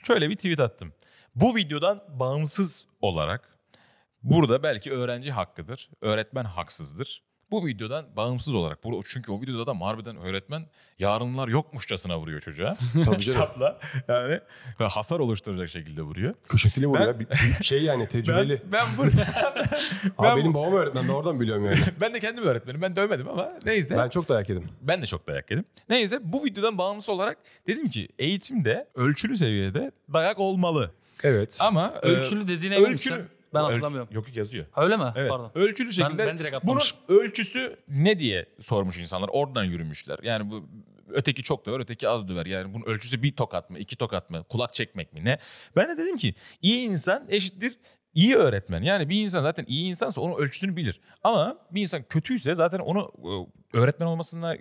şöyle 0.04 0.30
bir 0.30 0.36
tweet 0.36 0.60
attım. 0.60 0.94
Bu 1.36 1.56
videodan 1.56 2.04
bağımsız 2.10 2.86
olarak 3.02 3.58
burada 4.24 4.63
belki 4.63 4.91
öğrenci 4.91 5.32
hakkıdır, 5.32 5.89
öğretmen 6.02 6.44
haksızdır. 6.44 7.24
Bu 7.51 7.65
videodan 7.67 8.05
bağımsız 8.15 8.55
olarak 8.55 8.84
bu- 8.84 9.03
çünkü 9.10 9.31
o 9.31 9.41
videoda 9.41 9.65
da 9.67 9.86
harbiden 9.86 10.17
öğretmen 10.17 10.65
yarınlar 10.99 11.47
yokmuşçasına 11.47 12.19
vuruyor 12.19 12.41
çocuğa. 12.41 12.77
Tabii. 13.05 13.17
Kitapla 13.21 13.79
yani 14.08 14.39
hasar 14.79 15.19
oluşturacak 15.19 15.69
şekilde 15.69 16.01
vuruyor. 16.01 16.34
Köşesiyle 16.49 16.88
vuruyor 16.88 17.19
Ben- 17.19 17.25
ya. 17.47 17.62
Şey 17.62 17.84
yani 17.84 18.08
tecrübeli. 18.10 18.62
Ben, 18.65 18.71
ben 18.71 18.86
burada 18.97 19.21
Abi 20.17 20.27
ben, 20.27 20.38
benim 20.38 20.53
babam 20.53 20.73
öğretmen 20.73 21.08
ben 21.08 21.13
oradan 21.13 21.39
biliyorum 21.39 21.65
yani. 21.65 21.77
ben 22.01 22.13
de 22.13 22.19
kendim 22.19 22.43
öğretmenim. 22.43 22.81
Ben 22.81 22.95
dövmedim 22.95 23.27
ama 23.29 23.49
neyse. 23.65 23.97
ben 23.97 24.10
çok 24.10 24.29
dayak 24.29 24.49
yedim. 24.49 24.69
Ben 24.81 25.01
de 25.01 25.05
çok 25.05 25.27
dayak 25.27 25.51
yedim. 25.51 25.65
Neyse 25.89 26.19
bu 26.23 26.45
videodan 26.45 26.77
bağımsız 26.77 27.10
olarak 27.10 27.38
dedim 27.67 27.89
ki 27.89 28.10
eğitimde 28.19 28.88
ölçülü 28.95 29.38
seviyede 29.38 29.91
dayak 30.13 30.39
olmalı. 30.39 30.91
Evet. 31.23 31.55
Ama 31.60 31.93
e, 32.03 32.08
Ölçülü 32.08 32.47
dediğine 32.47 32.75
emin 32.75 32.86
ölçülü 32.91 33.27
Ben 33.56 33.62
Ölç- 33.62 33.68
hatırlamıyorum. 33.68 34.10
Yok 34.13 34.28
yok 34.28 34.36
yazıyor. 34.38 34.65
Ha, 34.72 34.84
Öyle 34.84 34.98
mi? 34.98 35.13
Evet. 35.15 35.30
Pardon. 35.32 35.52
Ölçülü 35.56 35.94
şekilde. 35.94 36.28
ben 36.28 36.39
direkt 36.39 36.54
bunun 36.63 36.76
atlamışım. 36.78 36.98
ölçüsü 37.08 37.76
ne 37.88 38.20
diye 38.20 38.46
sormuş 38.62 38.98
insanlar. 38.98 39.30
Oradan 39.34 39.63
yürümüşler. 39.63 40.20
Yani 40.24 40.50
bu 40.52 40.70
öteki 41.10 41.44
çok 41.44 41.65
döver, 41.65 41.80
öteki 41.80 42.10
az 42.10 42.28
döver. 42.28 42.46
Yani 42.46 42.74
bunun 42.74 42.86
ölçüsü 42.86 43.24
bir 43.24 43.36
tokat 43.36 43.70
mı, 43.70 43.80
iki 43.80 43.96
tokat 43.96 44.30
mı, 44.30 44.44
kulak 44.50 44.74
çekmek 44.74 45.13
mi 45.13 45.26
ne? 45.26 45.39
Ben 45.76 45.89
de 45.89 45.98
dedim 46.04 46.18
ki 46.18 46.36
iyi 46.62 46.89
insan 46.89 47.26
eşittir 47.30 47.78
iyi 48.15 48.36
öğretmen. 48.36 48.82
Yani 48.82 49.10
bir 49.10 49.23
insan 49.23 49.41
zaten 49.43 49.65
iyi 49.67 49.89
insansa 49.89 50.21
onun 50.21 50.36
ölçüsünü 50.36 50.75
bilir. 50.75 50.99
Ama 51.23 51.58
bir 51.71 51.82
insan 51.82 52.04
kötüyse 52.04 52.56
zaten 52.56 52.80
onu 52.80 53.12
e, 53.73 53.78
öğretmen 53.78 54.06
olmasına 54.08 54.56
e, 54.56 54.60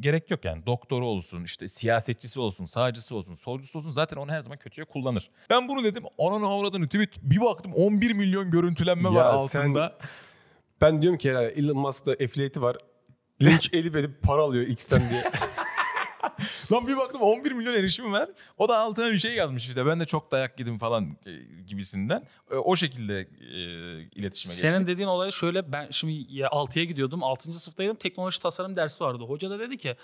gerek 0.00 0.30
yok 0.30 0.44
yani. 0.44 0.66
Doktoru 0.66 1.06
olsun, 1.06 1.44
işte 1.44 1.68
siyasetçisi 1.68 2.40
olsun, 2.40 2.64
sağcısı 2.64 3.16
olsun, 3.16 3.34
solcusu 3.34 3.78
olsun 3.78 3.90
zaten 3.90 4.16
onu 4.16 4.32
her 4.32 4.40
zaman 4.40 4.58
kötüye 4.58 4.84
kullanır. 4.84 5.30
Ben 5.50 5.68
bunu 5.68 5.84
dedim. 5.84 6.02
Onun 6.18 6.42
avradını 6.42 6.86
tweet 6.86 7.22
bir 7.22 7.40
baktım 7.40 7.72
11 7.74 8.12
milyon 8.12 8.50
görüntülenme 8.50 9.08
Ya 9.08 9.14
var 9.14 9.48
sen- 9.48 9.60
altında. 9.60 9.98
Ben 10.80 11.02
diyorum 11.02 11.18
ki 11.18 11.30
herhalde 11.30 11.48
Elon 11.48 11.76
Musk'ta 11.78 12.10
affiliate'i 12.12 12.62
var. 12.62 12.76
Linç 13.42 13.70
edip 13.74 13.96
edip 13.96 14.22
para 14.22 14.42
alıyor 14.42 14.66
X'ten 14.66 15.10
diye. 15.10 15.22
Lan 16.72 16.86
bir 16.86 16.96
baktım 16.96 17.20
11 17.22 17.52
milyon 17.52 17.74
erişimi 17.74 18.12
var. 18.12 18.28
O 18.58 18.68
da 18.68 18.78
altına 18.78 19.12
bir 19.12 19.18
şey 19.18 19.34
yazmış 19.34 19.68
işte. 19.68 19.86
Ben 19.86 20.00
de 20.00 20.04
çok 20.04 20.32
dayak 20.32 20.60
yedim 20.60 20.78
falan 20.78 21.16
e, 21.26 21.30
gibisinden. 21.66 22.24
E, 22.50 22.54
O 22.54 22.76
şekilde 22.76 23.20
e, 23.20 23.58
iletişime 24.02 24.54
Senin 24.54 24.72
geçtik. 24.72 24.86
dediğin 24.88 25.08
olay 25.08 25.30
şöyle 25.30 25.72
ben 25.72 25.88
şimdi 25.90 26.26
ya 26.34 26.48
6'ya 26.48 26.84
gidiyordum 26.84 27.24
6. 27.24 27.52
sınıftaydım 27.52 27.96
teknoloji 27.96 28.40
tasarım 28.40 28.76
dersi 28.76 29.04
vardı. 29.04 29.24
Hoca 29.24 29.50
da 29.50 29.58
dedi 29.58 29.76
ki 29.78 29.96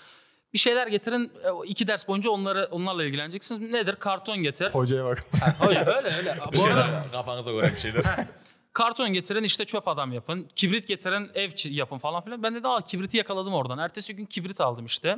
bir 0.53 0.59
şeyler 0.59 0.87
getirin 0.87 1.31
iki 1.65 1.87
ders 1.87 2.07
boyunca 2.07 2.29
onları 2.29 2.67
onlarla 2.71 3.03
ilgileneceksiniz. 3.03 3.71
Nedir? 3.71 3.95
Karton 3.95 4.37
getir. 4.37 4.69
Hocaya 4.71 5.05
bak. 5.05 5.25
öyle 5.67 5.79
öyle 5.79 6.07
öyle. 6.17 6.35
Bir 6.53 6.57
Bu 6.57 6.63
arada 6.63 7.05
kafanıza 7.11 7.51
göre 7.51 7.71
bir 7.71 7.75
şeyler. 7.77 8.03
karton 8.73 9.13
getirin 9.13 9.43
işte 9.43 9.65
çöp 9.65 9.87
adam 9.87 10.13
yapın. 10.13 10.47
Kibrit 10.55 10.87
getirin 10.87 11.31
ev 11.35 11.49
yapın 11.69 11.97
falan 11.97 12.23
filan. 12.23 12.43
Ben 12.43 12.63
de 12.63 12.67
aa 12.67 12.81
kibriti 12.81 13.17
yakaladım 13.17 13.53
oradan. 13.53 13.77
Ertesi 13.77 14.15
gün 14.15 14.25
kibrit 14.25 14.61
aldım 14.61 14.85
işte. 14.85 15.17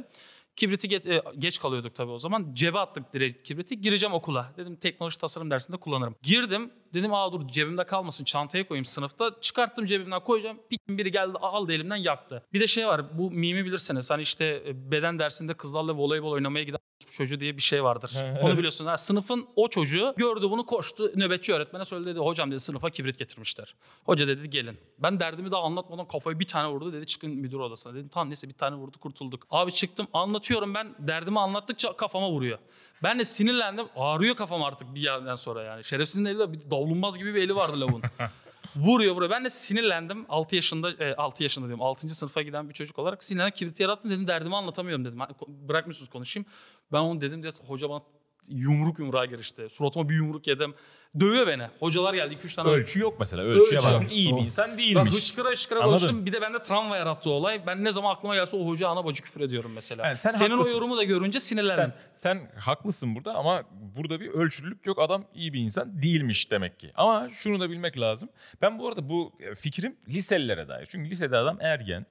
Kibriti 0.56 0.88
get- 0.88 1.08
e, 1.14 1.24
geç 1.38 1.60
kalıyorduk 1.60 1.96
tabii 1.96 2.12
o 2.12 2.18
zaman. 2.18 2.52
Cebe 2.54 2.80
attık 2.80 3.14
direkt 3.14 3.48
kibriti. 3.48 3.82
Gireceğim 3.82 4.14
okula. 4.14 4.54
Dedim 4.58 4.76
teknoloji 4.76 5.18
tasarım 5.18 5.52
dersinde 5.52 5.78
kullanırım. 5.78 6.16
Girdim. 6.22 6.74
Dedim 6.94 7.14
aa 7.14 7.32
dur 7.32 7.48
cebimde 7.48 7.84
kalmasın 7.86 8.24
çantaya 8.24 8.68
koyayım 8.68 8.86
sınıfta. 8.86 9.32
Çıkarttım 9.42 9.86
cebimden 9.86 10.24
koyacağım. 10.24 10.58
Piçin 10.70 10.98
biri 10.98 11.12
geldi 11.12 11.38
aldı 11.38 11.74
elimden 11.74 11.96
yaktı. 11.96 12.44
Bir 12.54 12.60
de 12.60 12.68
şey 12.68 12.88
var 12.88 13.18
bu 13.18 13.32
mimi 13.32 13.66
bilirsiniz. 13.66 14.10
Hani 14.10 14.22
işte 14.22 14.64
e, 14.68 14.92
beden 14.92 15.20
dersinde 15.20 15.54
kızlarla 15.54 15.94
voleybol 15.98 16.32
oynamaya 16.32 16.64
giden 16.64 16.80
çocuğu 17.12 17.40
diye 17.40 17.58
bir 17.58 17.62
şey 17.62 17.84
vardır. 17.84 18.12
Onu 18.42 18.58
biliyorsun. 18.58 18.86
Ha, 18.86 18.98
sınıfın 18.98 19.48
o 19.56 19.68
çocuğu 19.68 20.14
gördü 20.18 20.50
bunu 20.50 20.66
koştu 20.66 21.12
nöbetçi 21.16 21.54
öğretmene 21.54 21.86
söyledi 21.86 22.10
dedi 22.10 22.20
hocam 22.20 22.52
dedi 22.52 22.60
sınıfa 22.60 22.90
kibrit 22.90 23.20
getirmişler. 23.20 23.76
Hoca 24.06 24.28
dedi 24.28 24.50
gelin. 24.50 24.78
Ben 25.00 25.20
derdimi 25.20 25.52
daha 25.52 25.62
anlatmadan 25.64 26.08
kafayı 26.08 26.40
bir 26.40 26.48
tane 26.48 26.68
vurdu 26.68 26.94
dedi 26.94 27.06
çıkın 27.06 27.32
müdür 27.32 27.60
odasına. 27.60 27.94
Dedim 27.94 28.10
tamam 28.14 28.30
neyse 28.30 28.48
bir 28.48 28.54
tane 28.54 28.76
vurdu 28.76 28.98
kurtulduk. 29.00 29.48
Abi 29.52 29.72
çıktım 29.72 30.08
anlatıyorum 30.14 30.74
ben 30.74 30.96
derdimi 31.00 31.40
anlattıkça 31.40 31.96
kafama 31.96 32.30
vuruyor. 32.30 32.60
Ben 33.04 33.20
de 33.20 33.26
sinirlendim 33.26 33.86
ağrıyor 33.96 34.36
kafam 34.36 34.64
artık 34.64 34.96
bir 34.96 35.02
yerden 35.02 35.36
sonra 35.36 35.64
yani. 35.64 35.84
Şerefsizin 35.84 36.26
eli 36.26 36.40
de 36.40 36.54
bir 36.54 36.72
davlumbaz 36.72 37.18
gibi 37.18 37.36
bir 37.36 37.42
eli 37.44 37.56
vardı 37.56 37.80
lavun. 37.82 38.02
Vuruyor 38.80 39.16
vuruyor. 39.16 39.32
Ben 39.32 39.46
de 39.46 39.50
sinirlendim. 39.50 40.26
6 40.30 40.56
yaşında, 40.56 40.92
e, 40.92 41.16
6 41.16 41.44
yaşında 41.44 41.68
diyorum. 41.68 41.84
6. 41.84 42.16
sınıfa 42.16 42.42
giden 42.42 42.70
bir 42.70 42.74
çocuk 42.74 43.00
olarak 43.00 43.24
sinirlendim. 43.24 43.56
Kibriti 43.56 43.84
yarattım 43.84 44.12
dedim. 44.12 44.28
Derdimi 44.28 44.56
anlatamıyorum 44.56 45.06
dedim. 45.06 45.20
Bırakmıyorsunuz 45.48 46.10
konuşayım. 46.10 46.46
Ben 46.92 47.00
onu 47.00 47.22
dedim 47.22 47.44
diye 47.44 47.54
hoca 47.68 47.90
bana 47.90 48.02
yumruk 48.48 49.00
yumruğa 49.00 49.26
girişti. 49.26 49.68
Suratıma 49.72 50.10
bir 50.10 50.16
yumruk 50.16 50.48
yedim. 50.48 50.74
Dövüyor 51.20 51.48
beni. 51.48 51.64
Hocalar 51.80 52.14
geldi 52.14 52.36
2-3 52.44 52.56
tane. 52.56 52.70
Ölçü 52.70 53.00
yok 53.00 53.20
mesela. 53.20 53.44
Ölçüye 53.44 53.80
Ölçü 53.80 53.88
bak. 53.92 54.02
yok. 54.04 54.12
İyi 54.12 54.36
bir 54.38 54.42
insan 54.42 54.70
Ben 54.72 54.78
değilmiş. 54.78 55.14
hıçkıra 55.14 55.50
hıçkıra 55.50 55.80
Anladın? 55.80 55.92
konuştum. 55.92 56.26
Bir 56.26 56.34
de 56.34 56.42
bende 56.42 56.62
travma 56.64 56.98
yarattı 56.98 57.30
olay. 57.30 57.68
Ben 57.68 57.84
ne 57.84 57.92
zaman 57.92 58.14
aklıma 58.16 58.36
gelse 58.36 58.58
o 58.58 58.68
hoca 58.68 58.88
ana 58.88 59.06
bacı 59.06 59.24
küfür 59.24 59.42
ediyorum 59.42 59.72
mesela. 59.76 60.08
Yani 60.08 60.18
sen 60.18 60.30
Senin 60.30 60.50
haklısın. 60.52 60.72
o 60.72 60.76
yorumu 60.76 60.98
da 60.98 61.04
görünce 61.04 61.40
sinirlendim. 61.40 61.94
Sen, 62.14 62.40
sen 62.40 62.52
haklısın 62.60 63.16
burada 63.16 63.34
ama 63.36 63.64
burada 63.98 64.20
bir 64.20 64.28
ölçülülük 64.30 64.86
yok. 64.86 65.00
Adam 65.00 65.26
iyi 65.34 65.54
bir 65.54 65.60
insan 65.60 66.02
değilmiş 66.02 66.52
demek 66.52 66.80
ki. 66.80 66.92
Ama 66.96 67.28
şunu 67.32 67.60
da 67.60 67.70
bilmek 67.70 68.00
lazım. 68.00 68.30
Ben 68.62 68.80
bu 68.80 68.88
arada 68.88 69.10
bu 69.10 69.34
fikrim 69.56 69.96
liselilere 70.10 70.68
dair. 70.68 70.86
Çünkü 70.92 71.10
lisede 71.10 71.38
adam 71.38 71.58
ergen, 71.62 72.06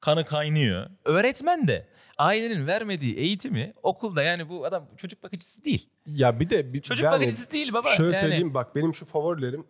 kanı 0.00 0.24
kaynıyor. 0.24 0.86
Öğretmen 1.04 1.68
de 1.68 1.86
ailenin 2.18 2.66
vermediği 2.66 3.16
eğitimi 3.16 3.72
okulda 3.82 4.22
yani 4.22 4.48
bu 4.48 4.64
adam 4.66 4.88
çocuk 4.96 5.22
bakıcısı 5.22 5.64
değil. 5.64 5.88
Ya 6.06 6.40
bir 6.40 6.50
de 6.50 6.72
bir, 6.72 6.82
Çocuk 6.82 7.04
yani 7.04 7.12
bakıcısı 7.12 7.52
değil 7.52 7.72
baba. 7.72 7.88
Şöyle 7.88 8.16
yani, 8.16 8.20
söyleyeyim 8.20 8.54
bak 8.54 8.76
benim 8.76 8.94
şu 8.94 9.06
favorilerim 9.06 9.64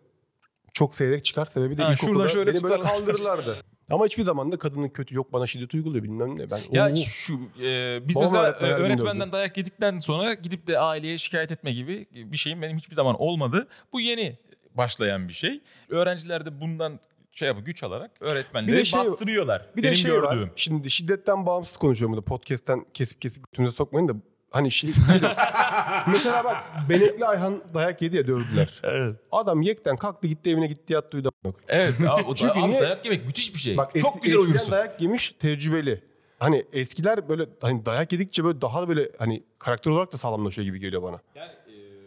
çok 0.73 0.95
seyrek 0.95 1.25
çıkar 1.25 1.45
sebebi 1.45 1.77
de 1.77 1.83
Ha, 1.83 1.93
ilkokulda 1.93 2.27
şöyle 2.27 2.53
beni 2.53 2.63
böyle 2.63 2.83
kaldırırlardı. 2.83 3.63
Ama 3.91 4.05
hiçbir 4.05 4.23
zaman 4.23 4.51
da 4.51 4.57
kadının 4.57 4.89
kötü 4.89 5.15
yok 5.15 5.33
bana 5.33 5.47
şiddet 5.47 5.73
uyguluyor 5.73 6.03
bilmem 6.03 6.37
ne. 6.37 6.51
Ben 6.51 6.59
Ya 6.71 6.91
Oo. 6.91 6.95
şu 6.95 7.33
e, 7.61 7.99
biz 8.07 8.17
mesela 8.17 8.49
e, 8.49 8.65
öğretmenden 8.65 9.27
oldu. 9.27 9.31
dayak 9.31 9.57
yedikten 9.57 9.99
sonra 9.99 10.33
gidip 10.33 10.67
de 10.67 10.79
aileye 10.79 11.17
şikayet 11.17 11.51
etme 11.51 11.73
gibi 11.73 12.07
bir 12.13 12.37
şeyim 12.37 12.61
benim 12.61 12.77
hiçbir 12.77 12.95
zaman 12.95 13.21
olmadı. 13.21 13.67
Bu 13.93 13.99
yeni 14.01 14.37
başlayan 14.75 15.27
bir 15.27 15.33
şey. 15.33 15.61
Öğrenciler 15.89 16.45
de 16.45 16.61
bundan 16.61 16.99
şey 17.33 17.47
yapıp 17.47 17.65
güç 17.65 17.83
alarak 17.83 18.11
öğretmenleri 18.19 18.71
Bir 18.71 18.77
de 18.77 18.85
şey- 18.85 18.99
bastırıyorlar. 18.99 19.65
bir 19.77 19.83
benim 19.83 19.91
de 19.91 19.97
şey 19.97 20.11
gördüğüm. 20.11 20.41
var. 20.43 20.49
Şimdi 20.55 20.89
şiddetten 20.89 21.45
bağımsız 21.45 21.77
konuşuyorum 21.77 22.15
burada. 22.15 22.25
Podcast'ten 22.25 22.85
kesip 22.93 23.21
kesip 23.21 23.43
bütünüze 23.53 23.75
sokmayın 23.75 24.09
da 24.09 24.13
hani 24.51 24.71
şey 24.71 24.89
mesela 26.07 26.43
bak 26.43 26.57
Benekli 26.89 27.25
Ayhan 27.25 27.63
dayak 27.73 28.01
yedi 28.01 28.17
ya 28.17 28.27
dövdüler. 28.27 28.79
Evet. 28.83 29.15
Adam 29.31 29.61
yekten 29.61 29.95
kalktı 29.95 30.27
gitti 30.27 30.49
evine 30.49 30.67
gitti 30.67 30.93
yattı 30.93 31.17
uyudu. 31.17 31.31
Evet. 31.67 31.93
Abi, 32.09 32.23
o 32.23 32.35
Çünkü 32.35 32.59
abi 32.59 32.69
niye- 32.69 32.81
dayak 32.81 33.05
yemek 33.05 33.25
müthiş 33.25 33.53
bir 33.53 33.59
şey. 33.59 33.77
Bak 33.77 33.91
Çok 33.99 34.15
eski- 34.15 34.21
güzel 34.23 34.37
eskiden 34.39 34.51
uyursun. 34.53 34.71
dayak 34.71 35.01
yemiş 35.01 35.35
tecrübeli. 35.39 36.03
Hani 36.39 36.65
eskiler 36.73 37.29
böyle 37.29 37.45
hani 37.61 37.85
dayak 37.85 38.11
yedikçe 38.11 38.43
böyle 38.43 38.61
daha 38.61 38.87
böyle 38.89 39.09
hani 39.19 39.43
karakter 39.59 39.91
olarak 39.91 40.13
da 40.13 40.17
sağlamlaşıyor 40.17 40.65
gibi 40.65 40.79
geliyor 40.79 41.03
bana. 41.03 41.15
e, 41.35 41.62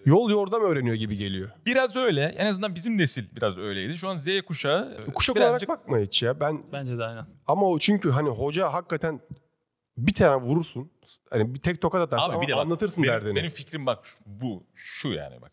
Yol 0.07 0.31
yordam 0.31 0.63
öğreniyor 0.63 0.95
gibi 0.97 1.17
geliyor. 1.17 1.51
Biraz 1.67 1.97
öyle. 1.97 2.23
En 2.23 2.47
azından 2.47 2.75
bizim 2.75 2.99
nesil 2.99 3.37
biraz 3.37 3.59
öyleydi. 3.59 3.97
Şu 3.97 4.09
an 4.09 4.17
Z 4.17 4.29
kuşağı 4.47 4.99
e, 5.09 5.13
Kuşak 5.13 5.37
birazcık 5.37 5.69
olarak 5.69 5.83
bakma 5.83 5.99
hiç 5.99 6.23
ya. 6.23 6.41
Ben 6.41 6.63
Bence 6.73 6.99
de 6.99 7.05
aynen. 7.05 7.27
ama 7.47 7.67
o 7.67 7.79
çünkü 7.79 8.11
hani 8.11 8.29
hoca 8.29 8.73
hakikaten 8.73 9.21
bir 9.97 10.15
tane 10.15 10.43
vurursun. 10.43 10.93
Hani 11.31 11.55
bir 11.55 11.61
tek 11.61 11.83
tokat 11.83 12.01
atarsın 12.01 12.33
Abi 12.33 12.43
bir 12.43 12.49
de 12.53 12.57
bak, 12.57 12.65
anlatırsın 12.65 13.03
benim, 13.03 13.15
derdini. 13.15 13.35
Benim 13.35 13.51
fikrim 13.51 13.87
bak 13.87 14.05
bu 14.27 14.67
şu 14.75 15.09
yani 15.09 15.43
bak. 15.43 15.53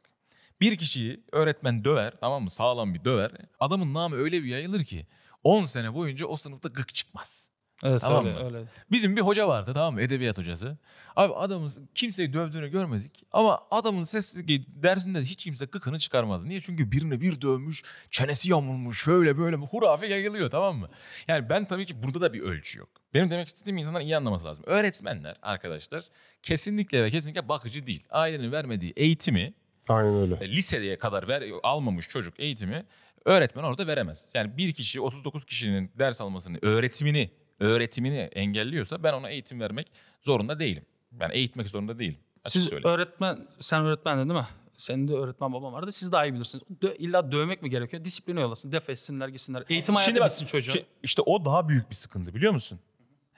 Bir 0.62 0.78
kişiyi 0.78 1.24
öğretmen 1.32 1.84
döver 1.84 2.14
tamam 2.20 2.43
mı 2.43 2.49
sağlam 2.49 2.93
bir 2.93 3.06
döver. 3.06 3.32
Adamın 3.60 3.93
namı 3.93 4.16
öyle 4.16 4.43
bir 4.43 4.47
yayılır 4.47 4.84
ki 4.84 5.08
10 5.43 5.66
sene 5.66 5.93
boyunca 5.93 6.28
o 6.28 6.36
sınıfta 6.36 6.70
gık 6.70 6.93
çıkmaz. 6.93 7.49
Evet 7.84 8.01
Tamam 8.01 8.25
öyle, 8.25 8.39
mı? 8.39 8.45
öyle. 8.45 8.65
Bizim 8.91 9.15
bir 9.15 9.21
hoca 9.21 9.47
vardı 9.47 9.71
tamam 9.73 9.93
mı 9.93 10.01
edebiyat 10.01 10.38
hocası. 10.38 10.77
Abi 11.15 11.34
adamın 11.34 11.71
kimseyi 11.95 12.34
dövdüğünü 12.34 12.67
görmedik 12.69 13.23
ama 13.31 13.59
adamın 13.71 14.03
ses 14.03 14.36
dersinde 14.67 15.19
hiç 15.21 15.43
kimse 15.43 15.65
gıkını 15.65 15.99
çıkarmadı. 15.99 16.49
Niye? 16.49 16.61
Çünkü 16.61 16.91
birine 16.91 17.21
bir 17.21 17.41
dövmüş, 17.41 17.84
çenesi 18.11 18.51
yamulmuş, 18.51 19.03
şöyle 19.03 19.38
böyle 19.38 19.55
hurafe 19.55 20.07
yayılıyor 20.07 20.49
tamam 20.51 20.77
mı? 20.77 20.89
Yani 21.27 21.49
ben 21.49 21.65
tabii 21.67 21.86
ki 21.86 22.03
burada 22.03 22.21
da 22.21 22.34
bir 22.34 22.41
ölçü 22.41 22.79
yok. 22.79 22.89
Benim 23.13 23.29
demek 23.29 23.47
istediğim 23.47 23.77
insanlar 23.77 24.01
iyi 24.01 24.17
anlaması 24.17 24.45
lazım. 24.45 24.65
Öğretmenler 24.67 25.36
arkadaşlar 25.41 26.03
kesinlikle 26.43 27.03
ve 27.03 27.11
kesinlikle 27.11 27.49
bakıcı 27.49 27.88
değil. 27.88 28.05
Ailenin 28.09 28.51
vermediği 28.51 28.93
eğitimi 28.95 29.53
Aynen 29.89 30.15
öyle. 30.21 30.36
e, 30.41 30.49
liseye 30.49 30.97
kadar 30.97 31.27
ver, 31.27 31.43
almamış 31.63 32.09
çocuk 32.09 32.39
eğitimi 32.39 32.86
öğretmen 33.25 33.63
orada 33.63 33.88
veremez. 33.88 34.31
Yani 34.36 34.57
bir 34.57 34.73
kişi 34.73 35.01
39 35.01 35.45
kişinin 35.45 35.91
ders 35.99 36.21
almasını, 36.21 36.57
öğretimini, 36.61 37.31
öğretimini 37.60 38.18
engelliyorsa 38.18 39.04
ben 39.04 39.14
ona 39.14 39.30
eğitim 39.30 39.60
vermek 39.60 39.88
zorunda 40.22 40.60
değilim. 40.60 40.86
Ben 41.12 41.30
eğitmek 41.30 41.68
zorunda 41.70 41.99
değilim. 41.99 42.18
Siz 42.45 42.64
söyleyeyim. 42.64 42.84
öğretmen, 42.88 43.47
sen 43.60 43.86
öğretmendin 43.86 44.30
değil 44.30 44.39
mi? 44.39 44.47
Senin 44.78 45.08
de 45.08 45.14
öğretmen 45.14 45.54
baban 45.54 45.74
vardı. 45.74 45.91
Siz 45.91 46.12
daha 46.12 46.26
iyi 46.26 46.34
bilirsiniz. 46.34 46.64
Dö- 46.82 46.95
illa 46.97 47.32
dövmek 47.32 47.62
mi 47.62 47.70
gerekiyor? 47.70 48.04
Disipline 48.04 48.41
yollasın. 48.41 48.72
Def 48.72 48.89
etsinler 48.89 49.28
gitsinler. 49.28 49.64
Eğitim 49.70 49.95
hayatı 49.95 50.10
Şimdi 50.10 50.20
bak, 50.20 50.28
bitsin 50.28 50.45
çocuğun. 50.45 50.74
şey- 50.74 50.86
işte 51.04 51.22
o 51.22 51.45
daha 51.45 51.70
büyük 51.70 51.89
bir 51.89 51.95
sıkıntı 51.95 52.36
biliyor 52.36 52.54
musun? 52.54 52.80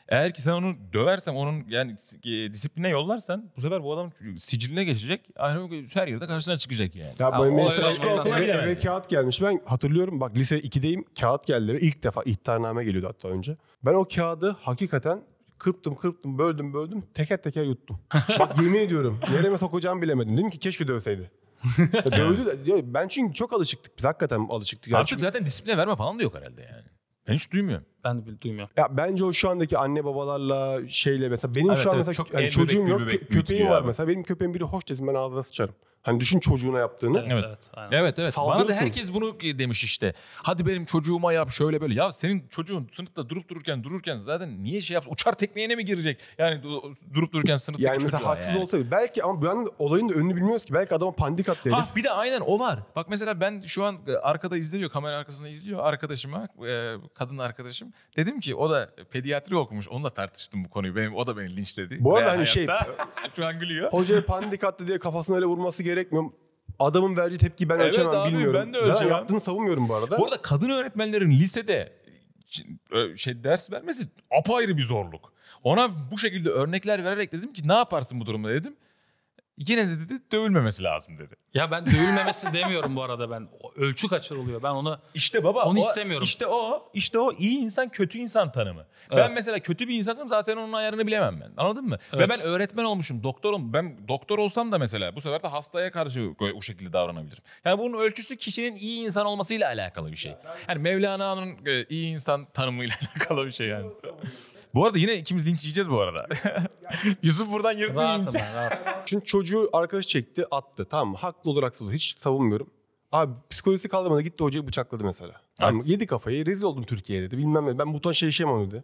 Eğer 0.09 0.33
ki 0.33 0.41
sen 0.41 0.51
onu 0.51 0.75
döversen, 0.93 1.33
onun 1.35 1.63
yani 1.69 1.95
e, 2.23 2.53
disipline 2.53 2.89
yollarsan 2.89 3.51
bu 3.57 3.61
sefer 3.61 3.83
bu 3.83 3.93
adam 3.93 4.11
siciline 4.37 4.83
geçecek. 4.83 5.29
Yani 5.39 5.85
her 5.93 6.07
yerde 6.07 6.27
karşısına 6.27 6.57
çıkacak 6.57 6.95
yani. 6.95 7.13
Ya 7.19 7.29
mesela 7.31 7.87
öyle 7.87 8.11
olmaktan 8.11 8.41
eve, 8.43 8.79
kağıt 8.79 9.09
gelmiş. 9.09 9.41
Ben 9.41 9.61
hatırlıyorum 9.65 10.19
bak 10.19 10.37
lise 10.37 10.59
2'deyim 10.59 11.03
kağıt 11.19 11.47
geldi 11.47 11.73
ve 11.73 11.79
ilk 11.79 12.03
defa 12.03 12.23
ihtarname 12.23 12.83
geliyordu 12.83 13.07
hatta 13.07 13.27
önce. 13.27 13.57
Ben 13.85 13.93
o 13.93 14.07
kağıdı 14.15 14.55
hakikaten 14.61 15.21
kırptım 15.57 15.95
kırptım 15.95 16.37
böldüm 16.37 16.73
böldüm 16.73 17.03
teker 17.13 17.41
teker 17.41 17.63
yuttum. 17.63 17.99
bak 18.39 18.61
yemin 18.61 18.79
ediyorum 18.79 19.19
nereme 19.31 19.57
sokacağımı 19.57 20.01
bilemedim. 20.01 20.37
Dedim 20.37 20.49
ki 20.49 20.59
keşke 20.59 20.87
dövseydi. 20.87 21.31
Ya 21.93 22.03
dövdü 22.11 22.45
de, 22.45 22.93
ben 22.93 23.07
çünkü 23.07 23.33
çok 23.33 23.53
alışıktık 23.53 23.97
biz 23.97 24.05
hakikaten 24.05 24.47
alışıktık. 24.49 24.91
Yani 24.91 24.99
Artık 24.99 25.09
çünkü- 25.09 25.21
zaten 25.21 25.45
disipline 25.45 25.77
verme 25.77 25.95
falan 25.95 26.19
da 26.19 26.23
yok 26.23 26.35
herhalde 26.35 26.61
yani. 26.61 26.94
Ben 27.27 27.33
hiç 27.33 27.51
duymuyorum. 27.51 27.85
Ben 28.03 28.25
de 28.25 28.41
duymuyorum. 28.41 28.73
Ya 28.77 28.97
bence 28.97 29.25
o 29.25 29.33
şu 29.33 29.49
andaki 29.49 29.77
anne 29.77 30.05
babalarla 30.05 30.87
şeyle 30.87 31.29
mesela 31.29 31.55
benim 31.55 31.69
Evet, 31.69 31.79
şu 31.79 31.89
an 31.89 31.95
evet, 31.95 32.07
mesela 32.07 32.13
çok 32.25 32.33
hani 32.33 32.45
el 32.45 32.51
çocuğum 32.51 32.79
bebek, 32.79 32.89
yok 32.89 32.99
bebek 33.01 33.29
köpeğim 33.31 33.67
var 33.69 33.77
abi. 33.81 33.87
mesela 33.87 34.07
benim 34.07 34.23
köpeğim 34.23 34.53
biri 34.53 34.63
hoş 34.63 34.89
desin 34.89 35.07
ben 35.07 35.13
ağzına 35.15 35.43
sıçarım. 35.43 35.75
Hani 36.05 36.19
düşün 36.19 36.39
çocuğuna 36.39 36.79
yaptığını. 36.79 37.17
Evet, 37.19 37.31
Evet. 37.31 37.43
evet. 37.47 37.69
aynen. 37.73 37.91
Evet 37.97 38.19
evet. 38.19 38.35
Bana 38.37 38.67
da 38.67 38.73
herkes 38.73 39.13
bunu 39.13 39.39
demiş 39.39 39.83
işte. 39.83 40.13
Hadi 40.35 40.65
benim 40.65 40.85
çocuğuma 40.85 41.33
yap 41.33 41.51
şöyle 41.51 41.81
böyle. 41.81 41.93
Ya 41.93 42.11
senin 42.11 42.47
çocuğun 42.49 42.87
sınıfta 42.91 43.29
durup 43.29 43.49
dururken 43.49 43.83
dururken 43.83 44.17
zaten 44.17 44.63
niye 44.63 44.81
şey 44.81 44.93
yapsın? 44.93 45.11
Uçar 45.11 45.33
tekmeğine 45.33 45.75
mi 45.75 45.85
girecek? 45.85 46.19
Yani 46.37 46.55
du- 46.61 46.95
durup 47.13 47.33
dururken 47.33 47.55
sınıftaki 47.55 47.87
Yani 47.87 47.95
mesela 48.03 48.17
çocuğa 48.19 48.29
haksız 48.29 48.49
yani. 48.55 48.63
olsa. 48.63 48.77
Belki 48.91 49.23
ama 49.23 49.41
bu 49.41 49.49
an 49.49 49.67
olayın 49.79 50.09
da 50.09 50.13
önünü 50.13 50.35
bilmiyoruz 50.35 50.65
ki. 50.65 50.73
Belki 50.73 50.95
adama 50.95 51.11
pandik 51.11 51.49
attı. 51.49 51.69
Ha 51.71 51.87
bir 51.95 52.03
de 52.03 52.11
aynen 52.11 52.41
o 52.41 52.59
var. 52.59 52.79
Bak 52.95 53.09
mesela 53.09 53.39
ben 53.39 53.61
şu 53.61 53.83
an 53.83 53.97
e, 54.07 54.11
arkada 54.15 54.57
izliyor, 54.57 54.89
kamera 54.89 55.17
arkasında 55.17 55.49
izliyor 55.49 55.79
arkadaşıma, 55.83 56.47
e, 56.67 56.95
kadın 57.13 57.37
arkadaşım. 57.37 57.93
Dedim 58.17 58.39
ki 58.39 58.55
o 58.55 58.69
da 58.69 58.89
pediatri 59.11 59.55
okumuş. 59.57 59.89
Onunla 59.89 60.09
tartıştım 60.09 60.65
bu 60.65 60.69
konuyu. 60.69 60.95
Benim 60.95 61.15
o 61.15 61.27
da 61.27 61.37
beni 61.37 61.55
linçledi. 61.55 61.97
Bu 61.99 62.17
arada 62.17 62.31
hani 62.31 62.47
şey- 62.47 62.67
şu 63.35 63.45
an 63.45 63.59
gülüyor. 63.59 63.93
Hocaya 63.93 64.25
pandik 64.25 64.63
attı 64.63 64.87
diye 64.87 64.99
kafasına 64.99 65.35
öyle 65.35 65.45
vurması 65.45 65.83
gerekmiyor. 65.95 66.25
Adamın 66.79 67.17
verdiği 67.17 67.37
tepkiyi 67.37 67.69
ben 67.69 67.75
Evet 67.75 67.87
ölçemem 67.87 68.11
abi, 68.11 68.31
bilmiyorum. 68.31 68.61
ben 68.65 68.73
de 68.73 68.77
Zaten 68.79 68.91
ölçemem. 68.93 69.11
yaptığını 69.11 69.39
savunmuyorum 69.39 69.89
bu 69.89 69.95
arada. 69.95 70.17
Bu 70.19 70.25
arada 70.25 70.41
kadın 70.41 70.69
öğretmenlerin 70.69 71.31
lisede 71.31 71.93
şey 73.15 73.43
ders 73.43 73.71
vermesi 73.71 74.07
apayrı 74.39 74.77
bir 74.77 74.83
zorluk. 74.83 75.33
Ona 75.63 76.11
bu 76.11 76.17
şekilde 76.17 76.49
örnekler 76.49 77.03
vererek 77.03 77.31
dedim 77.31 77.53
ki 77.53 77.67
ne 77.67 77.73
yaparsın 77.73 78.19
bu 78.19 78.25
durumda 78.25 78.49
dedim. 78.49 78.75
Yine 79.57 79.87
de 79.89 79.99
dedi 79.99 80.21
dövülmemesi 80.31 80.83
lazım 80.83 81.17
dedi. 81.17 81.35
Ya 81.53 81.71
ben 81.71 81.85
dövülmemesi 81.85 82.53
demiyorum 82.53 82.95
bu 82.95 83.03
arada 83.03 83.29
ben. 83.31 83.47
O 83.61 83.71
Ölçü 83.75 84.07
kaçırılıyor. 84.07 84.63
Ben 84.63 84.69
onu 84.69 84.99
İşte 85.13 85.43
baba 85.43 85.63
Onu 85.65 85.77
o- 85.79 85.81
istemiyorum. 85.81 86.23
İşte 86.23 86.47
o, 86.47 86.89
işte 86.93 87.19
o 87.19 87.33
iyi 87.33 87.57
insan 87.57 87.89
kötü 87.89 88.17
insan 88.17 88.51
tanımı. 88.51 88.85
Ben 89.11 89.17
Evet. 89.17 89.31
mesela 89.35 89.59
kötü 89.59 89.87
bir 89.87 89.95
insansam 89.99 90.27
zaten 90.27 90.57
onun 90.57 90.73
ayarını 90.73 91.07
bilemem 91.07 91.41
ben. 91.41 91.51
Anladın 91.57 91.85
mı? 91.85 91.95
Ve 92.13 92.17
Evet. 92.17 92.29
ben 92.29 92.39
öğretmen 92.41 92.83
olmuşum, 92.83 93.23
doktor 93.23 93.53
olmuşum. 93.53 93.73
Ben 93.73 94.07
doktor 94.07 94.37
olsam 94.39 94.71
da 94.71 94.77
mesela 94.77 95.15
bu 95.15 95.21
sefer 95.21 95.43
de 95.43 95.47
hastaya 95.47 95.91
karşı 95.91 96.29
o 96.55 96.61
şekilde 96.61 96.93
davranabilirim. 96.93 97.43
Yani 97.65 97.79
bunun 97.79 97.97
ölçüsü 97.97 98.37
kişinin 98.37 98.75
iyi 98.75 99.05
insan 99.05 99.25
olmasıyla 99.25 99.67
alakalı 99.67 100.11
bir 100.11 100.17
şey. 100.17 100.33
Yani 100.69 100.81
Mevlana'nın 100.81 101.57
e, 101.65 101.83
iyi 101.89 102.07
insan 102.13 102.45
tanımıyla 102.53 102.95
alakalı 103.15 103.45
bir 103.45 103.51
şey 103.51 103.67
yani. 103.67 103.85
Bu 104.75 104.85
arada 104.85 104.97
yine 104.97 105.15
ikimiz 105.15 105.47
linç 105.47 105.63
yiyeceğiz 105.63 105.89
bu 105.89 106.01
arada. 106.01 106.27
Yusuf 107.23 107.51
buradan 107.51 107.77
yırtmayı 107.77 108.07
rahatım 108.07 108.33
ben 108.33 108.55
rahatım. 108.55 108.85
Şimdi 109.05 109.25
çocuğu 109.25 109.69
arkadaş 109.73 110.07
çekti 110.07 110.45
attı. 110.51 110.85
Tamam 110.85 111.09
mı? 111.09 111.17
Haklı 111.17 111.51
olur 111.51 111.63
haksız 111.63 111.81
olur. 111.81 111.93
Hiç 111.93 112.17
savunmuyorum. 112.17 112.69
Abi 113.11 113.33
psikolojisi 113.49 113.89
kaldırmadı 113.89 114.21
gitti 114.21 114.43
hocayı 114.43 114.67
bıçakladı 114.67 115.03
mesela. 115.03 115.41
Tamam, 115.55 115.75
mı? 115.75 115.81
yedi 115.85 116.05
kafayı 116.05 116.45
rezil 116.45 116.63
oldum 116.63 116.83
Türkiye'de 116.83 117.25
dedi. 117.25 117.37
Bilmem 117.37 117.65
ne. 117.65 117.79
Ben 117.79 117.93
bu 117.93 118.01
ton 118.01 118.11
şey 118.11 118.27
yaşayamam 118.27 118.71
dedi. 118.71 118.83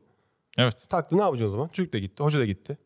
Evet. 0.58 0.86
Taktı 0.90 1.18
ne 1.18 1.22
yapacağız 1.22 1.52
o 1.52 1.54
zaman? 1.54 1.68
Çocuk 1.68 1.94
da 1.94 1.98
gitti. 1.98 2.24
Hoca 2.24 2.40
da 2.40 2.46
gitti. 2.46 2.78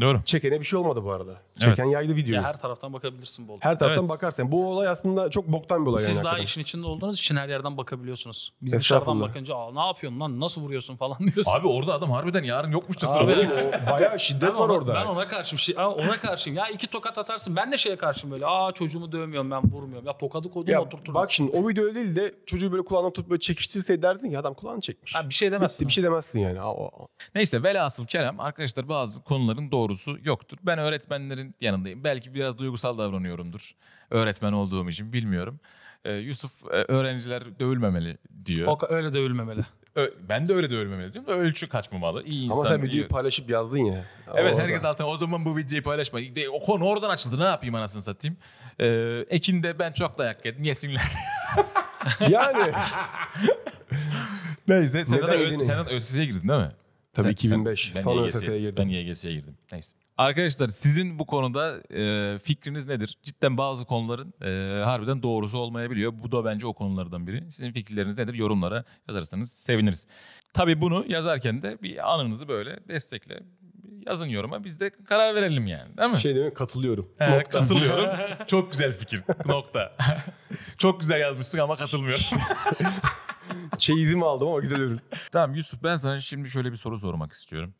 Doğru. 0.00 0.22
Çekene 0.24 0.60
bir 0.60 0.64
şey 0.64 0.78
olmadı 0.78 1.04
bu 1.04 1.12
arada. 1.12 1.40
Çeken 1.60 1.82
Evet. 1.82 1.92
yaydı 1.92 2.16
videoyu. 2.16 2.34
Ya 2.34 2.42
her, 2.42 2.48
her 2.48 2.56
taraftan 2.60 2.92
bakabilirsin 2.92 3.48
bol. 3.48 3.60
taraftan 3.60 3.88
Evet. 3.90 4.08
bakarsan. 4.08 4.52
Bu 4.52 4.70
olay 4.72 4.88
aslında 4.88 5.30
çok 5.30 5.48
boktan 5.48 5.86
bir 5.86 5.90
olay 5.90 5.98
Siz 6.02 6.08
yani. 6.16 6.24
daha 6.24 6.32
hakikaten. 6.32 6.44
işin 6.44 6.60
içinde 6.60 6.86
olduğunuz 6.86 7.18
için 7.18 7.36
her 7.36 7.48
yerden 7.48 7.76
bakabiliyorsunuz. 7.76 8.52
Biz 8.62 8.72
dışarıdan 8.72 9.20
bakınca 9.20 9.54
Aa, 9.56 9.72
ne 9.72 9.86
yapıyorsun 9.86 10.20
lan 10.20 10.40
nasıl 10.40 10.62
vuruyorsun 10.62 10.96
falan 10.96 11.18
diyorsun. 11.34 11.58
Abi 11.60 11.66
orada 11.68 11.94
adam 11.94 12.10
harbiden 12.10 12.44
yarın 12.44 12.70
yokmuştu 12.70 13.06
Abi, 13.08 13.32
o 13.32 13.90
bayağı 13.90 14.20
şiddet 14.20 14.42
ben 14.42 14.56
var 14.56 14.68
ona, 14.68 14.72
orada. 14.72 14.94
Ben 14.94 15.06
ona 15.06 15.26
karşıyım. 15.26 15.58
Şey, 15.58 15.74
aa, 15.78 15.90
ona 15.90 16.16
karşıyım. 16.20 16.56
Ya 16.56 16.68
iki 16.68 16.86
tokat 16.86 17.18
atarsın. 17.18 17.56
Ben 17.56 17.72
de 17.72 17.76
şeye 17.76 17.96
karşıyım 17.96 18.32
böyle. 18.32 18.46
Aa 18.46 18.72
çocuğumu 18.72 19.12
dövmüyorum 19.12 19.50
ben 19.50 19.62
vurmuyorum. 19.72 20.06
Ya 20.06 20.18
tokadı 20.18 20.50
koydum 20.50 20.72
Ya 20.72 20.82
oturturum. 20.82 21.14
bak 21.14 21.32
şimdi 21.32 21.56
o 21.56 21.68
video 21.68 21.94
değil 21.94 22.16
de 22.16 22.34
çocuğu 22.46 22.72
böyle 22.72 22.84
kulağına 22.84 23.10
tutup 23.10 23.30
böyle 23.30 23.40
çekiştirse 23.40 24.02
dersin 24.02 24.30
ki 24.30 24.38
adam 24.38 24.54
kulağını 24.54 24.80
çekmiş. 24.80 25.14
Ha, 25.14 25.28
bir 25.28 25.34
şey 25.34 25.52
demezsin. 25.52 25.78
Bitti, 25.78 25.88
bir 25.88 25.92
şey 25.92 26.04
demezsin 26.04 26.40
yani. 26.40 26.60
Aa, 26.60 26.74
o- 26.74 27.08
Neyse 27.34 27.62
velhasıl 27.62 28.06
kelam 28.06 28.40
arkadaşlar 28.40 28.88
bazı 28.88 29.24
konuların 29.24 29.70
doğru 29.70 29.85
doğrusu 29.88 30.18
yoktur. 30.24 30.56
Ben 30.62 30.78
öğretmenlerin 30.78 31.54
yanındayım. 31.60 32.04
Belki 32.04 32.34
biraz 32.34 32.58
duygusal 32.58 32.98
davranıyorumdur. 32.98 33.70
Öğretmen 34.10 34.52
olduğum 34.52 34.88
için 34.88 35.12
bilmiyorum. 35.12 35.60
Ee, 36.04 36.12
Yusuf 36.12 36.64
e, 36.64 36.68
öğrenciler 36.68 37.58
dövülmemeli 37.58 38.18
diyor. 38.44 38.66
O 38.68 38.78
öyle 38.88 39.12
dövülmemeli. 39.12 39.60
Ö- 39.94 40.10
ben 40.28 40.48
de 40.48 40.54
öyle 40.54 40.70
dövülmemeli 40.70 41.12
diyorum 41.14 41.30
ölçü 41.40 41.66
kaçmamalı. 41.66 42.22
İyi 42.24 42.44
insan. 42.46 42.58
Ama 42.58 42.68
sen 42.68 42.78
iyi- 42.78 42.82
videoyu 42.82 43.08
paylaşıp 43.08 43.50
yazdın 43.50 43.78
ya. 43.78 44.04
Evet 44.34 44.52
Orada. 44.54 44.62
herkes 44.62 44.84
altına 44.84 45.06
o 45.06 45.16
zaman 45.18 45.44
bu 45.44 45.56
videoyu 45.56 45.82
paylaşma. 45.82 46.18
De- 46.18 46.48
O 46.50 46.58
konu 46.58 46.84
oradan 46.84 47.10
açıldı 47.10 47.40
ne 47.40 47.44
yapayım 47.44 47.74
anasını 47.74 48.02
satayım. 48.02 48.36
Ee, 48.80 48.86
Ekin'de 49.30 49.78
ben 49.78 49.92
çok 49.92 50.18
dayak 50.18 50.44
yedim 50.44 50.64
yesimler. 50.64 51.02
Yani. 52.28 52.72
Neyse 54.68 55.04
sen 55.04 55.18
zaten, 55.18 55.38
yedin 55.38 55.54
Ö- 55.54 55.58
ya? 55.58 55.64
sen 55.64 55.76
zaten 55.76 55.94
ÖSS'ye 55.94 56.24
girdin 56.26 56.48
değil 56.48 56.60
mi? 56.60 56.72
Tabii 57.16 57.24
Sen- 57.24 57.30
2005. 57.32 57.92
ben 57.94 58.00
Sonra 58.00 58.26
YGS'ye 58.26 58.40
ÖSS'ye 58.40 58.60
girdim. 58.60 58.84
Ben 58.84 58.88
YGS'ye 58.88 59.34
girdim. 59.34 59.54
Neyse. 59.72 59.92
Arkadaşlar 60.18 60.68
sizin 60.68 61.18
bu 61.18 61.26
konuda 61.26 61.76
e, 61.94 62.38
fikriniz 62.38 62.88
nedir? 62.88 63.18
Cidden 63.22 63.56
bazı 63.58 63.84
konuların 63.84 64.34
e, 64.42 64.84
harbiden 64.84 65.22
doğrusu 65.22 65.58
olmayabiliyor. 65.58 66.12
Bu 66.22 66.32
da 66.32 66.44
bence 66.44 66.66
o 66.66 66.72
konulardan 66.72 67.26
biri. 67.26 67.50
Sizin 67.50 67.72
fikirleriniz 67.72 68.18
nedir? 68.18 68.34
Yorumlara 68.34 68.84
yazarsanız 69.08 69.52
seviniriz. 69.52 70.06
Tabii 70.54 70.80
bunu 70.80 71.04
yazarken 71.08 71.62
de 71.62 71.78
bir 71.82 72.14
anınızı 72.14 72.48
böyle 72.48 72.78
destekle 72.88 73.42
yazın 74.06 74.26
yoruma. 74.26 74.64
Biz 74.64 74.80
de 74.80 74.90
karar 75.08 75.34
verelim 75.34 75.66
yani. 75.66 75.98
Değil 75.98 76.10
mi? 76.10 76.18
Şey 76.20 76.36
demek 76.36 76.56
katılıyorum. 76.56 77.08
He, 77.18 77.42
katılıyorum. 77.42 78.08
Çok 78.46 78.72
güzel 78.72 78.92
fikir. 78.92 79.22
Nokta. 79.46 79.96
Çok 80.78 81.00
güzel 81.00 81.20
yazmışsın 81.20 81.58
ama 81.58 81.76
katılmıyorum. 81.76 82.24
Çeyizimi 83.78 84.24
aldım 84.24 84.48
ama 84.48 84.60
güzel 84.60 84.80
ürün. 84.80 85.00
tamam 85.32 85.56
Yusuf 85.56 85.82
ben 85.82 85.96
sana 85.96 86.20
şimdi 86.20 86.50
şöyle 86.50 86.72
bir 86.72 86.76
soru 86.76 86.98
sormak 86.98 87.32
istiyorum. 87.32 87.74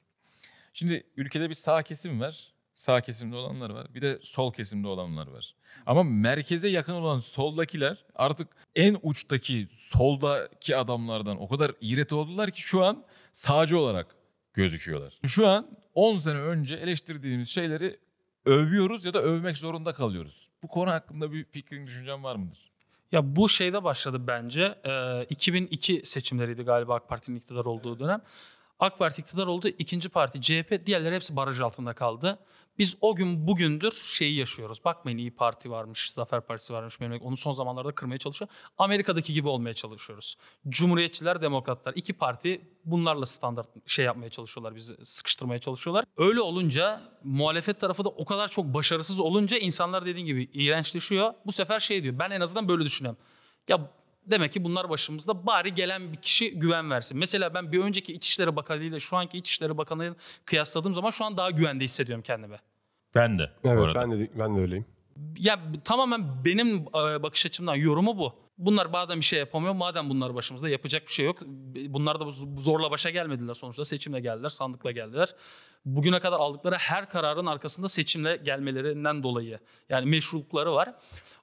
Şimdi 0.72 1.06
ülkede 1.16 1.48
bir 1.48 1.54
sağ 1.54 1.82
kesim 1.82 2.20
var. 2.20 2.52
Sağ 2.74 3.00
kesimde 3.00 3.36
olanlar 3.36 3.70
var. 3.70 3.86
Bir 3.94 4.02
de 4.02 4.18
sol 4.22 4.52
kesimde 4.52 4.88
olanlar 4.88 5.26
var. 5.26 5.54
Ama 5.86 6.02
merkeze 6.02 6.68
yakın 6.68 6.92
olan 6.92 7.18
soldakiler 7.18 8.04
artık 8.14 8.48
en 8.74 8.96
uçtaki 9.02 9.66
soldaki 9.76 10.76
adamlardan 10.76 11.42
o 11.42 11.48
kadar 11.48 11.72
iğreti 11.80 12.14
oldular 12.14 12.50
ki 12.50 12.60
şu 12.60 12.84
an 12.84 13.04
sağcı 13.32 13.78
olarak 13.78 14.06
gözüküyorlar. 14.54 15.20
Şu 15.26 15.48
an 15.48 15.66
10 15.94 16.18
sene 16.18 16.38
önce 16.38 16.74
eleştirdiğimiz 16.74 17.48
şeyleri 17.48 17.98
övüyoruz 18.44 19.04
ya 19.04 19.14
da 19.14 19.22
övmek 19.22 19.56
zorunda 19.56 19.94
kalıyoruz. 19.94 20.48
Bu 20.62 20.68
konu 20.68 20.90
hakkında 20.90 21.32
bir 21.32 21.44
fikrin, 21.44 21.86
düşüncen 21.86 22.24
var 22.24 22.36
mıdır? 22.36 22.70
Ya 23.12 23.36
bu 23.36 23.48
şeyde 23.48 23.84
başladı 23.84 24.26
bence. 24.26 24.78
Ee, 24.86 25.26
2002 25.30 26.00
seçimleriydi 26.04 26.62
galiba 26.62 26.94
AK 26.94 27.08
Parti'nin 27.08 27.36
iktidar 27.36 27.64
olduğu 27.64 27.98
dönem. 27.98 28.20
AK 28.78 28.98
Parti 28.98 29.20
iktidar 29.20 29.46
oldu. 29.46 29.68
ikinci 29.68 30.08
parti 30.08 30.40
CHP. 30.40 30.86
Diğerleri 30.86 31.14
hepsi 31.14 31.36
baraj 31.36 31.60
altında 31.60 31.92
kaldı. 31.92 32.38
Biz 32.78 32.96
o 33.00 33.14
gün 33.16 33.46
bugündür 33.46 33.90
şeyi 33.90 34.36
yaşıyoruz. 34.36 34.84
Bakmayın 34.84 35.18
iyi 35.18 35.30
Parti 35.30 35.70
varmış, 35.70 36.10
Zafer 36.10 36.40
Partisi 36.40 36.74
varmış. 36.74 36.98
Onu 37.20 37.36
son 37.36 37.52
zamanlarda 37.52 37.92
kırmaya 37.92 38.18
çalışıyor. 38.18 38.48
Amerika'daki 38.78 39.32
gibi 39.32 39.48
olmaya 39.48 39.74
çalışıyoruz. 39.74 40.36
Cumhuriyetçiler, 40.68 41.42
demokratlar. 41.42 41.92
iki 41.96 42.12
parti 42.12 42.60
bunlarla 42.84 43.26
standart 43.26 43.68
şey 43.86 44.04
yapmaya 44.04 44.30
çalışıyorlar. 44.30 44.76
Bizi 44.76 45.04
sıkıştırmaya 45.04 45.58
çalışıyorlar. 45.58 46.04
Öyle 46.16 46.40
olunca 46.40 47.02
muhalefet 47.24 47.80
tarafı 47.80 48.04
da 48.04 48.08
o 48.08 48.24
kadar 48.24 48.48
çok 48.48 48.64
başarısız 48.64 49.20
olunca 49.20 49.58
insanlar 49.58 50.06
dediğin 50.06 50.26
gibi 50.26 50.50
iğrençleşiyor. 50.52 51.34
Bu 51.46 51.52
sefer 51.52 51.80
şey 51.80 52.02
diyor. 52.02 52.18
Ben 52.18 52.30
en 52.30 52.40
azından 52.40 52.68
böyle 52.68 52.84
düşünüyorum. 52.84 53.18
Ya 53.68 53.90
demek 54.26 54.52
ki 54.52 54.64
bunlar 54.64 54.90
başımızda 54.90 55.46
bari 55.46 55.74
gelen 55.74 56.12
bir 56.12 56.16
kişi 56.16 56.50
güven 56.58 56.90
versin. 56.90 57.18
Mesela 57.18 57.54
ben 57.54 57.72
bir 57.72 57.80
önceki 57.80 58.12
İçişleri 58.12 58.56
Bakanı 58.56 58.82
ile 58.82 59.00
şu 59.00 59.16
anki 59.16 59.38
İçişleri 59.38 59.78
Bakanı'yla 59.78 60.14
kıyasladığım 60.44 60.94
zaman 60.94 61.10
şu 61.10 61.24
an 61.24 61.36
daha 61.36 61.50
güvende 61.50 61.84
hissediyorum 61.84 62.22
kendimi. 62.26 62.56
Ben 63.16 63.38
de. 63.38 63.50
Evet 63.64 63.94
ben 63.94 64.10
de 64.10 64.28
ben 64.38 64.56
de 64.56 64.60
öyleyim. 64.60 64.84
Ya 65.38 65.58
tamamen 65.84 66.44
benim 66.44 66.76
e, 66.76 67.22
bakış 67.22 67.46
açımdan 67.46 67.74
yorumu 67.74 68.18
bu. 68.18 68.45
Bunlar 68.58 68.86
madem 68.86 69.20
bir 69.20 69.24
şey 69.24 69.38
yapamıyor, 69.38 69.74
madem 69.74 70.10
bunlar 70.10 70.34
başımızda 70.34 70.68
yapacak 70.68 71.06
bir 71.06 71.12
şey 71.12 71.26
yok. 71.26 71.38
Bunlar 71.88 72.20
da 72.20 72.24
zorla 72.58 72.90
başa 72.90 73.10
gelmediler 73.10 73.54
sonuçta. 73.54 73.84
Seçimle 73.84 74.20
geldiler, 74.20 74.48
sandıkla 74.48 74.90
geldiler. 74.90 75.34
Bugüne 75.84 76.20
kadar 76.20 76.38
aldıkları 76.38 76.74
her 76.76 77.08
kararın 77.08 77.46
arkasında 77.46 77.88
seçimle 77.88 78.36
gelmelerinden 78.36 79.22
dolayı 79.22 79.58
yani 79.88 80.06
meşrulukları 80.06 80.72
var. 80.72 80.94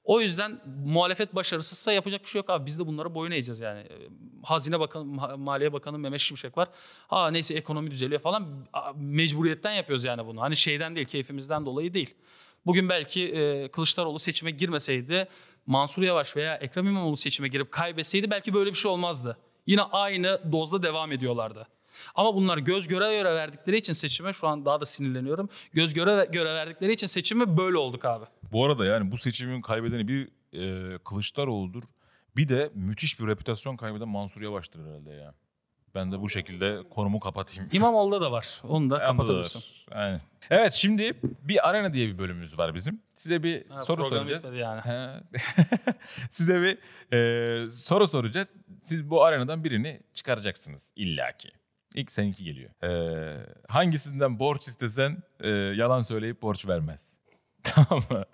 O 0.04 0.20
yüzden 0.20 0.60
muhalefet 0.84 1.34
başarısızsa 1.34 1.92
yapacak 1.92 2.22
bir 2.22 2.28
şey 2.28 2.38
yok 2.38 2.50
abi. 2.50 2.66
Biz 2.66 2.78
de 2.78 2.86
bunlara 2.86 3.14
boyun 3.14 3.30
eğeceğiz 3.32 3.60
yani. 3.60 3.80
E, 3.80 4.08
Hazine 4.42 4.80
Bakanı, 4.80 5.04
Ma- 5.04 5.36
Maliye 5.36 5.72
Bakanı 5.72 5.98
Mehmet 5.98 6.20
Şimşek 6.20 6.58
var. 6.58 6.68
Ha 7.08 7.30
neyse 7.30 7.54
ekonomi 7.54 7.90
düzeliyor 7.90 8.20
falan. 8.20 8.66
Mecburiyetten 8.96 9.72
yapıyoruz 9.72 10.04
yani 10.04 10.26
bunu. 10.26 10.40
Hani 10.40 10.56
şeyden 10.56 10.96
değil, 10.96 11.06
keyfimizden 11.06 11.66
dolayı 11.66 11.94
değil. 11.94 12.14
Bugün 12.66 12.88
belki 12.88 13.28
e, 13.28 13.68
Kılıçdaroğlu 13.68 14.18
seçime 14.18 14.50
girmeseydi, 14.50 15.28
Mansur 15.66 16.02
Yavaş 16.02 16.36
veya 16.36 16.56
Ekrem 16.56 16.86
İmamoğlu 16.86 17.16
seçime 17.16 17.48
girip 17.48 17.72
kaybetseydi 17.72 18.30
belki 18.30 18.54
böyle 18.54 18.70
bir 18.70 18.76
şey 18.76 18.90
olmazdı. 18.90 19.38
Yine 19.66 19.82
aynı 19.82 20.52
dozda 20.52 20.82
devam 20.82 21.12
ediyorlardı. 21.12 21.68
Ama 22.14 22.34
bunlar 22.34 22.58
göz 22.58 22.88
göre 22.88 23.16
göre 23.16 23.34
verdikleri 23.34 23.76
için 23.76 23.92
seçime 23.92 24.32
şu 24.32 24.48
an 24.48 24.64
daha 24.64 24.80
da 24.80 24.84
sinirleniyorum. 24.84 25.48
Göz 25.72 25.94
göre 25.94 26.28
göre 26.32 26.54
verdikleri 26.54 26.92
için 26.92 27.06
seçime 27.06 27.56
böyle 27.56 27.78
olduk 27.78 28.04
abi. 28.04 28.24
Bu 28.52 28.64
arada 28.64 28.84
yani 28.84 29.12
bu 29.12 29.18
seçimin 29.18 29.60
kaybedeni 29.60 30.08
bir 30.08 30.28
e, 30.52 30.98
Kılıçdaroğlu'dur. 30.98 31.82
Bir 32.36 32.48
de 32.48 32.70
müthiş 32.74 33.20
bir 33.20 33.26
reputasyon 33.26 33.76
kaybeden 33.76 34.08
Mansur 34.08 34.42
Yavaş'tır 34.42 34.80
herhalde 34.86 35.10
ya. 35.10 35.34
Ben 35.94 36.12
de 36.12 36.20
bu 36.20 36.28
şekilde 36.28 36.82
konumu 36.90 37.20
kapatayım. 37.20 37.68
İmamoğlu'da 37.72 38.20
da 38.20 38.32
var. 38.32 38.60
Onu 38.68 38.90
da 38.90 38.98
kapatabilirsin. 38.98 39.62
Aynen. 39.90 40.20
Evet 40.50 40.72
şimdi 40.72 41.12
bir 41.42 41.68
arena 41.68 41.94
diye 41.94 42.08
bir 42.08 42.18
bölümümüz 42.18 42.58
var 42.58 42.74
bizim. 42.74 43.02
Size 43.14 43.42
bir 43.42 43.68
Ha, 43.68 43.82
soru 43.82 44.04
soracağız. 44.04 44.54
yani. 44.56 44.80
Size 46.30 46.62
bir 46.62 46.78
e, 47.16 47.70
soru 47.70 48.06
soracağız. 48.08 48.60
Siz 48.82 49.10
bu 49.10 49.24
arenadan 49.24 49.64
birini 49.64 50.00
çıkaracaksınız 50.14 50.92
illaki. 50.96 51.48
İlk 51.94 52.12
seninki 52.12 52.44
geliyor. 52.44 52.70
E, 52.84 53.46
hangisinden 53.68 54.38
borç 54.38 54.68
istesen 54.68 55.22
e, 55.40 55.48
yalan 55.50 56.00
söyleyip 56.00 56.42
borç 56.42 56.66
vermez. 56.68 57.16
tamam 57.62 58.04
mı? 58.10 58.24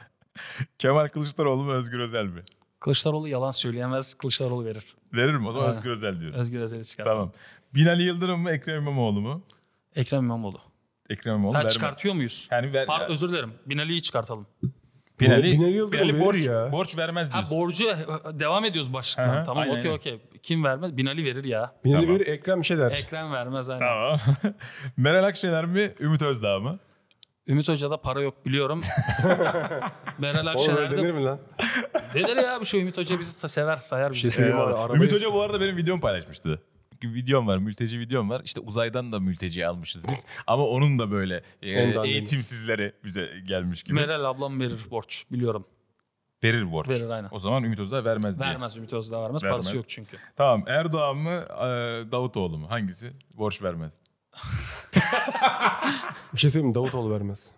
Kemal 0.78 1.06
Kılıçdaroğlu 1.08 1.62
mu 1.62 1.72
Özgür 1.72 1.98
Özel 1.98 2.24
mi? 2.24 2.42
Kılıçdaroğlu 2.80 3.28
yalan 3.28 3.50
söyleyemez. 3.50 4.14
Kılıçdaroğlu 4.14 4.64
verir. 4.64 4.84
Verir 5.12 5.34
mi? 5.34 5.48
O 5.48 5.52
zaman 5.52 5.66
Aynen. 5.66 5.78
Özgür 5.78 5.90
Özel 5.90 6.20
diyoruz. 6.20 6.38
Özgür 6.38 6.60
Özel'i 6.60 6.84
çıkart. 6.84 7.08
Tamam. 7.08 7.32
Binali 7.74 8.02
Yıldırım 8.02 8.40
mı 8.40 8.50
Ekrem 8.50 8.76
İmamoğlu 8.82 9.20
mu? 9.20 9.42
Ekrem 9.96 10.20
İmamoğlu. 10.24 10.60
Ekrem 11.10 11.34
İmamoğlu 11.34 11.54
Ha, 11.58 11.68
çıkartıyor 11.68 12.14
muyuz? 12.14 12.48
Yani 12.50 12.72
ver, 12.72 12.86
Pardon 12.86 13.12
özür 13.12 13.28
dilerim. 13.28 13.52
Binali'yi 13.66 14.02
çıkartalım. 14.02 14.46
Binali, 15.20 15.52
Binali 15.52 15.70
Yıldırım 15.72 16.08
verir 16.08 16.20
borç, 16.20 16.46
ya. 16.46 16.72
borç 16.72 16.96
vermez 16.98 17.28
Ha 17.28 17.32
diyorsun. 17.32 17.56
borcu 17.58 17.84
e, 17.88 17.96
devam 18.40 18.64
ediyoruz 18.64 18.92
başlıktan. 18.92 19.40
hı, 19.40 19.44
tamam 19.44 19.68
okey 19.70 19.90
okey. 19.90 20.20
Kim 20.42 20.64
vermez? 20.64 20.96
Binali 20.96 21.24
verir 21.24 21.44
ya. 21.44 21.72
Binali 21.84 22.02
Tamam. 22.06 22.14
verir 22.20 22.26
Ekrem 22.26 22.60
bir 22.60 22.66
şey 22.66 22.78
der. 22.78 22.90
Ekrem 22.90 23.32
vermez 23.32 23.68
aynen. 23.70 23.86
Tamam. 23.86 24.18
Meral 24.96 25.24
Akşener 25.24 25.64
mi 25.64 25.94
Ümit 26.00 26.22
Özdağ 26.22 26.58
mı? 26.58 26.78
Ümit 27.50 27.68
Hoca'da 27.68 27.96
para 27.96 28.20
yok 28.20 28.46
biliyorum. 28.46 28.80
Meral 30.18 30.34
Oğlum 30.34 30.36
öyle 30.38 30.50
Akşener 30.50 30.90
denir 30.90 31.04
de 31.08 31.12
mi 31.12 31.24
lan? 31.24 31.38
denir 32.14 32.36
ya 32.36 32.60
bir 32.60 32.64
şey 32.66 32.80
Ümit 32.80 32.96
Hoca 32.98 33.18
bizi 33.20 33.48
sever 33.48 33.76
sayar 33.76 34.12
bizi. 34.12 34.32
şey 34.32 34.44
arabayı- 34.44 34.96
Ümit 34.96 35.12
Hoca 35.12 35.32
bu 35.32 35.42
arada 35.42 35.60
benim 35.60 35.76
videomu 35.76 36.00
paylaşmıştı. 36.00 36.62
Bir 37.02 37.14
videom 37.14 37.46
var, 37.46 37.58
mülteci 37.58 38.00
videom 38.00 38.30
var. 38.30 38.42
İşte 38.44 38.60
uzaydan 38.60 39.12
da 39.12 39.20
mülteci 39.20 39.66
almışız 39.66 40.08
biz. 40.08 40.26
Ama 40.46 40.64
onun 40.66 40.98
da 40.98 41.10
böyle 41.10 41.42
e, 41.62 41.88
Ondan 41.88 42.04
eğitimsizleri 42.04 42.92
bize 43.04 43.30
gelmiş 43.46 43.82
gibi. 43.82 43.94
Meral 43.94 44.24
ablam 44.24 44.60
verir 44.60 44.80
borç 44.90 45.24
biliyorum. 45.32 45.66
Verir 46.44 46.72
borç. 46.72 46.88
Verir, 46.88 47.08
aynen. 47.10 47.28
O 47.30 47.38
zaman 47.38 47.64
Ümit 47.64 47.78
Özdağ 47.80 48.04
vermez 48.04 48.38
diye. 48.40 48.48
Vermez 48.48 48.76
Ümit 48.76 48.92
Özdağ 48.92 49.22
vermez. 49.22 49.44
Vermez. 49.44 49.64
Parası 49.64 49.76
yok 49.76 49.84
çünkü. 49.88 50.16
Tamam 50.36 50.64
Erdoğan 50.66 51.16
mı 51.16 51.30
e, 51.30 51.64
Davutoğlu 52.12 52.58
mu? 52.58 52.70
Hangisi? 52.70 53.12
Borç 53.34 53.62
vermez. 53.62 53.92
Bir 56.34 56.38
şey 56.38 56.50
söyleyeyim 56.50 56.68
mi? 56.68 56.74
Davutoğlu 56.74 57.10
vermez. 57.10 57.52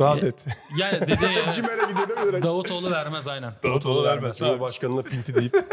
Rahat 0.00 0.22
Ya- 0.22 0.28
et. 0.28 0.46
Yani 0.78 1.00
dediğin 1.00 1.32
ya, 1.32 1.50
Cimer'e 1.50 1.86
mi 1.86 1.96
direkt? 2.32 2.44
Davutoğlu 2.46 2.90
vermez 2.90 3.28
aynen. 3.28 3.54
Davutoğlu 3.62 4.04
vermez. 4.04 4.38
Cumhurbaşkanına 4.38 5.02
pinti 5.02 5.34
deyip 5.34 5.66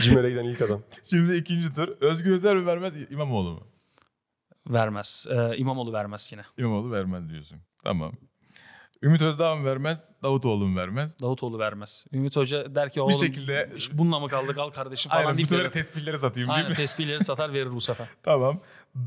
Cimer'e 0.00 0.30
giden 0.30 0.44
ilk 0.44 0.62
adam. 0.62 0.82
Şimdi 1.10 1.36
ikinci 1.36 1.74
tur. 1.74 1.88
Özgür 2.00 2.32
Özel 2.32 2.54
mi 2.54 2.66
vermez 2.66 2.92
İmamoğlu 3.10 3.50
mu? 3.52 3.66
Vermez. 4.66 5.26
Ee, 5.30 5.56
İmamoğlu 5.56 5.92
vermez 5.92 6.30
yine. 6.32 6.42
İmamoğlu 6.58 6.92
vermez 6.92 7.28
diyorsun. 7.28 7.58
Tamam. 7.84 8.12
Ümit 9.02 9.22
Özdağ 9.22 9.54
mı 9.54 9.64
vermez? 9.64 10.14
Davutoğlu 10.22 10.66
mu 10.66 10.76
vermez? 10.78 11.20
Davutoğlu 11.20 11.58
vermez. 11.58 12.06
Ümit 12.12 12.36
Hoca 12.36 12.74
der 12.74 12.90
ki 12.90 13.00
oğlum 13.00 13.18
şekilde- 13.18 13.70
bununla 13.92 14.20
mı 14.20 14.28
kaldık 14.28 14.58
al 14.58 14.70
kardeşim 14.70 15.10
falan 15.10 15.20
Aynen 15.20 15.32
bu 15.34 15.36
deyip 15.36 15.48
sefer 15.48 15.64
verir. 15.64 15.72
tespihleri 15.72 16.18
satayım 16.18 16.48
değil 16.48 16.56
Aynen 16.58 16.70
mi? 16.70 16.76
tespihleri 16.76 17.24
satar 17.24 17.52
verir 17.52 17.72
bu 17.72 17.80
sefer. 17.80 18.06
tamam. 18.22 18.60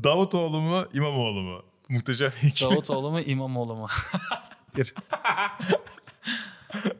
Davutoğlu 0.04 0.60
mu 0.60 0.84
İmamoğlu 0.94 1.42
mu? 1.42 1.62
Muhteşem 1.88 2.32
ikili. 2.42 2.70
Davutoğlu 2.70 3.10
mu 3.10 3.20
İmamoğlu 3.20 3.74
mu? 3.76 3.86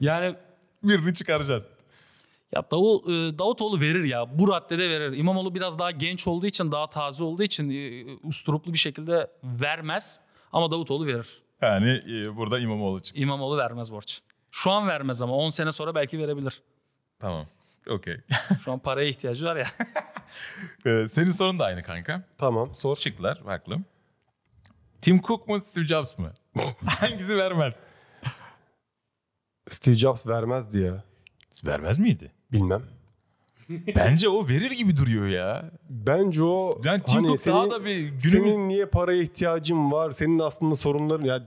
yani 0.01 0.35
Birini 0.83 1.15
çıkaracaksın. 1.15 1.71
ya 2.55 2.63
Davu, 2.71 3.05
e, 3.13 3.39
Davutoğlu 3.39 3.81
verir 3.81 4.05
ya. 4.05 4.39
Bu 4.39 4.49
raddede 4.53 4.89
verir. 4.91 5.17
İmamoğlu 5.17 5.55
biraz 5.55 5.79
daha 5.79 5.91
genç 5.91 6.27
olduğu 6.27 6.47
için, 6.47 6.73
daha 6.73 6.87
taze 6.91 7.25
olduğu 7.25 7.43
için 7.43 7.71
e, 7.71 8.05
usturuplu 8.23 8.73
bir 8.73 8.79
şekilde 8.79 9.31
vermez. 9.45 10.21
Ama 10.53 10.71
Davutoğlu 10.71 11.07
verir. 11.07 11.43
Yani 11.63 12.03
e, 12.09 12.37
burada 12.37 12.59
İmamoğlu 12.59 13.01
çıktı. 13.01 13.21
İmamoğlu 13.21 13.59
vermez 13.59 13.93
borç. 13.93 14.21
Şu 14.51 14.71
an 14.71 14.89
vermez 14.89 15.23
ama 15.23 15.35
10 15.35 15.51
sene 15.51 15.73
sonra 15.73 15.95
belki 15.95 16.19
verebilir. 16.19 16.63
Tamam. 17.19 17.47
Okey. 17.91 18.17
Şu 18.65 18.73
an 18.73 18.79
paraya 18.79 19.09
ihtiyacı 19.09 19.47
var 19.47 19.57
ya. 19.57 19.67
Ee, 20.87 21.09
Senin 21.09 21.31
sorun 21.31 21.59
da 21.59 21.65
aynı 21.65 21.83
kanka. 21.83 22.23
Tamam 22.39 22.75
sor. 22.75 22.97
Şıklar 22.97 23.39
haklı. 23.39 23.79
Tim 25.03 25.23
Cook 25.23 25.49
mu 25.49 25.61
Steve 25.61 25.87
Jobs 25.87 26.19
mı? 26.19 26.33
Hangisi 26.87 27.37
vermez? 27.37 27.75
Steve 29.71 29.95
Jobs 29.95 30.27
vermezdi 30.27 30.79
ya. 30.81 31.05
Vermez 31.67 31.99
miydi? 31.99 32.33
Bilmem. 32.53 32.83
Bence 33.97 34.29
o 34.29 34.49
verir 34.49 34.71
gibi 34.71 34.97
duruyor 34.97 35.27
ya. 35.27 35.71
Bence 35.91 36.43
o 36.43 36.81
Yani 36.85 37.03
Tim 37.03 37.15
hani 37.15 37.27
Cook 37.29 37.41
senin, 37.41 37.57
daha 37.57 37.71
da 37.71 37.85
bir 37.85 37.97
günümüz... 37.99 38.23
senin 38.33 38.69
niye 38.69 38.87
paraya 38.87 39.23
ihtiyacın 39.23 39.93
var? 39.93 40.11
Senin 40.13 40.39
aslında 40.39 40.77
sorunların 40.77 41.27
ya 41.27 41.43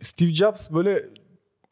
Steve 0.00 0.34
Jobs 0.34 0.70
böyle 0.70 1.04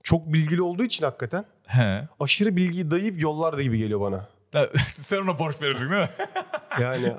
çok 0.02 0.32
bilgili 0.32 0.62
olduğu 0.62 0.84
için 0.84 1.04
hakikaten 1.04 1.44
He. 1.66 2.08
aşırı 2.20 2.56
bilgiyi 2.56 2.90
dayayıp 2.90 3.20
yollarda 3.20 3.62
gibi 3.62 3.78
geliyor 3.78 4.00
bana. 4.00 4.28
Sen 4.94 5.18
ona 5.18 5.38
borç 5.38 5.62
verirdin 5.62 5.80
değil 5.80 5.90
mi? 5.90 6.08
Yani 6.80 7.12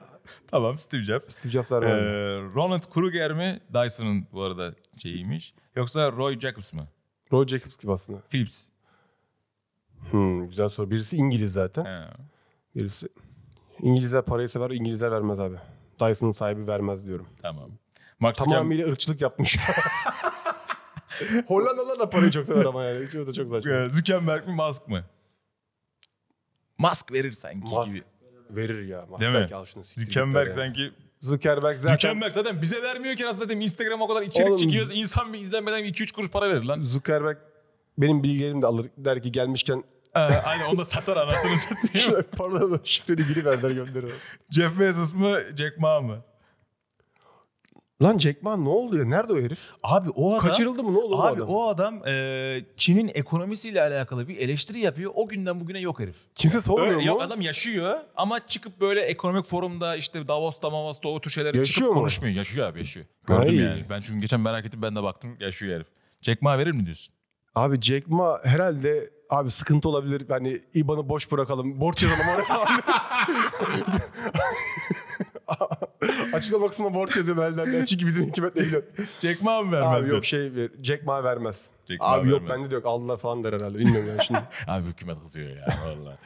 tamam 0.47 0.79
Steve 0.79 1.03
Jobs. 1.03 1.29
Steve 1.29 1.51
Jobs 1.51 1.71
Ee, 1.71 1.75
vermez. 1.75 2.55
Ronald 2.55 2.83
Kruger 2.93 3.33
mi? 3.33 3.59
Dyson'ın 3.73 4.27
bu 4.33 4.41
arada 4.43 4.73
şeyiymiş. 5.01 5.53
Yoksa 5.75 6.11
Roy 6.11 6.39
Jacobs 6.39 6.73
mı? 6.73 6.87
Roy 7.31 7.47
Jacobs 7.47 7.77
gibi 7.77 7.91
aslında. 7.91 8.19
Philips. 8.29 8.65
Hmm, 10.11 10.47
güzel 10.47 10.69
soru. 10.69 10.91
Birisi 10.91 11.17
İngiliz 11.17 11.53
zaten. 11.53 11.85
He. 11.85 12.07
Birisi 12.75 13.07
İngilizler 13.81 14.21
parayı 14.21 14.49
sever, 14.49 14.69
İngilizler 14.69 15.11
vermez 15.11 15.39
abi. 15.39 15.55
Dyson'ın 15.99 16.31
sahibi 16.31 16.67
vermez 16.67 17.05
diyorum. 17.05 17.27
Tamam. 17.41 17.69
Max 18.19 18.37
Tamamıyla 18.37 18.87
ırkçılık 18.87 19.21
yapmış. 19.21 19.57
Hollandalılar 21.47 21.99
da 21.99 22.09
parayı 22.09 22.31
çok 22.31 22.45
sever 22.45 22.65
ama 22.65 22.83
yani. 22.83 23.07
O 23.23 23.27
da 23.27 23.33
çok 23.33 23.51
saçma. 23.55 23.71
Ee, 23.71 23.89
Zuckerberg 23.89 24.47
mi 24.47 24.55
Musk 24.55 24.87
mı? 24.87 25.03
Musk 26.77 27.11
verir 27.11 27.31
sanki 27.31 27.67
Musk 27.75 27.93
gibi. 27.93 28.03
verir 28.49 28.87
ya. 28.87 29.05
Musk 29.09 29.21
Değil 29.21 29.33
mi? 29.33 29.55
al 29.55 29.65
şunu 29.65 29.83
siktir 29.85 30.01
git 30.01 30.07
Zuckerberg 30.13 30.47
ya. 30.47 30.53
sanki... 30.53 30.91
Zuckerberg 31.19 31.77
zaten 31.77 31.93
Zuckerberg 31.95 32.33
zaten 32.33 32.61
bize 32.61 32.81
vermiyor 32.83 33.15
ki 33.15 33.27
aslında 33.27 33.45
dedim 33.45 33.61
Instagram 33.61 34.01
o 34.01 34.07
kadar 34.07 34.21
içerik 34.21 34.49
Oğlum- 34.49 34.57
çekiyoruz. 34.59 34.91
İnsan 34.97 35.33
bir 35.33 35.39
izlenmeden 35.39 35.83
2-3 35.83 36.13
kuruş 36.13 36.29
para 36.29 36.49
verir 36.49 36.63
lan. 36.63 36.81
Zuckerberg 36.81 37.37
benim 37.97 38.23
bilgilerimi 38.23 38.61
de 38.61 38.67
alır. 38.67 38.87
Der 38.97 39.21
ki 39.21 39.31
gelmişken 39.31 39.83
Ee, 40.15 40.19
aynen 40.19 40.65
onu 40.65 40.77
da 40.77 40.85
satar 40.85 41.17
anasını 41.17 41.57
satıyor. 41.57 42.23
pardon 42.37 42.79
şifreli 42.83 43.27
giri 43.27 43.45
ver 43.45 43.61
der 43.63 43.71
gönderir. 43.71 44.13
Jeff 44.49 44.79
Bezos 44.79 45.13
mu 45.13 45.37
Jack 45.57 45.77
Ma 45.79 46.01
mı? 46.01 46.21
Lan 48.01 48.17
Jack 48.17 48.43
Ma 48.43 48.57
ne 48.57 48.69
oldu 48.69 48.97
ya? 48.97 49.05
Nerede 49.05 49.33
o 49.33 49.37
herif? 49.41 49.59
Abi 49.83 50.09
o 50.09 50.29
adam 50.35 50.49
Kaçırıldı 50.49 50.83
mı? 50.83 50.93
Ne 50.93 50.97
oldu 50.97 51.21
Abi 51.21 51.39
bu 51.39 51.43
adam? 51.43 51.49
o 51.55 51.67
adam 51.69 52.07
e, 52.07 52.65
Çin'in 52.77 53.11
ekonomisiyle 53.13 53.81
alakalı 53.81 54.27
bir 54.27 54.37
eleştiri 54.37 54.79
yapıyor. 54.79 55.11
O 55.15 55.27
günden 55.27 55.59
bugüne 55.59 55.79
yok 55.79 55.99
herif. 55.99 56.15
Kimse 56.35 56.61
sormuyor 56.61 56.95
mu? 56.95 57.03
yok, 57.03 57.21
adam 57.21 57.41
yaşıyor 57.41 57.99
ama 58.15 58.47
çıkıp 58.47 58.81
böyle 58.81 59.01
ekonomik 59.01 59.45
forumda 59.45 59.95
işte 59.95 60.27
Davos'ta 60.27 60.69
Mavos'ta 60.69 61.09
o 61.09 61.21
tür 61.21 61.31
şeyleri 61.31 61.57
Yaşıyor 61.57 61.75
çıkıp 61.75 61.89
mu? 61.89 61.93
konuşmuyor. 62.01 62.35
Yaşıyor 62.35 62.67
abi 62.67 62.79
yaşıyor. 62.79 63.05
Gördüm 63.27 63.47
Ay. 63.49 63.55
yani. 63.55 63.85
Ben 63.89 64.01
çünkü 64.01 64.19
geçen 64.21 64.39
merak 64.39 64.65
ettim 64.65 64.81
ben 64.81 64.95
de 64.95 65.03
baktım 65.03 65.37
yaşıyor 65.39 65.75
herif. 65.75 65.87
Jack 66.21 66.41
Ma 66.41 66.57
verir 66.57 66.71
mi 66.71 66.85
diyorsun? 66.85 67.15
Abi 67.55 67.81
Jack 67.81 68.07
Ma 68.07 68.39
herhalde 68.43 69.09
abi 69.33 69.51
sıkıntı 69.51 69.89
olabilir. 69.89 70.25
Hani 70.29 70.61
IBAN'ı 70.73 71.09
boş 71.09 71.31
bırakalım. 71.31 71.81
Borç 71.81 72.03
yazalım 72.03 72.29
oraya. 72.35 72.65
Açıklama 76.33 76.67
kısmına 76.67 76.93
borç 76.93 77.17
yazıyor 77.17 77.37
elden. 77.37 77.71
Ya 77.73 77.85
Çünkü 77.85 78.07
bizim 78.07 78.25
hükümet 78.27 78.55
değil. 78.55 78.75
Jack 79.21 79.41
Ma 79.41 79.61
mı 79.61 79.71
vermez? 79.71 80.05
Abi 80.05 80.09
yok 80.15 80.25
şey 80.25 80.55
ver. 80.55 80.69
Jack 80.81 81.03
Ma 81.05 81.23
vermez. 81.23 81.61
Jack 81.89 82.01
Ma 82.01 82.07
abi 82.07 82.29
yok 82.29 82.41
vermez. 82.41 82.57
bende 82.59 82.71
de 82.71 82.75
yok. 82.75 82.85
Aldılar 82.85 83.17
falan 83.17 83.43
der 83.43 83.53
herhalde. 83.53 83.79
Bilmiyorum 83.79 84.09
yani 84.09 84.25
şimdi. 84.25 84.41
Abi 84.67 84.85
hükümet 84.87 85.19
kızıyor 85.19 85.49
ya 85.49 85.65
valla. 85.85 86.17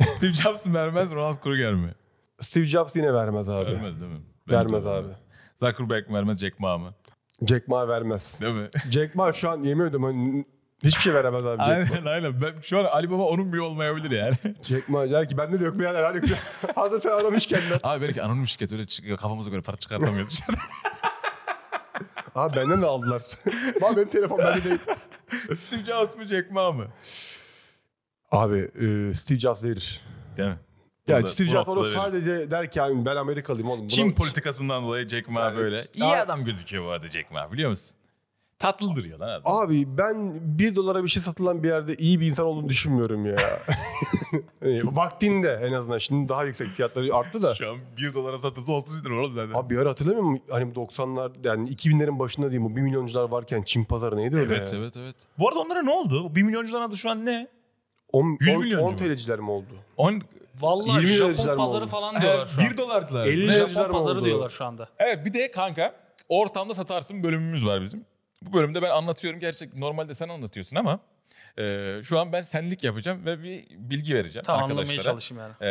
Steve 0.16 0.32
Jobs 0.34 0.66
mı 0.66 0.74
vermez 0.74 1.10
Ronald 1.10 1.40
Kruger 1.42 1.74
mi? 1.74 1.94
Steve 2.40 2.66
Jobs 2.66 2.96
yine 2.96 3.14
vermez 3.14 3.48
abi. 3.48 3.66
Vermez 3.66 4.00
değil 4.00 4.12
mi? 4.12 4.20
Vermez 4.52 4.72
Bence 4.72 4.84
de 4.84 4.90
abi. 4.90 5.08
Zuckerberg 5.60 6.08
mi 6.08 6.14
vermez 6.14 6.38
Jack 6.38 6.60
Ma 6.60 6.78
mı? 6.78 6.94
Jack 7.46 7.68
Ma 7.68 7.88
vermez. 7.88 8.40
Değil 8.40 8.54
mi? 8.54 8.70
Jack 8.90 9.14
Ma 9.14 9.32
şu 9.32 9.50
an 9.50 9.62
yemin 9.62 9.84
ediyorum 9.84 10.04
hani 10.04 10.44
hiçbir 10.84 11.00
şey 11.02 11.14
veremez 11.14 11.46
abi 11.46 11.64
Jack 11.64 11.90
Ma. 11.90 11.96
aynen 11.96 12.06
aynen. 12.06 12.40
Ben, 12.42 12.54
şu 12.62 12.78
an 12.78 12.84
Ali 12.84 13.10
Baba 13.10 13.22
onun 13.22 13.52
bile 13.52 13.60
olmayabilir 13.60 14.10
yani. 14.10 14.34
Jack 14.62 14.88
Ma 14.88 15.10
der 15.10 15.28
ki 15.28 15.38
bende 15.38 15.60
de 15.60 15.64
yok 15.64 15.78
birader. 15.78 16.02
Hadi 16.04 16.20
Hazır 16.74 17.00
sen 17.00 17.10
aramışken 17.10 17.60
de. 17.60 17.78
Abi 17.82 18.06
belki 18.06 18.22
anonim 18.22 18.46
şirket 18.46 18.72
öyle 18.72 18.84
çıkıyor 18.84 19.18
kafamıza 19.18 19.50
göre 19.50 19.60
para 19.62 19.76
çıkartamıyoruz. 19.76 20.40
Abi 22.34 22.56
benden 22.56 22.82
de 22.82 22.86
aldılar. 22.86 23.22
Bak 23.82 23.96
benim 23.96 24.08
telefon 24.08 24.38
bende 24.38 24.64
değil. 24.64 24.78
Steve 25.66 25.82
Jobs 25.86 26.16
mı 26.16 26.24
Jack 26.24 26.50
Ma 26.50 26.72
mı? 26.72 26.86
Abi 28.30 28.58
e, 28.58 29.14
Steve 29.14 29.38
Jobs 29.38 29.62
verir. 29.62 30.00
Değil 30.36 30.48
mi? 30.48 30.58
Ya 31.08 31.16
Burada- 31.16 31.26
Steve 31.28 31.48
bu 31.48 31.52
Jobs 31.52 31.68
orada 31.68 31.80
noktada 31.80 32.04
verir. 32.04 32.22
sadece 32.22 32.50
der 32.50 32.70
ki 32.70 32.82
abi 32.82 33.04
ben 33.04 33.16
Amerikalıyım 33.16 33.70
oğlum. 33.70 33.80
Buna- 33.84 33.88
Çin 33.88 34.12
politikasından 34.12 34.82
dolayı 34.84 35.08
Jack 35.08 35.28
Ma 35.28 35.40
Yani 35.40 35.56
böyle. 35.56 35.76
işte- 35.76 35.98
İyi 36.00 36.16
adam 36.16 36.44
gözüküyor 36.44 36.84
bu 36.84 36.88
arada 36.90 37.06
Jack 37.08 37.30
Ma 37.30 37.52
biliyor 37.52 37.70
musun? 37.70 37.96
Tatlı 38.58 38.96
duruyor 38.96 39.18
lan 39.18 39.28
adam. 39.28 39.42
Abi 39.56 39.98
ben 39.98 40.32
bir 40.58 40.76
dolara 40.76 41.04
bir 41.04 41.08
şey 41.08 41.22
satılan 41.22 41.62
bir 41.62 41.68
yerde 41.68 41.94
iyi 41.94 42.20
bir 42.20 42.26
insan 42.26 42.46
olduğunu 42.46 42.68
düşünmüyorum 42.68 43.26
ya. 43.26 43.36
Yani 44.62 44.82
vaktinde 44.96 45.60
en 45.68 45.72
azından. 45.72 45.98
Şimdi 45.98 46.28
daha 46.28 46.44
yüksek 46.44 46.66
fiyatları 46.66 47.14
arttı 47.14 47.42
da. 47.42 47.54
Şu 47.54 47.70
an 47.70 47.76
1 47.96 48.14
dolara 48.14 48.38
satılsa 48.38 48.72
30 48.72 49.04
lira 49.04 49.14
oğlum 49.20 49.32
zaten. 49.32 49.54
Abi 49.54 49.70
bir 49.74 49.78
ara 49.78 49.90
hatırlamıyor 49.90 50.22
musun? 50.24 50.44
Hani 50.50 50.74
bu 50.74 50.80
90'lar 50.80 51.30
yani 51.44 51.68
2000'lerin 51.70 52.18
başında 52.18 52.50
diyeyim 52.50 52.72
bu 52.72 52.76
1 52.76 52.80
milyoncular 52.82 53.28
varken 53.28 53.62
Çin 53.62 53.84
pazarı 53.84 54.16
neydi 54.16 54.36
öyle 54.36 54.54
evet 54.54 54.72
ya? 54.72 54.78
evet 54.78 54.96
evet. 54.96 55.16
Bu 55.38 55.48
arada 55.48 55.60
onlara 55.60 55.82
ne 55.82 55.90
oldu? 55.90 56.34
1 56.34 56.42
milyoncuların 56.42 56.82
adı 56.84 56.96
şu 56.96 57.10
an 57.10 57.26
ne? 57.26 57.48
10, 58.12 58.36
100 58.40 58.54
10, 58.54 58.60
milyoncu 58.60 58.86
10 58.86 58.92
mu? 58.92 58.98
TL'ciler 58.98 59.38
mi 59.40 59.50
oldu? 59.50 59.66
10 59.96 60.22
Vallahi 60.60 60.88
20 61.00 61.06
Japon 61.06 61.28
liracılar 61.28 61.52
mı 61.56 61.58
pazarı 61.62 61.82
oldu? 61.84 61.90
falan 61.90 62.20
diyorlar 62.20 62.46
şu 62.46 62.60
an. 62.62 62.70
1 62.70 62.76
dolardılar. 62.76 63.26
50 63.26 63.48
Ne? 63.48 63.54
liracılar 63.54 63.68
Japon 63.68 63.86
mı 63.86 63.92
pazarı 63.92 64.18
oldu? 64.18 64.24
diyorlar 64.24 64.48
şu 64.48 64.64
anda. 64.64 64.88
Evet 64.98 65.24
bir 65.26 65.34
de 65.34 65.50
kanka 65.50 65.94
ortamda 66.28 66.74
satarsın 66.74 67.22
bölümümüz 67.22 67.66
var 67.66 67.82
bizim. 67.82 68.04
Bu 68.46 68.52
bölümde 68.52 68.82
ben 68.82 68.90
anlatıyorum. 68.90 69.40
Gerçek 69.40 69.74
normalde 69.74 70.14
sen 70.14 70.28
anlatıyorsun 70.28 70.76
ama 70.76 71.00
e, 71.58 71.94
şu 72.02 72.18
an 72.18 72.32
ben 72.32 72.42
senlik 72.42 72.84
yapacağım 72.84 73.26
ve 73.26 73.42
bir 73.42 73.66
bilgi 73.70 74.14
vereceğim 74.14 74.44
Tam 74.44 74.62
anlamaya 74.62 74.80
arkadaşlara. 74.80 75.02
çalışayım 75.02 75.42
yani. 75.42 75.54
E, 75.60 75.70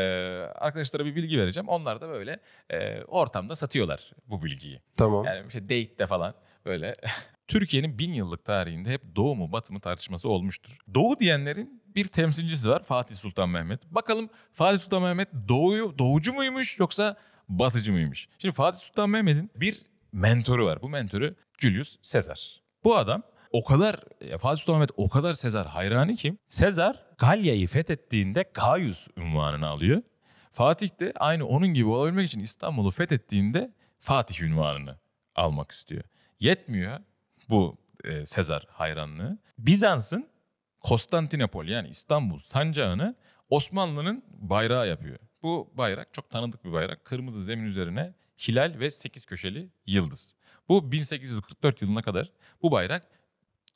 arkadaşlara 0.56 1.06
bir 1.06 1.16
bilgi 1.16 1.40
vereceğim. 1.40 1.70
Onlar 1.70 2.02
da 2.02 2.10
böyle 2.10 2.40
e, 2.70 3.02
ortamda 3.02 3.56
satıyorlar 3.56 4.12
bu 4.28 4.44
bilgiyi. 4.44 4.82
Tamam. 4.98 5.26
Yani 5.26 5.44
işte 5.48 5.64
date'de 5.64 6.08
falan 6.08 6.34
böyle. 6.66 6.94
Türkiye'nin 7.48 8.00
bin 8.00 8.14
yıllık 8.14 8.46
tarihinde 8.46 8.90
hep 8.90 9.16
doğu 9.16 9.36
mu 9.36 9.52
batı 9.52 9.74
mı 9.74 9.80
tartışması 9.80 10.30
olmuştur. 10.30 10.78
Doğu 10.94 11.20
diyenlerin 11.20 11.84
bir 11.96 12.08
temsilcisi 12.08 12.70
var 12.70 12.84
Fatih 12.84 13.16
Sultan 13.16 13.50
Mehmet. 13.50 13.86
Bakalım 13.86 14.30
Fatih 14.54 14.80
Sultan 14.80 15.04
Mehmet 15.04 15.28
doğuyu, 15.48 15.98
doğucu 16.00 16.34
muymuş 16.34 16.80
yoksa 16.80 17.18
batıcı 17.50 17.92
mıymış? 17.92 18.30
Şimdi 18.40 18.56
Fatih 18.56 18.80
Sultan 18.80 19.10
Mehmet'in 19.10 19.52
bir 19.56 19.82
mentoru 20.12 20.66
var. 20.66 20.82
Bu 20.82 20.90
mentoru 20.90 21.36
Julius 21.60 21.98
Caesar. 22.02 22.65
Bu 22.86 22.98
adam 22.98 23.24
o 23.52 23.64
kadar 23.64 24.00
Fatih 24.38 24.60
Sultan 24.60 24.76
Mehmet 24.76 24.92
o 24.98 25.10
kadar 25.10 25.34
Sezar 25.34 25.68
hayranı 25.68 26.14
ki 26.14 26.38
Sezar 26.48 27.06
Galya'yı 27.18 27.68
fethettiğinde 27.68 28.52
Gaius 28.54 29.08
unvanını 29.18 29.68
alıyor. 29.68 30.02
Fatih 30.52 31.00
de 31.00 31.14
aynı 31.16 31.48
onun 31.48 31.68
gibi 31.68 31.88
olabilmek 31.88 32.28
için 32.28 32.40
İstanbul'u 32.40 32.92
fethettiğinde 32.92 33.74
Fatih 34.00 34.44
unvanını 34.44 34.98
almak 35.36 35.72
istiyor. 35.72 36.04
Yetmiyor 36.40 37.00
bu 37.50 37.78
e, 38.04 38.26
Sezar 38.26 38.66
hayranlığı. 38.70 39.38
Bizans'ın 39.58 40.30
Konstantinopol 40.80 41.66
yani 41.66 41.88
İstanbul 41.88 42.40
sancağını 42.40 43.16
Osmanlı'nın 43.50 44.24
bayrağı 44.28 44.88
yapıyor. 44.88 45.20
Bu 45.44 45.72
bayrak 45.74 46.14
çok 46.14 46.30
tanıdık 46.30 46.66
bir 46.66 46.72
bayrak. 46.72 47.06
Kırmızı 47.06 47.44
zemin 47.44 47.66
üzerine 47.66 48.14
hilal 48.48 48.80
ve 48.80 48.92
sekiz 48.92 49.26
köşeli 49.26 49.70
yıldız. 49.86 50.36
Bu 50.70 50.92
1844 50.92 51.82
yılına 51.82 52.02
kadar 52.02 52.32
bu 52.62 52.72
bayrak 52.72 53.08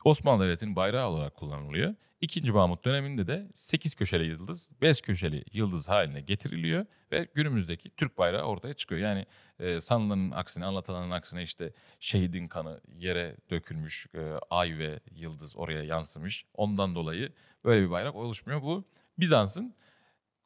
Osmanlı 0.03 0.43
Devleti'nin 0.43 0.75
bayrağı 0.75 1.09
olarak 1.09 1.35
kullanılıyor. 1.35 1.95
İkinci 2.21 2.51
Mahmut 2.51 2.85
döneminde 2.85 3.27
de 3.27 3.47
8 3.53 3.95
köşeli 3.95 4.25
yıldız, 4.25 4.71
5 4.81 5.01
köşeli 5.01 5.43
yıldız 5.53 5.89
haline 5.89 6.21
getiriliyor 6.21 6.85
ve 7.11 7.27
günümüzdeki 7.33 7.89
Türk 7.89 8.17
bayrağı 8.17 8.43
ortaya 8.43 8.73
çıkıyor. 8.73 9.01
Yani 9.01 9.25
e, 9.59 9.79
sanılanın 9.79 10.31
aksine, 10.31 10.65
anlatılanın 10.65 11.11
aksine 11.11 11.43
işte 11.43 11.73
şehidin 11.99 12.47
kanı 12.47 12.81
yere 12.97 13.37
dökülmüş, 13.49 14.07
e, 14.13 14.19
ay 14.49 14.77
ve 14.77 14.99
yıldız 15.11 15.57
oraya 15.57 15.83
yansımış. 15.83 16.45
Ondan 16.53 16.95
dolayı 16.95 17.33
böyle 17.65 17.85
bir 17.85 17.91
bayrak 17.91 18.15
oluşmuyor. 18.15 18.61
Bu 18.61 18.83
Bizans'ın 19.19 19.75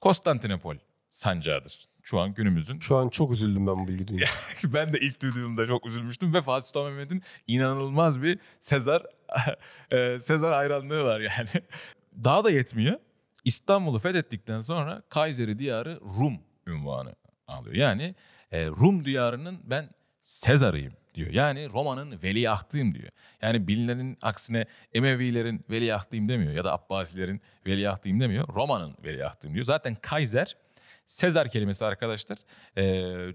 Konstantinopol 0.02 0.76
sancağıdır. 1.10 1.93
Şu 2.04 2.20
an 2.20 2.34
günümüzün 2.34 2.80
Şu 2.80 2.96
an 2.96 3.10
çok 3.10 3.32
üzüldüm 3.32 3.68
ben 3.68 3.76
bu 3.76 3.88
bilgi 3.88 4.08
duyunca. 4.08 4.28
ben 4.74 4.94
de 4.94 5.00
ilk 5.00 5.22
duyduğumda 5.22 5.68
çok 5.68 5.86
üzülmüştüm 5.86 6.34
ve 6.34 6.42
Fatih 6.42 6.68
Sultan 6.68 6.92
Mehmet'in 6.92 7.24
inanılmaz 7.48 8.22
bir 8.22 8.40
Sezar 8.60 9.04
e, 9.92 10.20
Sezar 10.20 10.54
hayranlığı 10.54 11.04
var 11.04 11.20
yani. 11.20 11.50
Daha 12.24 12.44
da 12.44 12.52
yetmiyor. 12.52 13.00
İstanbul'u 13.46 14.00
fethettikten 14.00 14.62
sonra 14.62 15.04
Kayseri 15.10 15.60
diyarı 15.60 16.00
Rum 16.02 16.40
ünvanı 16.68 17.16
alıyor. 17.48 17.76
Yani 17.76 18.16
e, 18.52 18.68
Rum 18.68 19.06
diyarının 19.06 19.60
ben 19.64 19.90
Sezar'ıyım 20.22 20.94
diyor. 21.16 21.32
Yani 21.32 21.70
Roma'nın 21.70 22.24
veliahtıyım 22.24 22.96
diyor. 22.96 23.10
Yani 23.42 23.68
bilinenin 23.68 24.18
aksine 24.22 24.66
Emevilerin 24.94 25.66
veliahtıyım 25.70 26.30
demiyor 26.30 26.54
ya 26.54 26.64
da 26.64 26.74
Abbasilerin 26.74 27.42
veliahtıyım 27.68 28.20
demiyor. 28.20 28.48
Roma'nın 28.56 28.96
veliahtıyım 29.04 29.54
diyor. 29.54 29.66
Zaten 29.66 29.96
Kaiser 29.96 30.56
Sezar 31.06 31.50
kelimesi 31.50 31.86
arkadaşlar 31.86 32.38
e, 32.78 32.84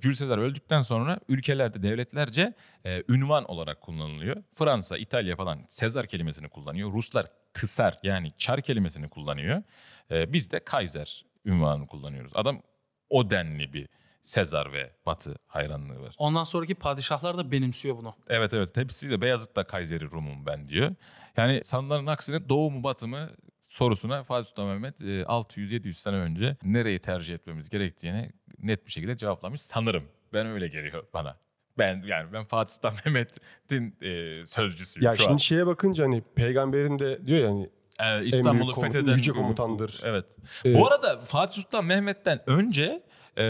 Jules 0.02 0.18
Sezar 0.18 0.38
öldükten 0.38 0.80
sonra 0.80 1.20
ülkelerde 1.28 1.82
devletlerce 1.82 2.54
e, 2.84 3.02
ünvan 3.08 3.44
olarak 3.44 3.80
kullanılıyor. 3.80 4.42
Fransa, 4.52 4.98
İtalya 4.98 5.36
falan 5.36 5.64
Sezar 5.68 6.06
kelimesini 6.06 6.48
kullanıyor. 6.48 6.92
Ruslar 6.92 7.26
Tısar 7.54 7.98
yani 8.02 8.32
Çar 8.38 8.62
kelimesini 8.62 9.08
kullanıyor. 9.08 9.62
E, 10.10 10.32
biz 10.32 10.52
de 10.52 10.60
Kaiser 10.60 11.24
ünvanını 11.44 11.86
kullanıyoruz. 11.86 12.32
Adam 12.34 12.62
o 13.10 13.30
denli 13.30 13.72
bir 13.72 13.88
Sezar 14.28 14.72
ve 14.72 14.90
Batı 15.06 15.34
hayranlığı 15.46 16.00
var. 16.00 16.14
Ondan 16.18 16.42
sonraki 16.44 16.74
padişahlar 16.74 17.38
da 17.38 17.50
benimsiyor 17.52 17.96
bunu. 17.96 18.14
Evet 18.28 18.52
evet 18.52 18.76
hepsiyle 18.76 19.20
Beyazıt 19.20 19.56
da 19.56 19.64
Kayseri 19.64 20.10
Rum'um 20.10 20.46
ben 20.46 20.68
diyor. 20.68 20.94
Yani 21.36 21.64
sanılanın 21.64 22.06
aksine 22.06 22.48
doğu 22.48 22.70
mu 22.70 22.82
batı 22.82 23.08
mı 23.08 23.30
sorusuna 23.60 24.22
Fatih 24.24 24.48
Sultan 24.48 24.66
Mehmet 24.66 25.02
e, 25.02 25.22
600-700 25.22 25.92
sene 25.92 26.16
önce 26.16 26.56
nereyi 26.62 26.98
tercih 26.98 27.34
etmemiz 27.34 27.68
gerektiğini 27.68 28.30
net 28.58 28.86
bir 28.86 28.90
şekilde 28.90 29.16
cevaplamış 29.16 29.60
sanırım. 29.60 30.04
Ben 30.32 30.46
öyle 30.46 30.68
geliyor 30.68 31.04
bana. 31.14 31.32
Ben 31.78 32.02
yani 32.06 32.32
ben 32.32 32.44
Fatih 32.44 32.72
Sultan 32.74 32.94
Mehmet'in 33.04 33.96
e, 34.02 34.46
sözcüsüyüm 34.46 35.06
Ya 35.06 35.16
şu 35.16 35.22
şimdi 35.22 35.32
an. 35.32 35.36
şeye 35.36 35.66
bakınca 35.66 36.04
hani 36.04 36.22
peygamberin 36.34 36.98
de 36.98 37.26
diyor 37.26 37.40
ya 37.40 37.48
hani 37.48 37.70
Ee, 38.00 38.24
İstanbul'u 38.24 38.72
fetheden 38.80 39.16
yüce 39.16 39.32
komutandır. 39.32 40.00
Evet. 40.04 40.38
Ee, 40.64 40.74
Bu 40.74 40.86
arada 40.88 41.20
Fatih 41.20 41.54
Sultan 41.62 41.84
Mehmet'ten 41.84 42.40
önce 42.46 43.02
e, 43.38 43.44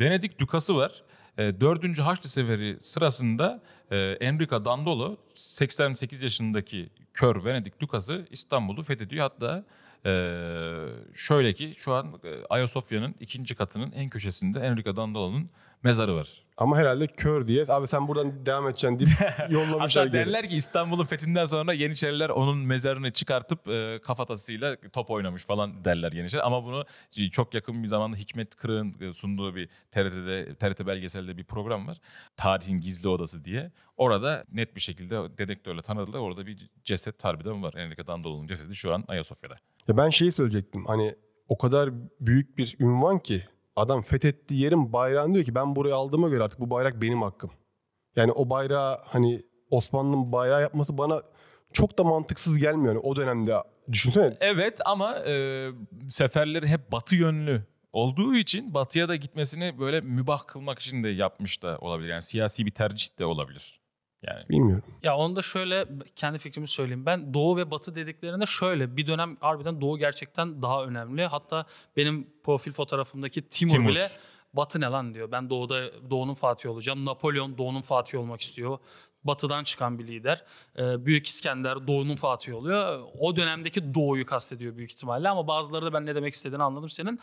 Venedik 0.00 0.38
Dukası 0.38 0.76
var. 0.76 1.02
E, 1.38 1.60
4. 1.60 1.98
Haçlı 1.98 2.28
Seferi 2.28 2.76
sırasında 2.80 3.62
Enrica 4.20 4.64
Dandolo 4.64 5.16
88 5.34 6.22
yaşındaki 6.22 6.90
kör 7.14 7.44
Venedik 7.44 7.80
Dukası 7.80 8.26
İstanbul'u 8.30 8.82
fethediyor. 8.82 9.22
Hatta 9.22 9.64
e, 10.06 10.10
şöyle 11.14 11.52
ki 11.52 11.72
şu 11.76 11.92
an 11.92 12.20
e, 12.24 12.44
Ayasofya'nın 12.50 13.14
ikinci 13.20 13.54
katının 13.54 13.92
en 13.92 14.08
köşesinde 14.08 14.60
Enrica 14.60 14.96
Dandolo'nun 14.96 15.50
mezarı 15.82 16.14
var. 16.16 16.42
ama 16.56 16.76
herhalde 16.78 17.06
kör 17.06 17.48
diye 17.48 17.64
abi 17.68 17.86
sen 17.86 18.08
buradan 18.08 18.46
devam 18.46 18.68
edeceksin 18.68 18.98
deyip 18.98 19.50
yollamışlar 19.50 19.80
Hatta 19.80 20.04
geri. 20.04 20.12
derler 20.26 20.48
ki 20.48 20.56
İstanbul'un 20.56 21.04
fethinden 21.04 21.44
sonra 21.44 21.72
Yeniçeriler 21.72 22.28
onun 22.28 22.58
mezarını 22.58 23.12
çıkartıp 23.12 23.68
e, 23.68 24.00
kafatasıyla 24.02 24.76
top 24.92 25.10
oynamış 25.10 25.44
falan 25.44 25.84
derler 25.84 26.12
Yeniçeri. 26.12 26.42
Ama 26.42 26.64
bunu 26.64 26.84
çok 27.32 27.54
yakın 27.54 27.82
bir 27.82 27.88
zamanda 27.88 28.16
Hikmet 28.16 28.54
Kırık'ın 28.56 29.08
e, 29.08 29.12
sunduğu 29.12 29.54
bir 29.56 29.68
TRT'de, 29.90 30.54
TRT 30.54 30.86
belgeselde 30.86 31.36
bir 31.36 31.44
program 31.44 31.86
var. 31.86 31.96
Tarihin 32.36 32.80
Gizli 32.80 33.08
Odası 33.08 33.44
diye. 33.44 33.72
Orada 33.96 34.44
net 34.52 34.76
bir 34.76 34.80
şekilde 34.80 35.38
dedektörle 35.38 35.82
tanıdılar. 35.82 36.18
Orada 36.18 36.46
bir 36.46 36.70
ceset 36.84 37.24
harbiden 37.24 37.62
var. 37.62 37.74
Enrique 37.74 38.06
Dandolo'nun 38.06 38.46
cesedi 38.46 38.76
şu 38.76 38.94
an 38.94 39.04
Ayasofya'da. 39.08 39.56
Ya 39.90 39.96
ben 39.96 40.10
şeyi 40.10 40.32
söyleyecektim. 40.32 40.86
Hani 40.86 41.14
o 41.48 41.58
kadar 41.58 41.90
büyük 42.20 42.58
bir 42.58 42.76
ünvan 42.80 43.18
ki 43.18 43.44
adam 43.76 44.02
fethettiği 44.02 44.60
yerin 44.60 44.92
bayrağını 44.92 45.34
diyor 45.34 45.44
ki 45.44 45.54
ben 45.54 45.76
burayı 45.76 45.94
aldığıma 45.94 46.28
göre 46.28 46.42
artık 46.42 46.60
bu 46.60 46.70
bayrak 46.70 47.02
benim 47.02 47.22
hakkım. 47.22 47.50
Yani 48.16 48.32
o 48.32 48.50
bayrağı 48.50 48.98
hani 49.04 49.42
Osmanlı'nın 49.70 50.32
bayrağı 50.32 50.62
yapması 50.62 50.98
bana 50.98 51.22
çok 51.72 51.98
da 51.98 52.04
mantıksız 52.04 52.58
gelmiyor. 52.58 52.94
Yani 52.94 53.02
o 53.04 53.16
dönemde 53.16 53.56
düşünsene 53.92 54.36
Evet 54.40 54.80
ama 54.84 55.18
e, 55.18 55.66
seferleri 56.08 56.66
hep 56.66 56.92
batı 56.92 57.16
yönlü 57.16 57.62
olduğu 57.92 58.34
için 58.34 58.74
batıya 58.74 59.08
da 59.08 59.16
gitmesini 59.16 59.78
böyle 59.78 60.00
mübah 60.00 60.46
kılmak 60.46 60.78
için 60.78 61.04
de 61.04 61.08
yapmış 61.08 61.62
da 61.62 61.78
olabilir. 61.78 62.08
Yani 62.08 62.22
siyasi 62.22 62.66
bir 62.66 62.74
tercih 62.74 63.18
de 63.18 63.24
olabilir. 63.24 63.79
Yani 64.22 64.48
bilmiyorum. 64.48 64.84
Ya 65.02 65.16
onu 65.16 65.36
da 65.36 65.42
şöyle 65.42 65.86
kendi 66.16 66.38
fikrimi 66.38 66.68
söyleyeyim. 66.68 67.06
Ben 67.06 67.34
doğu 67.34 67.56
ve 67.56 67.70
batı 67.70 67.94
dediklerinde 67.94 68.46
şöyle 68.46 68.96
bir 68.96 69.06
dönem 69.06 69.36
harbiden 69.40 69.80
doğu 69.80 69.98
gerçekten 69.98 70.62
daha 70.62 70.84
önemli. 70.84 71.26
Hatta 71.26 71.64
benim 71.96 72.26
profil 72.44 72.72
fotoğrafımdaki 72.72 73.48
Timur, 73.48 73.72
Timur. 73.72 73.88
bile 73.88 74.08
batı 74.54 74.80
ne 74.80 74.86
lan 74.86 75.14
diyor. 75.14 75.32
Ben 75.32 75.50
doğuda 75.50 76.10
doğunun 76.10 76.34
fatihi 76.34 76.72
olacağım. 76.72 77.04
Napolyon 77.04 77.58
doğunun 77.58 77.82
fatihi 77.82 78.20
olmak 78.20 78.40
istiyor. 78.40 78.78
Batıdan 79.24 79.64
çıkan 79.64 79.98
bir 79.98 80.06
lider. 80.06 80.44
Ee, 80.78 81.06
Büyük 81.06 81.26
İskender 81.26 81.86
doğunun 81.86 82.16
fatihi 82.16 82.54
oluyor. 82.54 83.02
O 83.18 83.36
dönemdeki 83.36 83.94
doğuyu 83.94 84.26
kastediyor 84.26 84.76
büyük 84.76 84.90
ihtimalle 84.90 85.28
ama 85.28 85.46
bazıları 85.46 85.84
da 85.84 85.92
ben 85.92 86.06
ne 86.06 86.14
demek 86.14 86.34
istediğini 86.34 86.62
anladım 86.62 86.90
senin. 86.90 87.20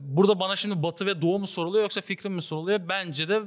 Burada 0.00 0.40
bana 0.40 0.56
şimdi 0.56 0.82
batı 0.82 1.06
ve 1.06 1.22
doğu 1.22 1.38
mu 1.38 1.46
soruluyor 1.46 1.82
yoksa 1.82 2.00
fikrim 2.00 2.32
mi 2.32 2.42
soruluyor? 2.42 2.80
Bence 2.88 3.28
de 3.28 3.42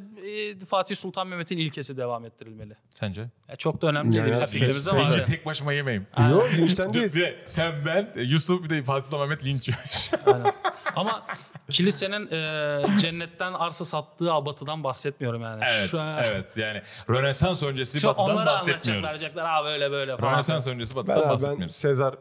e, 0.61 0.65
Fatih 0.65 0.95
Sultan 0.95 1.27
Mehmet'in 1.27 1.57
ilkesi 1.57 1.97
devam 1.97 2.25
ettirilmeli. 2.25 2.75
sence? 2.89 3.29
Ya 3.49 3.55
çok 3.55 3.81
da 3.81 3.87
önemli 3.87 4.11
değil 4.11 4.23
bizim 4.23 4.35
sen- 4.35 4.45
fikrimiz 4.59 4.83
sen- 4.83 4.95
ama. 4.97 5.05
Linçi 5.09 5.23
tek 5.25 5.45
başıma 5.45 5.73
yemeyim. 5.73 6.07
Yok 6.31 6.49
linçten 6.57 6.93
değil. 6.93 7.13
bir 7.13 7.21
de 7.21 7.39
sen 7.45 7.85
ben 7.85 8.11
Yusuf 8.15 8.63
bir 8.63 8.69
de 8.69 8.83
Fatih 8.83 9.03
Sultan 9.03 9.19
Mehmet 9.19 9.45
linç 9.45 9.69
yemiş. 9.69 10.11
Aynen. 10.25 10.53
Ama 10.95 11.25
kilisenin 11.69 12.27
e, 12.31 12.99
cennetten 12.99 13.53
arsa 13.53 13.85
sattığı 13.85 14.33
abatıdan 14.33 14.83
bahsetmiyorum 14.83 15.41
yani. 15.41 15.63
evet, 15.67 15.89
Şu, 15.89 15.97
evet 16.23 16.57
yani 16.57 16.81
Rönesans 17.09 17.63
öncesi 17.63 17.99
Şu 17.99 18.07
batıdan 18.07 18.25
onları 18.25 18.49
anlatacaklar 18.51 18.75
bahsetmiyoruz. 18.77 19.19
diyecekler 19.19 19.45
ha 19.45 19.65
böyle 19.65 19.91
böyle 19.91 20.17
falan. 20.17 20.33
Rönesans 20.33 20.67
öncesi 20.67 20.95
Ben, 20.95 21.01
batıdan 21.07 21.21
ben 21.23 21.29
bahsetmiyoruz. 21.29 21.75
Sezar 21.75 22.15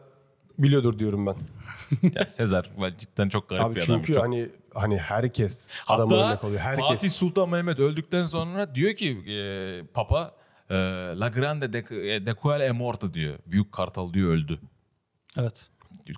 biliyordur 0.59 0.99
diyorum 0.99 1.25
ben. 1.25 1.35
Ya 2.15 2.27
Sezar 2.27 2.71
cidden 2.97 3.29
çok 3.29 3.49
garip 3.49 3.63
Abi 3.63 3.75
bir 3.75 3.81
adammış. 3.83 4.05
çünkü 4.07 4.13
Çok- 4.13 4.23
hani 4.23 4.49
hani 4.73 4.97
herkes 4.97 5.67
Hatta 5.85 6.03
örnek 6.15 6.43
alıyor. 6.43 6.59
Herkes. 6.59 6.85
Fatih 6.85 7.09
Sultan 7.09 7.49
Mehmet 7.49 7.79
öldükten 7.79 8.25
sonra 8.25 8.75
diyor 8.75 8.93
ki 8.95 9.09
e, 9.31 9.35
Papa 9.93 10.31
e, 10.69 10.75
La 11.19 11.27
Grande 11.29 11.73
de, 11.73 11.85
de 12.25 12.33
Quale 12.33 12.65
è 12.67 12.71
morta 12.71 13.13
diyor. 13.13 13.39
Büyük 13.45 13.71
Kartal 13.71 14.13
diyor 14.13 14.29
öldü. 14.29 14.59
Evet. 15.37 15.69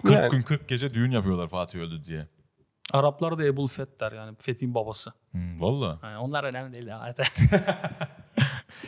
40 0.03 0.13
Yani- 0.13 0.29
gün 0.31 0.41
40 0.41 0.67
gece 0.67 0.93
düğün 0.93 1.11
yapıyorlar 1.11 1.47
Fatih 1.47 1.79
öldü 1.79 2.03
diye. 2.03 2.27
Araplar 2.93 3.37
da 3.37 3.43
Ebul 3.45 3.67
Feth 3.67 3.99
der 3.99 4.11
yani 4.11 4.35
Fethi'nin 4.39 4.75
babası. 4.75 5.13
Hmm, 5.31 5.61
Valla. 5.61 5.99
Yani 6.03 6.17
onlar 6.17 6.43
önemli 6.43 6.73
değil. 6.73 6.87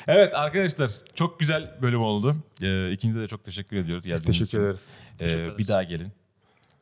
Evet 0.08 0.34
arkadaşlar 0.36 0.92
çok 1.16 1.40
güzel 1.40 1.72
bölüm 1.82 2.02
oldu. 2.02 2.36
E, 2.62 2.92
ikinize 2.92 3.20
de 3.20 3.28
çok 3.28 3.44
teşekkür 3.44 3.78
ediyoruz. 3.78 4.06
Biz 4.06 4.24
teşekkür 4.24 4.46
için. 4.48 4.60
ederiz. 4.60 4.96
E, 5.14 5.18
Teşekkür 5.18 5.44
bir 5.44 5.50
ederiz. 5.54 5.68
daha 5.68 5.84
gelin. 5.84 6.12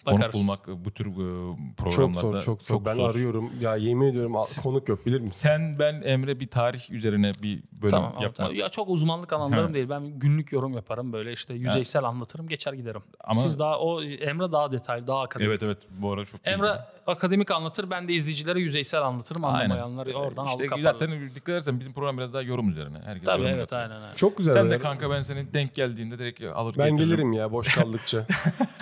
Konuk 0.05 0.19
Bakarız. 0.19 0.35
bulmak 0.43 0.67
bu 0.85 0.91
tür 0.91 1.05
e, 1.05 1.09
Çok 1.11 1.77
programlarda 1.77 2.39
zor, 2.39 2.41
çok 2.41 2.61
zor. 2.63 2.85
ben 2.85 2.97
arıyorum. 3.03 3.51
Ya 3.61 3.75
yemin 3.75 4.05
ediyorum 4.07 4.35
a- 4.35 4.61
konuk 4.63 4.89
yok 4.89 5.05
bilir 5.05 5.19
misin? 5.21 5.33
Sen 5.35 5.79
ben 5.79 6.01
Emre 6.01 6.39
bir 6.39 6.47
tarih 6.47 6.91
üzerine 6.91 7.33
bir 7.43 7.63
bölüm 7.81 7.89
Tamam, 7.91 8.09
ama 8.15 8.23
yapmak. 8.23 8.35
tamam. 8.35 8.53
Ya 8.55 8.69
çok 8.69 8.89
uzmanlık 8.89 9.33
alanlarım 9.33 9.73
değil. 9.73 9.89
Ben 9.89 10.05
günlük 10.19 10.51
yorum 10.51 10.73
yaparım 10.73 11.13
böyle 11.13 11.31
işte 11.33 11.53
yüzeysel 11.53 12.03
anlatırım 12.03 12.47
geçer 12.47 12.73
giderim. 12.73 13.01
Ama- 13.23 13.39
Siz 13.39 13.59
daha 13.59 13.79
o 13.79 14.03
Emre 14.03 14.51
daha 14.51 14.71
detaylı, 14.71 15.07
daha 15.07 15.21
akademik. 15.21 15.49
Evet 15.49 15.63
evet 15.63 15.77
bu 15.91 16.11
ara 16.11 16.25
çok 16.25 16.47
Emre 16.47 16.71
akademik 17.07 17.51
anlatır, 17.51 17.89
ben 17.89 18.07
de 18.07 18.13
izleyicilere 18.13 18.59
yüzeysel 18.59 19.01
anlatırım. 19.01 19.45
Anlamayanlar 19.45 20.07
oradan 20.07 20.45
işte 20.45 20.55
aldık 20.55 20.69
kaparlar. 20.69 20.91
zaten 20.93 21.29
dikkat 21.35 21.49
edersen 21.49 21.79
bizim 21.79 21.93
program 21.93 22.17
biraz 22.17 22.33
daha 22.33 22.41
yorum 22.41 22.69
üzerine. 22.69 22.97
Herkes 23.05 23.25
Tabii 23.25 23.41
yorum 23.43 23.55
evet 23.55 23.73
aynen 23.73 24.01
aynen. 24.01 24.13
Çok 24.15 24.37
güzel. 24.37 24.53
Sen 24.53 24.71
de 24.71 24.79
kanka 24.79 25.09
ben 25.09 25.21
senin 25.21 25.53
denk 25.53 25.75
geldiğinde 25.75 26.19
direkt 26.19 26.43
alır 26.43 26.75
Ben 26.77 26.89
getiririm. 26.89 27.09
gelirim 27.09 27.33
ya 27.33 27.51
boş 27.51 27.75
kaldıkça. 27.75 28.25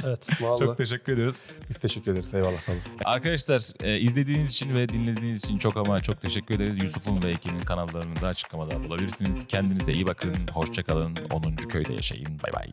Evet. 0.05 0.30
Vallahi. 0.41 0.59
Çok 0.59 0.78
teşekkür 0.78 1.07
teşekkür 1.08 1.14
ediyoruz. 1.14 1.49
Biz 1.70 1.78
teşekkür 1.78 2.12
ederiz. 2.12 2.34
Eyvallah 2.34 2.60
sağ 2.60 2.72
olun. 2.72 2.82
Arkadaşlar 3.05 3.72
e, 3.84 3.99
izlediğiniz 3.99 4.51
için 4.51 4.76
ve 4.76 4.89
dinlediğiniz 4.89 5.43
için 5.43 5.58
çok 5.58 5.78
ama 5.78 6.01
çok 6.01 6.22
teşekkür 6.22 6.55
ederiz. 6.55 6.84
Yusuf'un 6.84 7.24
ve 7.24 7.30
Ekin'in 7.30 7.60
kanallarını 7.60 8.22
da 8.22 8.28
açıklamada 8.28 8.84
bulabilirsiniz. 8.84 9.45
Kendinize 9.45 9.91
iyi 9.91 10.08
bakın. 10.08 10.36
Hoşçakalın. 10.53 11.18
10. 11.32 11.55
köyde 11.55 11.93
yaşayın. 11.93 12.39
Bay 12.43 12.53
bay. 12.53 12.72